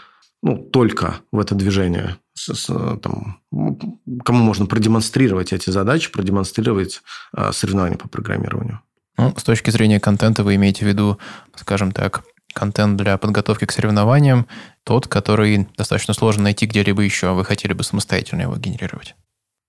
ну, 0.43 0.57
только 0.57 1.21
в 1.33 1.39
это 1.39 1.55
движение 1.55 2.17
с, 2.35 2.55
с, 2.55 2.67
там, 2.67 3.41
кому 4.25 4.43
можно 4.43 4.67
продемонстрировать 4.67 5.53
эти 5.53 5.71
задачи, 5.71 6.11
продемонстрировать 6.11 7.03
э, 7.37 7.51
соревнования 7.53 7.99
по 7.99 8.09
программированию. 8.09 8.81
Ну, 9.19 9.35
с 9.37 9.43
точки 9.43 9.71
зрения 9.71 10.01
контента 10.01 10.43
вы 10.43 10.55
имеете 10.55 10.85
в 10.85 10.89
виду, 10.89 11.19
скажем 11.57 11.93
так, 11.93 12.25
контент 12.55 12.97
для 12.97 13.19
подготовки 13.19 13.67
к 13.67 13.73
соревнованиям, 13.73 14.47
тот, 14.85 15.07
который 15.07 15.69
достаточно 15.77 16.15
сложно 16.15 16.45
найти 16.45 16.67
где-либо 16.67 17.03
еще, 17.03 17.29
а 17.29 17.33
вы 17.33 17.45
хотели 17.45 17.75
бы 17.75 17.85
самостоятельно 17.85 18.43
его 18.43 18.57
генерировать? 18.57 19.15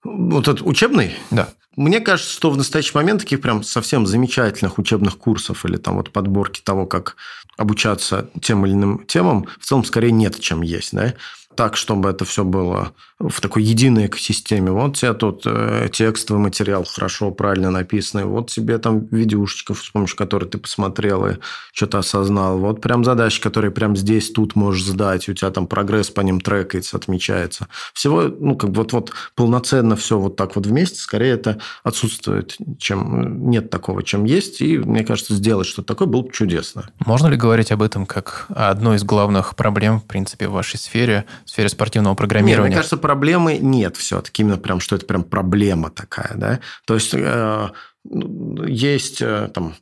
Вот 0.04 0.48
этот 0.48 0.66
учебный? 0.66 1.16
Да. 1.30 1.50
Мне 1.76 2.00
кажется, 2.00 2.34
что 2.34 2.50
в 2.50 2.58
настоящий 2.58 2.92
момент 2.96 3.22
таких 3.22 3.40
прям 3.40 3.64
совсем 3.64 4.06
замечательных 4.06 4.78
учебных 4.78 5.18
курсов 5.18 5.64
или 5.66 5.78
там 5.78 5.96
вот 5.96 6.12
подборки 6.12 6.62
того, 6.62 6.86
как 6.86 7.16
обучаться 7.62 8.30
тем 8.42 8.66
или 8.66 8.74
иным 8.74 9.06
темам, 9.08 9.48
в 9.60 9.66
целом 9.66 9.84
скорее 9.84 10.12
нет, 10.12 10.40
чем 10.40 10.62
есть. 10.62 10.94
Да? 10.94 11.14
Так, 11.56 11.76
чтобы 11.76 12.10
это 12.10 12.26
все 12.26 12.44
было 12.44 12.94
в 13.30 13.42
такой 13.42 13.64
единой 13.64 14.08
экосистеме. 14.08 14.72
Вот 14.72 14.98
тебе 14.98 15.14
тут 15.14 15.44
э, 15.46 15.90
текстовый 15.92 16.42
материал 16.42 16.84
хорошо, 16.86 17.32
правильно 17.32 17.72
написанный. 17.72 18.26
Вот 18.26 18.50
тебе 18.50 18.78
там 18.78 19.06
видюшечка, 19.12 19.74
с 19.74 19.90
помощью 19.90 20.18
которой 20.18 20.46
ты 20.46 20.58
посмотрел 20.58 21.26
и 21.28 21.36
что-то 21.74 22.00
осознал. 22.00 22.58
Вот 22.58 22.82
прям 22.82 23.04
задачи, 23.04 23.42
которые 23.42 23.72
прям 23.72 23.96
здесь, 23.96 24.32
тут 24.32 24.56
можешь 24.56 24.86
сдать. 24.86 25.30
У 25.30 25.34
тебя 25.34 25.52
там 25.52 25.68
прогресс 25.68 26.10
по 26.10 26.22
ним 26.22 26.42
трекается, 26.42 26.98
отмечается. 26.98 27.68
Всего, 27.94 28.24
ну, 28.24 28.56
как 28.56 28.72
вот, 28.72 28.94
вот 28.94 29.12
полноценно 29.36 29.96
все 29.96 30.18
вот 30.18 30.36
так 30.36 30.56
вот 30.56 30.66
вместе, 30.66 30.98
скорее 30.98 31.32
это 31.32 31.60
отсутствует, 31.84 32.58
чем 32.80 33.50
нет 33.50 33.70
такого, 33.70 34.04
чем 34.04 34.26
есть. 34.26 34.62
И 34.62 34.78
мне 34.78 35.04
кажется, 35.04 35.36
сделать 35.36 35.68
что-то 35.68 35.90
такое 35.90 36.08
было 36.08 36.22
бы 36.22 36.32
чудесно. 36.32 36.90
Можно 37.06 37.28
ли 37.28 37.38
говорить 37.38 37.72
об 37.72 37.82
этом 37.82 38.06
как 38.06 38.46
одной 38.50 38.98
из 38.98 39.04
главных 39.04 39.56
проблем, 39.56 40.00
в 40.00 40.06
принципе, 40.06 40.48
в 40.48 40.54
вашей 40.54 40.78
сфере, 40.78 41.26
в 41.46 41.50
сфере 41.50 41.70
спортивного 41.70 42.16
программирования? 42.16 42.70
Нет, 42.70 42.70
мне 42.70 42.76
кажется, 42.76 42.98
проблемы 42.98 43.58
нет 43.58 43.98
все-таки, 43.98 44.42
именно 44.44 44.58
прям, 44.58 44.80
что 44.80 44.96
это 44.96 45.06
прям 45.06 45.24
проблема 45.24 45.90
такая, 45.90 46.34
да. 46.36 46.60
То 46.86 46.96
есть 46.96 47.14
э, 47.14 47.70
есть 48.04 49.22
э, 49.22 49.50
там 49.54 49.76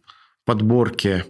подборки 0.45 1.25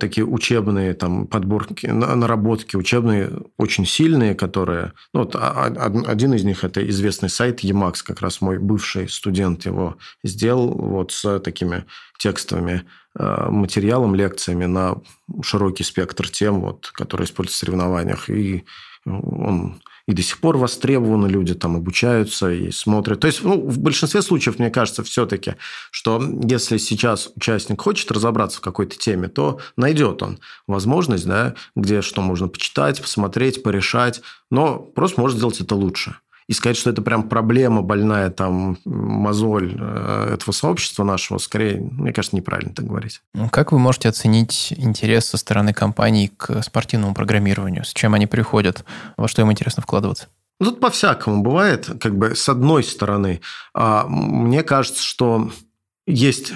такие 0.00 0.26
учебные 0.26 0.94
там 0.94 1.26
подборки, 1.26 1.86
наработки 1.86 2.76
учебные 2.76 3.30
очень 3.56 3.86
сильные, 3.86 4.34
которые... 4.34 4.92
Ну, 5.12 5.20
вот 5.20 5.36
один 5.36 6.34
из 6.34 6.44
них– 6.44 6.64
это 6.64 6.86
известный 6.88 7.28
сайт 7.28 7.62
Emacs, 7.62 8.02
как 8.04 8.20
раз 8.20 8.40
мой 8.40 8.58
бывший 8.58 9.08
студент 9.08 9.66
его 9.66 9.96
сделал 10.24 10.70
вот 10.70 11.12
с 11.12 11.38
такими 11.40 11.84
текстовыми 12.18 12.84
э, 13.18 13.50
материалом, 13.50 14.14
лекциями 14.14 14.64
на 14.64 14.96
широкий 15.42 15.84
спектр 15.84 16.28
тем, 16.28 16.62
вот, 16.62 16.90
которые 16.92 17.26
используются 17.26 17.58
в 17.58 17.60
соревнованиях. 17.60 18.30
И 18.30 18.64
он 19.06 19.80
и 20.06 20.12
до 20.12 20.22
сих 20.22 20.38
пор 20.38 20.56
востребованы, 20.56 21.26
люди 21.26 21.54
там 21.54 21.76
обучаются 21.76 22.50
и 22.52 22.70
смотрят. 22.70 23.20
То 23.20 23.26
есть, 23.26 23.42
ну, 23.42 23.60
в 23.60 23.78
большинстве 23.78 24.22
случаев, 24.22 24.58
мне 24.58 24.70
кажется, 24.70 25.02
все-таки, 25.02 25.54
что 25.90 26.22
если 26.44 26.76
сейчас 26.76 27.30
участник 27.34 27.80
хочет 27.80 28.10
разобраться 28.12 28.58
в 28.58 28.60
какой-то 28.60 28.96
теме, 28.96 29.28
то 29.28 29.58
найдет 29.76 30.22
он 30.22 30.38
возможность, 30.68 31.26
да, 31.26 31.54
где 31.74 32.02
что 32.02 32.22
можно 32.22 32.46
почитать, 32.46 33.02
посмотреть, 33.02 33.64
порешать, 33.64 34.22
но 34.50 34.78
просто 34.78 35.20
может 35.20 35.38
сделать 35.38 35.60
это 35.60 35.74
лучше 35.74 36.16
и 36.48 36.52
сказать, 36.52 36.76
что 36.76 36.90
это 36.90 37.02
прям 37.02 37.28
проблема 37.28 37.82
больная, 37.82 38.30
там, 38.30 38.78
мозоль 38.84 39.76
э, 39.78 40.34
этого 40.34 40.52
сообщества 40.52 41.02
нашего, 41.02 41.38
скорее, 41.38 41.80
мне 41.80 42.12
кажется, 42.12 42.36
неправильно 42.36 42.72
так 42.72 42.86
говорить. 42.86 43.20
Ну, 43.34 43.48
как 43.48 43.72
вы 43.72 43.78
можете 43.78 44.08
оценить 44.08 44.72
интерес 44.76 45.26
со 45.26 45.38
стороны 45.38 45.72
компаний 45.72 46.32
к 46.36 46.62
спортивному 46.62 47.14
программированию? 47.14 47.84
С 47.84 47.92
чем 47.92 48.14
они 48.14 48.26
приходят? 48.26 48.84
Во 49.16 49.26
что 49.26 49.42
им 49.42 49.50
интересно 49.50 49.82
вкладываться? 49.82 50.28
Ну, 50.60 50.70
тут 50.70 50.80
по-всякому 50.80 51.42
бывает, 51.42 51.90
как 52.00 52.16
бы 52.16 52.34
с 52.34 52.48
одной 52.48 52.82
стороны. 52.84 53.40
А, 53.74 54.06
мне 54.08 54.62
кажется, 54.62 55.02
что 55.02 55.50
есть 56.06 56.54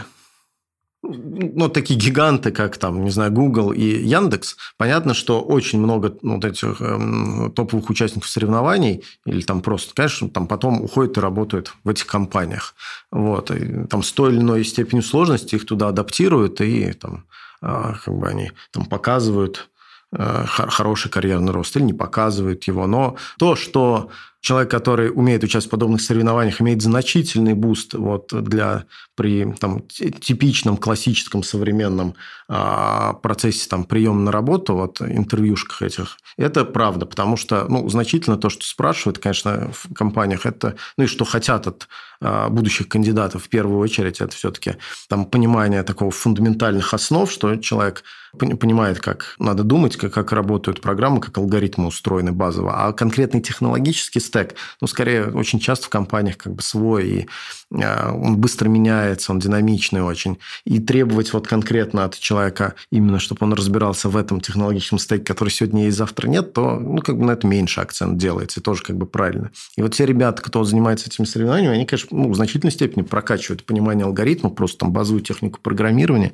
ну, 1.03 1.69
такие 1.69 1.99
гиганты, 1.99 2.51
как 2.51 2.77
там, 2.77 3.03
не 3.05 3.11
знаю, 3.11 3.33
Google 3.33 3.73
и 3.73 3.85
Яндекс, 3.85 4.57
понятно, 4.77 5.15
что 5.15 5.41
очень 5.41 5.79
много 5.81 6.17
ну, 6.23 6.35
вот 6.35 6.45
этих 6.45 6.77
э, 6.81 7.51
топовых 7.55 7.89
участников 7.89 8.29
соревнований 8.29 9.05
или 9.25 9.41
там 9.41 9.63
просто, 9.63 9.95
конечно, 9.95 10.29
там 10.29 10.47
потом 10.47 10.83
уходят 10.83 11.17
и 11.17 11.21
работают 11.21 11.73
в 11.85 11.89
этих 11.89 12.07
компаниях. 12.07 12.75
Вот. 13.11 13.51
И, 13.51 13.87
там 13.87 14.03
с 14.03 14.13
той 14.13 14.33
или 14.33 14.41
иной 14.41 14.65
степенью 14.65 15.03
сложности 15.03 15.55
их 15.55 15.65
туда 15.65 15.89
адаптируют, 15.89 16.61
и 16.61 16.93
там, 16.93 17.25
э, 17.63 17.95
как 18.05 18.15
бы 18.15 18.29
они 18.29 18.53
там 18.71 18.85
показывают 18.85 19.71
э, 20.13 20.45
хороший 20.47 21.11
карьерный 21.11 21.53
рост 21.53 21.75
или 21.77 21.85
не 21.85 21.95
показывают 21.95 22.65
его. 22.65 22.87
Но 22.87 23.17
то, 23.39 23.57
что 23.57 24.11
человек, 24.41 24.71
который 24.71 25.11
умеет 25.11 25.45
участвовать 25.45 25.69
в 25.69 25.71
подобных 25.71 26.01
соревнованиях, 26.01 26.61
имеет 26.61 26.83
значительный 26.83 27.55
boost 27.55 27.95
вот 27.95 28.33
для 28.33 28.85
при 29.15 29.53
там, 29.61 29.83
типичном 29.89 30.79
классическом 30.79 31.43
современном 31.43 32.15
а, 32.49 33.13
процессе 33.15 33.69
там, 33.69 33.85
приема 33.85 34.21
на 34.21 34.33
работу, 34.33 34.75
вот 34.75 35.03
интервьюшках 35.03 35.83
этих, 35.83 36.17
это 36.39 36.65
правда, 36.65 37.05
потому 37.05 37.37
что 37.37 37.67
ну, 37.69 37.87
значительно 37.91 38.39
то, 38.39 38.49
что 38.49 38.65
спрашивают, 38.65 39.19
конечно, 39.19 39.71
в 39.73 39.93
компаниях, 39.95 40.47
это, 40.47 40.77
ну 40.97 41.05
и 41.05 41.07
что 41.07 41.25
хотят 41.27 41.67
от 41.67 41.89
а, 42.23 42.49
будущих 42.49 42.89
кандидатов 42.89 43.45
в 43.45 43.49
первую 43.51 43.79
очередь, 43.79 44.21
это 44.21 44.35
все-таки 44.35 44.77
там 45.09 45.27
понимание 45.27 45.83
такого 45.83 46.11
фундаментальных 46.11 46.95
основ, 46.95 47.31
что 47.31 47.57
человек 47.57 48.05
понимает, 48.39 49.01
как 49.01 49.35
надо 49.39 49.65
думать, 49.65 49.97
как, 49.97 50.15
как 50.15 50.33
работают 50.33 50.81
программы, 50.81 51.21
как 51.21 51.37
алгоритмы 51.39 51.89
устроены 51.89 52.33
базово, 52.33 52.87
а 52.87 52.93
конкретный 52.93 53.41
технологический 53.41 54.21
стек, 54.31 54.55
ну, 54.81 54.87
скорее, 54.87 55.27
очень 55.27 55.59
часто 55.59 55.87
в 55.87 55.89
компаниях 55.89 56.37
как 56.39 56.55
бы 56.55 56.63
свой, 56.63 57.09
и 57.09 57.29
а, 57.75 58.13
он 58.13 58.37
быстро 58.37 58.69
меняется, 58.69 59.33
он 59.33 59.39
динамичный 59.39 60.03
очень. 60.03 60.39
И 60.65 60.79
требовать 60.79 61.33
вот 61.33 61.49
конкретно 61.49 62.05
от 62.05 62.19
человека 62.19 62.75
именно, 62.91 63.19
чтобы 63.19 63.45
он 63.45 63.53
разбирался 63.53 64.09
в 64.09 64.17
этом 64.17 64.41
технологическом 64.41 64.99
стеке, 64.99 65.25
который 65.25 65.51
сегодня 65.51 65.85
есть, 65.85 65.97
завтра 65.97 66.29
нет, 66.29 66.53
то, 66.53 66.77
ну, 66.77 66.99
как 66.99 67.19
бы 67.19 67.25
на 67.25 67.33
это 67.33 67.47
меньше 67.47 67.81
акцент 67.81 68.17
делается, 68.19 68.61
и 68.61 68.63
тоже 68.63 68.83
как 68.83 68.97
бы 68.97 69.07
правильно. 69.07 69.51
И 69.77 69.83
вот 69.83 69.95
те 69.95 70.07
ребята, 70.07 70.43
кто 70.43 70.65
занимается 70.65 71.09
этими 71.09 71.27
соревнованиями, 71.27 71.75
они, 71.75 71.87
конечно, 71.87 72.09
ну, 72.17 72.31
в 72.31 72.37
значительной 72.37 72.73
степени 72.73 73.03
прокачивают 73.03 73.65
понимание 73.65 74.07
алгоритмов, 74.07 74.55
просто 74.55 74.79
там 74.79 74.93
базовую 74.93 75.23
технику 75.23 75.61
программирования, 75.61 76.33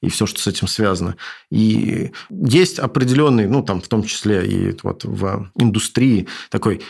и 0.00 0.08
все, 0.08 0.26
что 0.26 0.40
с 0.40 0.46
этим 0.46 0.68
связано. 0.68 1.16
И 1.50 2.12
есть 2.30 2.78
определенный, 2.78 3.46
ну, 3.46 3.62
там, 3.62 3.80
в 3.80 3.88
том 3.88 4.04
числе 4.04 4.46
и 4.46 4.76
вот 4.82 5.04
в 5.04 5.50
индустрии 5.56 6.28
такой 6.50 6.82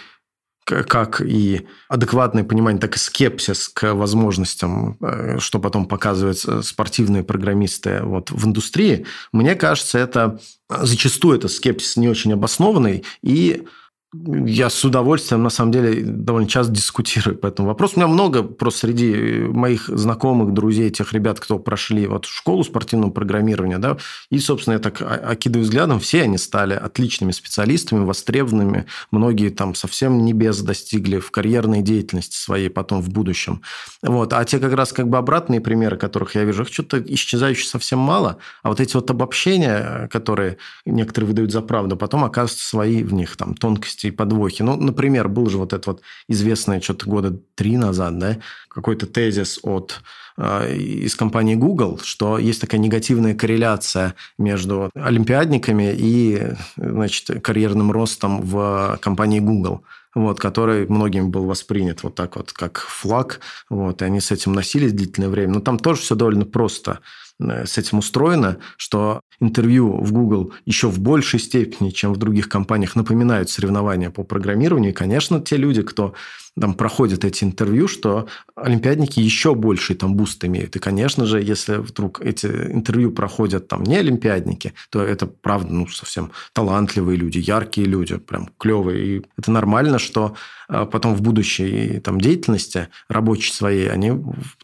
как 0.69 1.21
и 1.21 1.67
адекватное 1.89 2.45
понимание, 2.45 2.81
так 2.81 2.97
и 2.97 2.99
скепсис 2.99 3.69
к 3.69 3.95
возможностям, 3.95 4.97
э, 5.01 5.39
что 5.39 5.59
потом 5.59 5.87
показывают 5.87 6.39
спортивные 6.65 7.25
программисты 7.25 8.01
вот 8.03 8.31
в 8.31 8.47
индустрии, 8.47 9.07
мне 9.33 9.55
кажется, 9.55 9.99
это 9.99 10.41
зачастую 10.69 11.39
это 11.39 11.49
скепсис 11.49 11.97
не 11.97 12.09
очень 12.09 12.33
обоснованный, 12.33 13.05
и 13.23 13.67
я 14.15 14.71
с 14.71 14.83
удовольствием, 14.85 15.43
на 15.43 15.51
самом 15.51 15.71
деле, 15.71 16.03
довольно 16.03 16.49
часто 16.49 16.73
дискутирую 16.73 17.37
по 17.37 17.47
этому 17.47 17.69
вопросу. 17.69 17.95
У 17.97 17.99
меня 17.99 18.09
много 18.09 18.43
просто 18.43 18.81
среди 18.81 19.15
моих 19.15 19.89
знакомых, 19.89 20.55
друзей, 20.55 20.89
тех 20.89 21.13
ребят, 21.13 21.41
кто 21.41 21.59
прошли 21.59 22.07
вот 22.07 22.25
школу 22.25 22.65
спортивного 22.65 23.11
программирования, 23.11 23.77
да, 23.77 23.99
и, 24.31 24.39
собственно, 24.39 24.75
я 24.75 24.81
так 24.81 25.03
окидываю 25.03 25.65
взглядом, 25.65 26.01
все 26.01 26.23
они 26.23 26.39
стали 26.39 26.73
отличными 26.73 27.33
специалистами, 27.33 28.05
востребованными. 28.05 28.87
Многие 29.11 29.51
там 29.51 29.75
совсем 29.75 30.25
небес 30.25 30.61
достигли 30.61 31.19
в 31.19 31.31
карьерной 31.31 31.83
деятельности 31.83 32.37
своей 32.37 32.71
потом 32.71 33.03
в 33.03 33.11
будущем. 33.11 33.61
Вот. 34.03 34.33
А 34.33 34.43
те 34.47 34.59
как 34.59 34.73
раз 34.73 34.95
как 34.95 35.09
бы 35.09 35.19
обратные 35.19 35.61
примеры, 35.61 35.99
которых 35.99 36.35
я 36.35 36.45
вижу, 36.45 36.63
их 36.63 36.73
что-то 36.73 36.99
исчезающе 36.99 37.67
совсем 37.67 37.99
мало. 37.99 38.39
А 38.63 38.71
вот 38.71 38.81
эти 38.81 38.95
вот 38.95 39.11
обобщения, 39.11 40.09
которые 40.11 40.57
некоторые 40.87 41.29
выдают 41.29 41.53
за 41.53 41.61
правду, 41.61 41.97
потом 41.99 42.25
оказываются 42.25 42.67
свои 42.67 43.03
в 43.03 43.13
них 43.13 43.37
там 43.37 43.55
тонкости 43.55 43.98
и 44.05 44.11
подвохи. 44.11 44.63
Ну, 44.63 44.77
например, 44.77 45.29
был 45.29 45.49
же 45.51 45.59
вот 45.59 45.73
этот 45.73 45.87
вот 45.87 46.03
известный 46.29 46.81
что-то 46.81 47.07
года 47.07 47.39
три 47.55 47.77
назад, 47.77 48.19
да, 48.19 48.39
какой-то 48.69 49.07
тезис 49.07 49.59
от 49.63 50.01
э, 50.37 50.75
из 50.77 51.17
компании 51.17 51.55
Google, 51.55 51.99
что 52.03 52.39
есть 52.39 52.61
такая 52.61 52.81
негативная 52.81 53.35
корреляция 53.35 54.15
между 54.39 54.91
олимпиадниками 54.95 55.95
и, 55.97 56.53
значит, 56.77 57.43
карьерным 57.43 57.91
ростом 57.91 58.43
в 58.43 58.99
компании 59.01 59.41
Google 59.41 59.83
вот, 60.15 60.41
который 60.41 60.87
многим 60.89 61.31
был 61.31 61.45
воспринят 61.45 62.03
вот 62.03 62.15
так 62.15 62.37
вот, 62.37 62.53
как 62.53 62.79
флаг, 62.79 63.41
вот, 63.69 64.03
и 64.03 64.05
они 64.05 64.21
с 64.21 64.31
этим 64.31 64.53
носились 64.53 64.93
длительное 64.93 65.29
время. 65.29 65.55
Но 65.55 65.61
там 65.61 65.79
тоже 65.79 66.01
все 66.01 66.15
довольно 66.15 66.45
просто. 66.45 67.01
Э, 67.41 67.67
с 67.67 67.79
этим 67.79 67.99
устроено, 67.99 68.59
что 68.77 69.21
интервью 69.41 70.03
в 70.03 70.13
Google 70.13 70.53
еще 70.65 70.89
в 70.89 70.99
большей 70.99 71.39
степени, 71.39 71.91
чем 71.91 72.13
в 72.13 72.17
других 72.17 72.49
компаниях, 72.49 72.97
напоминают 72.97 73.51
соревнования 73.51 74.11
по 74.11 74.25
программированию. 74.25 74.91
И, 74.91 74.95
конечно, 74.95 75.41
те 75.41 75.57
люди, 75.57 75.83
кто 75.83 76.15
там 76.61 76.75
проходят 76.75 77.25
эти 77.25 77.45
интервью, 77.45 77.87
что 77.87 78.27
олимпиадники 78.57 79.21
еще 79.21 79.55
больший 79.55 79.95
там 79.95 80.17
boost 80.17 80.45
имеют. 80.45 80.75
И, 80.75 80.81
конечно 80.81 81.25
же, 81.27 81.41
если 81.41 81.77
вдруг 81.77 82.21
эти 82.21 82.47
интервью 82.47 83.13
проходят 83.13 83.69
там 83.69 83.85
не 83.85 83.97
олимпиадники, 83.97 84.75
то 84.91 85.01
это, 85.01 85.27
правда, 85.27 85.73
ну, 85.73 85.87
совсем 85.87 86.33
талантливые 86.53 87.17
люди, 87.17 87.39
яркие 87.39 87.87
люди, 87.87 88.17
прям 88.17 88.51
клевые. 88.59 89.19
И 89.19 89.23
это 89.37 89.53
нормально, 89.53 90.01
что 90.01 90.35
э, 90.69 90.85
потом 90.91 91.15
в 91.15 91.23
будущей 91.23 92.01
там, 92.01 92.21
деятельности 92.21 92.89
рабочей 93.09 93.53
своей 93.53 93.89
они 93.89 94.13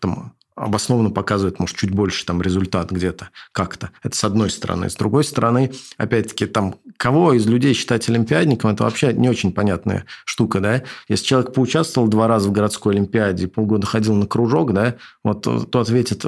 там, 0.01 0.34
обоснованно 0.57 1.11
показывает, 1.11 1.59
может, 1.59 1.77
чуть 1.77 1.91
больше 1.91 2.25
там 2.25 2.41
результат 2.41 2.91
где-то 2.91 3.31
как-то. 3.53 3.91
Это 4.03 4.17
с 4.17 4.23
одной 4.23 4.51
стороны. 4.51 4.89
С 4.89 4.95
другой 4.95 5.25
стороны, 5.25 5.73
опять-таки, 5.97 6.47
там, 6.47 6.77
кого 6.97 7.33
из 7.33 7.47
людей 7.47 7.75
считать 7.75 8.09
олимпиадником, 8.09 8.71
это 8.71 8.85
вообще 8.85 9.13
не 9.13 9.29
очень 9.29 9.53
понятная 9.53 10.05
штука, 10.25 10.61
да. 10.61 10.83
Если 11.09 11.25
человек 11.25 11.53
поучаствовал 11.53 12.09
два 12.09 12.29
раза 12.29 12.49
в 12.49 12.53
городской 12.53 12.95
олимпиаде, 12.95 13.49
полгода 13.49 13.87
ходил 13.87 14.15
на 14.15 14.27
кружок, 14.27 14.73
да, 14.73 14.95
вот 15.25 15.43
то 15.43 15.81
ответит, 15.81 16.25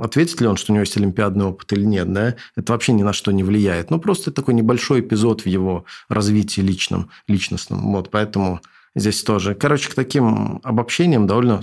ответит 0.00 0.40
ли 0.40 0.46
он, 0.46 0.56
что 0.56 0.72
у 0.72 0.74
него 0.74 0.82
есть 0.82 0.96
олимпиадный 0.96 1.46
опыт 1.46 1.72
или 1.72 1.84
нет, 1.84 2.12
да, 2.12 2.34
это 2.56 2.72
вообще 2.72 2.92
ни 2.92 3.02
на 3.02 3.12
что 3.12 3.32
не 3.32 3.42
влияет. 3.42 3.90
Ну, 3.90 3.98
просто 3.98 4.30
такой 4.32 4.54
небольшой 4.54 5.00
эпизод 5.00 5.42
в 5.42 5.46
его 5.46 5.86
развитии 6.08 6.60
личном, 6.60 7.08
личностном. 7.26 7.92
Вот, 7.92 8.10
поэтому 8.10 8.60
здесь 8.94 9.22
тоже. 9.22 9.54
Короче, 9.54 9.90
к 9.90 9.94
таким 9.94 10.60
обобщениям 10.62 11.26
довольно 11.26 11.62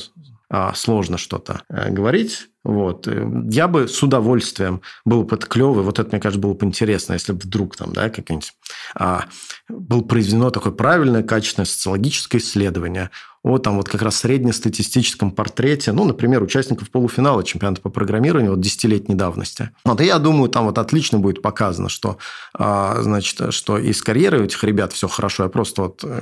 сложно 0.76 1.18
что-то 1.18 1.62
э, 1.70 1.90
говорить. 1.92 2.50
Вот. 2.64 3.08
Э, 3.08 3.26
я 3.50 3.68
бы 3.68 3.88
с 3.88 4.02
удовольствием 4.02 4.82
был 5.06 5.24
бы 5.24 5.38
клевый, 5.38 5.84
вот 5.84 6.00
это, 6.00 6.10
мне 6.10 6.20
кажется, 6.20 6.42
было 6.42 6.54
бы 6.54 6.66
интересно, 6.66 7.14
если 7.14 7.34
бы 7.34 7.40
вдруг 7.40 7.76
там, 7.76 7.94
да, 7.94 8.10
как-нибудь 8.10 8.54
а, 8.96 9.26
было 9.70 10.02
произведено 10.02 10.50
такое 10.50 10.74
правильное, 10.74 11.24
качественное 11.24 11.66
социологическое 11.66 12.42
исследование 12.42 13.12
о 13.44 13.58
там 13.58 13.78
вот 13.78 13.88
как 13.88 14.02
раз 14.02 14.18
среднестатистическом 14.18 15.32
портрете, 15.32 15.94
ну, 15.94 16.04
например, 16.04 16.44
участников 16.44 16.90
полуфинала 16.90 17.44
чемпионата 17.44 17.82
по 17.82 17.90
программированию 17.90 18.52
вот 18.52 18.62
десятилетней 18.62 19.16
давности. 19.16 19.70
Вот, 19.86 20.02
и 20.02 20.06
я 20.06 20.20
думаю, 20.20 20.50
там 20.50 20.66
вот 20.66 20.78
отлично 20.78 21.20
будет 21.20 21.42
показано, 21.42 21.88
что, 21.88 22.18
а, 22.54 23.02
значит, 23.02 23.54
что 23.54 23.78
и 23.78 23.94
с 23.94 24.02
карьерой 24.02 24.42
у 24.42 24.46
этих 24.46 24.64
ребят 24.64 24.92
все 24.92 25.08
хорошо. 25.08 25.44
Я 25.44 25.50
просто 25.50 25.84
вот 25.84 26.04
э, 26.04 26.22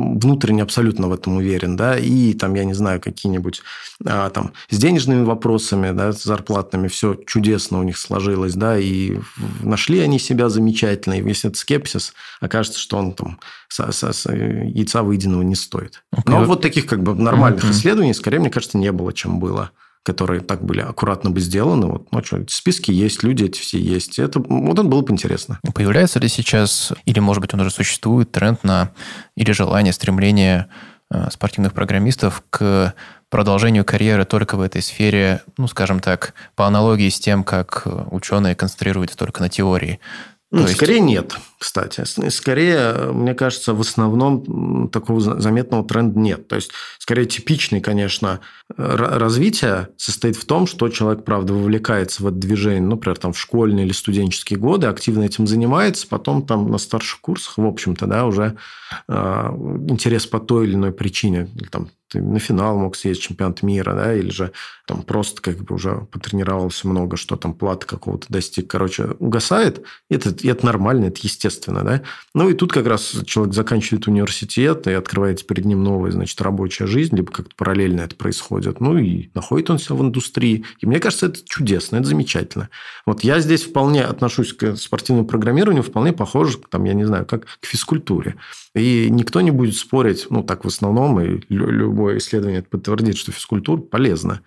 внутренне 0.00 0.62
абсолютно 0.62 1.08
в 1.08 1.12
этом 1.12 1.36
уверен, 1.36 1.76
да, 1.76 1.98
и 1.98 2.32
там, 2.34 2.54
я 2.54 2.64
не 2.64 2.74
знаю, 2.74 3.00
какие-нибудь 3.00 3.62
а, 4.04 4.30
там 4.30 4.52
с 4.70 4.78
денежными 4.78 5.24
вопросами, 5.24 5.92
да, 5.92 6.12
с 6.12 6.22
зарплатными, 6.22 6.88
все 6.88 7.14
чудесно 7.26 7.78
у 7.78 7.82
них 7.82 7.98
сложилось, 7.98 8.54
да, 8.54 8.78
и 8.78 9.18
нашли 9.62 10.00
они 10.00 10.18
себя 10.18 10.48
замечательно, 10.48 11.14
и 11.14 11.22
весь 11.22 11.44
этот 11.44 11.56
скепсис 11.56 12.14
окажется, 12.40 12.78
что 12.78 12.98
он 12.98 13.12
там 13.12 13.38
с, 13.68 13.92
с, 13.92 14.12
с 14.12 14.30
яйца 14.30 15.02
выеденного 15.02 15.42
не 15.42 15.54
стоит. 15.54 16.02
Но 16.26 16.44
вот 16.44 16.62
таких 16.62 16.86
как 16.86 17.02
бы 17.02 17.14
нормальных 17.14 17.64
mm-hmm. 17.64 17.70
исследований, 17.70 18.14
скорее, 18.14 18.40
мне 18.40 18.50
кажется, 18.50 18.78
не 18.78 18.92
было, 18.92 19.12
чем 19.12 19.38
было 19.38 19.70
которые 20.02 20.40
так 20.40 20.64
были 20.64 20.80
аккуратно 20.80 21.30
бы 21.30 21.40
сделаны. 21.40 21.86
Вот, 21.86 22.12
ну, 22.12 22.24
что, 22.24 22.42
списки 22.48 22.90
есть, 22.90 23.22
люди 23.22 23.44
эти 23.44 23.60
все 23.60 23.78
есть. 23.78 24.18
Это, 24.18 24.40
вот 24.40 24.78
это 24.78 24.82
было 24.82 25.02
бы 25.02 25.12
интересно. 25.12 25.60
Появляется 25.74 26.18
ли 26.18 26.28
сейчас, 26.28 26.92
или, 27.04 27.18
может 27.18 27.42
быть, 27.42 27.52
он 27.54 27.60
уже 27.60 27.70
существует, 27.70 28.32
тренд 28.32 28.64
на, 28.64 28.92
или 29.36 29.52
желание, 29.52 29.92
стремление 29.92 30.68
э, 31.10 31.30
спортивных 31.30 31.74
программистов 31.74 32.42
к 32.50 32.94
продолжению 33.28 33.84
карьеры 33.84 34.24
только 34.24 34.56
в 34.56 34.60
этой 34.60 34.82
сфере, 34.82 35.42
ну, 35.56 35.68
скажем 35.68 36.00
так, 36.00 36.34
по 36.56 36.66
аналогии 36.66 37.08
с 37.08 37.20
тем, 37.20 37.44
как 37.44 37.86
ученые 38.10 38.54
концентрируются 38.54 39.16
только 39.16 39.40
на 39.40 39.48
теории. 39.48 40.00
Ну, 40.52 40.62
есть... 40.62 40.74
скорее 40.74 40.98
нет, 40.98 41.36
кстати. 41.58 42.02
Скорее, 42.28 43.12
мне 43.12 43.34
кажется, 43.34 43.72
в 43.72 43.80
основном 43.80 44.88
такого 44.88 45.20
заметного 45.20 45.84
тренда 45.84 46.18
нет. 46.18 46.48
То 46.48 46.56
есть, 46.56 46.72
скорее, 46.98 47.26
типичный, 47.26 47.80
конечно, 47.80 48.40
развитие 48.76 49.90
состоит 49.96 50.34
в 50.34 50.44
том, 50.46 50.66
что 50.66 50.88
человек, 50.88 51.24
правда, 51.24 51.52
вовлекается 51.52 52.24
в 52.24 52.26
это 52.26 52.36
движение, 52.36 52.82
ну, 52.82 52.96
например, 52.96 53.18
там, 53.18 53.32
в 53.32 53.38
школьные 53.38 53.86
или 53.86 53.92
студенческие 53.92 54.58
годы, 54.58 54.88
активно 54.88 55.22
этим 55.22 55.46
занимается, 55.46 56.08
потом 56.08 56.44
там 56.44 56.68
на 56.68 56.78
старших 56.78 57.20
курсах, 57.20 57.56
в 57.56 57.64
общем-то, 57.64 58.06
да, 58.06 58.26
уже 58.26 58.56
э, 59.06 59.12
интерес 59.88 60.26
по 60.26 60.40
той 60.40 60.66
или 60.66 60.74
иной 60.74 60.92
причине, 60.92 61.48
или 61.54 61.68
там 61.68 61.90
ты 62.10 62.20
на 62.20 62.38
финал 62.38 62.76
мог 62.76 62.96
съездить 62.96 63.24
чемпионат 63.24 63.62
мира, 63.62 63.94
да, 63.94 64.14
или 64.14 64.30
же 64.30 64.52
там 64.86 65.02
просто 65.02 65.40
как 65.40 65.58
бы 65.58 65.76
уже 65.76 66.06
потренировался 66.10 66.88
много, 66.88 67.16
что 67.16 67.36
там 67.36 67.54
платы 67.54 67.86
какого-то 67.86 68.26
достиг, 68.28 68.68
короче, 68.68 69.14
угасает. 69.20 69.82
Это, 70.08 70.34
это 70.42 70.66
нормально, 70.66 71.06
это 71.06 71.20
естественно, 71.22 71.84
да. 71.84 72.02
Ну 72.34 72.48
и 72.48 72.54
тут 72.54 72.72
как 72.72 72.86
раз 72.86 73.14
человек 73.24 73.54
заканчивает 73.54 74.08
университет 74.08 74.88
и 74.88 74.92
открывается 74.92 75.46
перед 75.46 75.64
ним 75.64 75.84
новая, 75.84 76.10
значит, 76.10 76.40
рабочая 76.40 76.86
жизнь, 76.86 77.14
либо 77.14 77.30
как-то 77.30 77.54
параллельно 77.54 78.00
это 78.00 78.16
происходит. 78.16 78.80
Ну 78.80 78.98
и 78.98 79.30
находит 79.34 79.70
он 79.70 79.78
себя 79.78 79.94
в 79.94 80.02
индустрии. 80.02 80.64
И 80.80 80.86
мне 80.86 80.98
кажется, 80.98 81.26
это 81.26 81.38
чудесно, 81.44 81.96
это 81.96 82.08
замечательно. 82.08 82.68
Вот 83.06 83.22
я 83.22 83.38
здесь 83.38 83.62
вполне 83.62 84.04
отношусь 84.04 84.52
к 84.52 84.74
спортивному 84.76 85.26
программированию, 85.26 85.84
вполне 85.84 86.12
похоже, 86.12 86.58
там, 86.68 86.84
я 86.84 86.94
не 86.94 87.04
знаю, 87.04 87.26
как 87.26 87.44
к 87.60 87.66
физкультуре. 87.66 88.34
И 88.74 89.08
никто 89.10 89.40
не 89.40 89.50
будет 89.50 89.76
спорить, 89.76 90.26
ну, 90.30 90.42
так 90.42 90.64
в 90.64 90.68
основном, 90.68 91.20
и 91.20 91.40
любое 92.00 92.18
исследование 92.18 92.62
подтвердит, 92.62 93.16
что 93.16 93.32
физкультура 93.32 93.80
полезна 93.80 94.40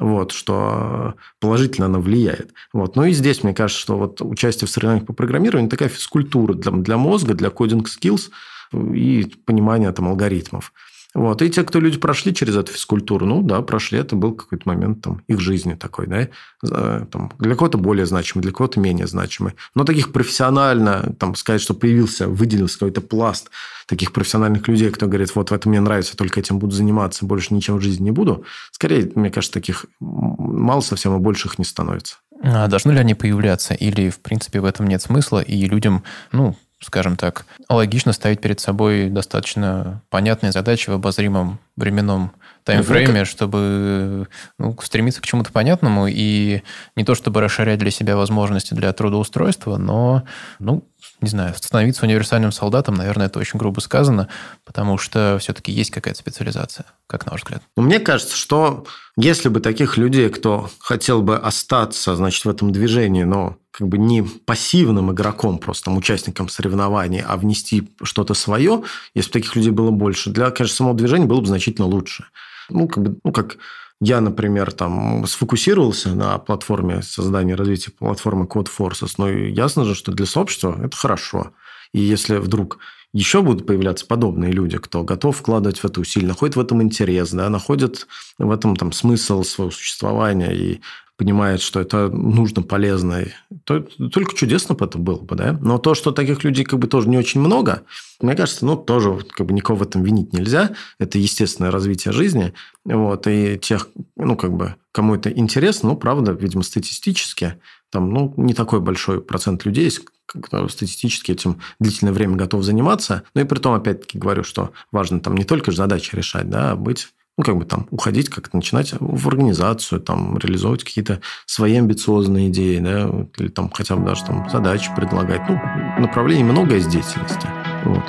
вот, 0.00 0.30
что 0.30 1.14
положительно 1.40 1.86
она 1.86 1.98
влияет. 1.98 2.52
Вот. 2.72 2.94
Ну 2.94 3.04
и 3.04 3.12
здесь, 3.12 3.42
мне 3.42 3.52
кажется, 3.52 3.82
что 3.82 3.98
вот 3.98 4.20
участие 4.20 4.68
в 4.68 4.70
соревнованиях 4.70 5.06
по 5.06 5.12
программированию– 5.12 5.68
такая 5.70 5.88
физкультура 5.88 6.54
для, 6.54 6.70
для 6.70 6.96
мозга, 6.96 7.34
для 7.34 7.50
кодинг 7.50 7.88
skills 7.88 8.30
и 8.72 9.24
понимания 9.44 9.90
там, 9.90 10.06
алгоритмов. 10.06 10.72
Вот. 11.14 11.40
И 11.40 11.50
те, 11.50 11.64
кто 11.64 11.80
люди 11.80 11.98
прошли 11.98 12.34
через 12.34 12.54
эту 12.54 12.72
физкультуру, 12.72 13.24
ну 13.24 13.42
да, 13.42 13.62
прошли, 13.62 13.98
это 13.98 14.14
был 14.14 14.32
какой-то 14.32 14.68
момент 14.68 15.02
там, 15.02 15.22
их 15.26 15.40
жизни 15.40 15.74
такой, 15.74 16.06
да, 16.06 17.06
там, 17.06 17.32
для 17.38 17.54
кого-то 17.54 17.78
более 17.78 18.04
значимый, 18.04 18.42
для 18.42 18.52
кого-то 18.52 18.78
менее 18.78 19.06
значимый. 19.06 19.54
Но 19.74 19.84
таких 19.84 20.12
профессионально, 20.12 21.14
там, 21.18 21.34
сказать, 21.34 21.62
что 21.62 21.72
появился, 21.74 22.28
выделился 22.28 22.78
какой-то 22.78 23.00
пласт 23.00 23.50
таких 23.86 24.12
профессиональных 24.12 24.68
людей, 24.68 24.90
кто 24.90 25.06
говорит, 25.06 25.34
вот 25.34 25.50
в 25.50 25.54
этом 25.54 25.70
мне 25.70 25.80
нравится, 25.80 26.14
только 26.14 26.40
этим 26.40 26.58
буду 26.58 26.74
заниматься, 26.74 27.24
больше 27.24 27.54
ничем 27.54 27.78
в 27.78 27.80
жизни 27.80 28.04
не 28.04 28.10
буду, 28.10 28.44
скорее, 28.70 29.10
мне 29.14 29.30
кажется, 29.30 29.54
таких 29.54 29.86
мало 29.98 30.82
совсем, 30.82 31.16
и 31.16 31.18
больше 31.18 31.48
их 31.48 31.58
не 31.58 31.64
становится. 31.64 32.16
А 32.42 32.68
должны 32.68 32.92
ли 32.92 32.98
они 32.98 33.14
появляться? 33.14 33.74
Или, 33.74 34.10
в 34.10 34.20
принципе, 34.20 34.60
в 34.60 34.66
этом 34.66 34.86
нет 34.86 35.02
смысла, 35.02 35.40
и 35.40 35.64
людям, 35.64 36.04
ну, 36.32 36.54
скажем 36.80 37.16
так, 37.16 37.44
логично 37.68 38.12
ставить 38.12 38.40
перед 38.40 38.60
собой 38.60 39.08
достаточно 39.10 40.02
понятные 40.10 40.52
задачи 40.52 40.90
в 40.90 40.94
обозримом 40.94 41.58
временном 41.78 42.32
таймфрейме, 42.64 43.24
чтобы 43.24 44.28
ну, 44.58 44.76
стремиться 44.82 45.22
к 45.22 45.26
чему-то 45.26 45.52
понятному 45.52 46.06
и 46.06 46.62
не 46.96 47.04
то 47.04 47.14
чтобы 47.14 47.40
расширять 47.40 47.78
для 47.78 47.90
себя 47.90 48.16
возможности 48.16 48.74
для 48.74 48.92
трудоустройства, 48.92 49.78
но, 49.78 50.24
ну, 50.58 50.84
не 51.20 51.28
знаю, 51.28 51.54
становиться 51.56 52.04
универсальным 52.04 52.52
солдатом, 52.52 52.94
наверное, 52.94 53.26
это 53.26 53.38
очень 53.38 53.58
грубо 53.58 53.80
сказано, 53.80 54.28
потому 54.64 54.98
что 54.98 55.38
все-таки 55.40 55.72
есть 55.72 55.90
какая-то 55.90 56.18
специализация, 56.18 56.86
как 57.06 57.26
на 57.26 57.32
ваш 57.32 57.42
взгляд. 57.42 57.62
Мне 57.76 57.98
кажется, 58.00 58.36
что 58.36 58.84
если 59.16 59.48
бы 59.48 59.60
таких 59.60 59.96
людей, 59.96 60.28
кто 60.28 60.70
хотел 60.78 61.22
бы 61.22 61.36
остаться, 61.36 62.14
значит, 62.14 62.44
в 62.44 62.48
этом 62.48 62.70
движении, 62.70 63.24
но 63.24 63.56
как 63.78 63.86
бы 63.86 63.96
не 63.96 64.22
пассивным 64.22 65.12
игроком, 65.12 65.58
просто 65.58 65.86
там, 65.86 65.96
участником 65.96 66.48
соревнований, 66.48 67.20
а 67.20 67.36
внести 67.36 67.92
что-то 68.02 68.34
свое, 68.34 68.82
если 69.14 69.28
бы 69.30 69.32
таких 69.34 69.56
людей 69.56 69.70
было 69.70 69.90
больше, 69.90 70.30
для, 70.30 70.50
конечно, 70.50 70.76
самого 70.76 70.96
движения 70.96 71.26
было 71.26 71.40
бы 71.40 71.46
значительно 71.46 71.67
лучше. 71.76 72.26
Ну, 72.70 72.88
как 72.88 73.02
бы, 73.04 73.18
ну, 73.24 73.32
как 73.32 73.58
я, 74.00 74.20
например, 74.20 74.72
там 74.72 75.26
сфокусировался 75.26 76.14
на 76.14 76.38
платформе 76.38 77.02
создания 77.02 77.52
и 77.52 77.56
развития 77.56 77.90
платформы 77.90 78.46
Code 78.46 78.68
Forces, 78.76 79.14
но 79.18 79.28
ясно 79.28 79.84
же, 79.84 79.94
что 79.94 80.12
для 80.12 80.26
сообщества 80.26 80.78
это 80.82 80.96
хорошо. 80.96 81.52
И 81.92 82.00
если 82.00 82.36
вдруг 82.36 82.78
еще 83.12 83.42
будут 83.42 83.66
появляться 83.66 84.06
подобные 84.06 84.52
люди, 84.52 84.78
кто 84.78 85.02
готов 85.02 85.38
вкладывать 85.38 85.78
в 85.78 85.84
это 85.84 86.00
усилия, 86.00 86.28
находит 86.28 86.56
в 86.56 86.60
этом 86.60 86.82
интерес, 86.82 87.30
да, 87.30 87.48
находит 87.48 88.06
в 88.38 88.50
этом 88.50 88.76
там 88.76 88.92
смысл 88.92 89.42
своего 89.42 89.70
существования 89.70 90.52
и 90.54 90.80
понимает, 91.18 91.60
что 91.60 91.80
это 91.80 92.08
нужно, 92.08 92.62
полезно, 92.62 93.24
то 93.64 93.80
только 93.80 94.36
чудесно 94.36 94.76
бы 94.76 94.86
это 94.86 94.98
было 94.98 95.18
бы, 95.18 95.34
да. 95.34 95.58
Но 95.60 95.78
то, 95.78 95.94
что 95.94 96.12
таких 96.12 96.44
людей 96.44 96.64
как 96.64 96.78
бы 96.78 96.86
тоже 96.86 97.08
не 97.08 97.18
очень 97.18 97.40
много, 97.40 97.82
мне 98.22 98.36
кажется, 98.36 98.64
ну, 98.64 98.76
тоже 98.76 99.18
как 99.32 99.46
бы 99.46 99.52
никого 99.52 99.78
в 99.78 99.82
этом 99.82 100.04
винить 100.04 100.32
нельзя. 100.32 100.70
Это 101.00 101.18
естественное 101.18 101.72
развитие 101.72 102.12
жизни. 102.12 102.54
Вот, 102.84 103.26
и 103.26 103.58
тех, 103.58 103.88
ну, 104.16 104.36
как 104.36 104.52
бы, 104.52 104.76
кому 104.92 105.16
это 105.16 105.28
интересно, 105.28 105.90
ну, 105.90 105.96
правда, 105.96 106.30
видимо, 106.30 106.62
статистически, 106.62 107.60
там, 107.90 108.10
ну, 108.10 108.32
не 108.36 108.54
такой 108.54 108.80
большой 108.80 109.20
процент 109.20 109.64
людей 109.64 109.84
есть, 109.84 110.02
кто 110.26 110.68
статистически 110.68 111.32
этим 111.32 111.58
длительное 111.80 112.12
время 112.12 112.36
готов 112.36 112.62
заниматься. 112.62 113.24
Ну, 113.34 113.40
и 113.40 113.44
при 113.44 113.58
том, 113.58 113.74
опять-таки, 113.74 114.18
говорю, 114.18 114.44
что 114.44 114.70
важно 114.92 115.18
там 115.18 115.36
не 115.36 115.44
только 115.44 115.72
задачи 115.72 116.14
решать, 116.14 116.48
да, 116.48 116.72
а 116.72 116.76
быть 116.76 117.08
ну, 117.38 117.44
как 117.44 117.56
бы 117.56 117.64
там 117.64 117.86
уходить, 117.92 118.28
как-то 118.28 118.56
начинать 118.56 118.94
в 118.98 119.28
организацию, 119.28 120.00
там, 120.00 120.36
реализовывать 120.38 120.82
какие-то 120.82 121.20
свои 121.46 121.76
амбициозные 121.76 122.48
идеи, 122.48 122.80
да, 122.80 123.08
или 123.38 123.48
там 123.48 123.70
хотя 123.70 123.94
бы 123.94 124.04
даже 124.04 124.24
там 124.24 124.50
задачи 124.50 124.90
предлагать. 124.94 125.42
Ну, 125.48 125.54
направлений 126.00 126.42
много 126.42 126.74
из 126.74 126.86
деятельности. 126.88 127.46
Вот. 127.84 128.02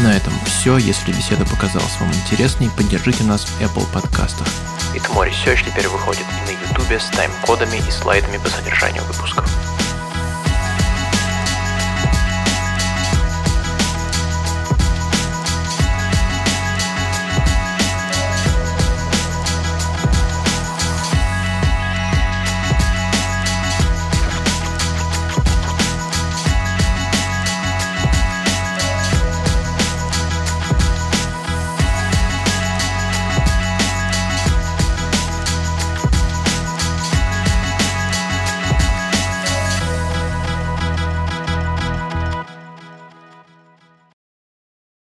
На 0.00 0.16
этом 0.16 0.32
все. 0.46 0.76
Если 0.76 1.10
беседа 1.10 1.44
показалась 1.46 1.98
вам 1.98 2.10
интересной, 2.10 2.70
поддержите 2.76 3.24
нас 3.24 3.44
в 3.44 3.60
Apple 3.60 3.92
подкастах. 3.92 4.46
More 5.12 5.28
Research 5.28 5.64
теперь 5.66 5.88
выходит 5.88 6.22
и 6.22 6.52
на 6.52 6.56
YouTube 6.56 7.00
с 7.00 7.08
тайм-кодами 7.16 7.78
и 7.78 7.90
слайдами 7.90 8.38
по 8.38 8.48
содержанию 8.48 9.02
выпусков. 9.04 9.44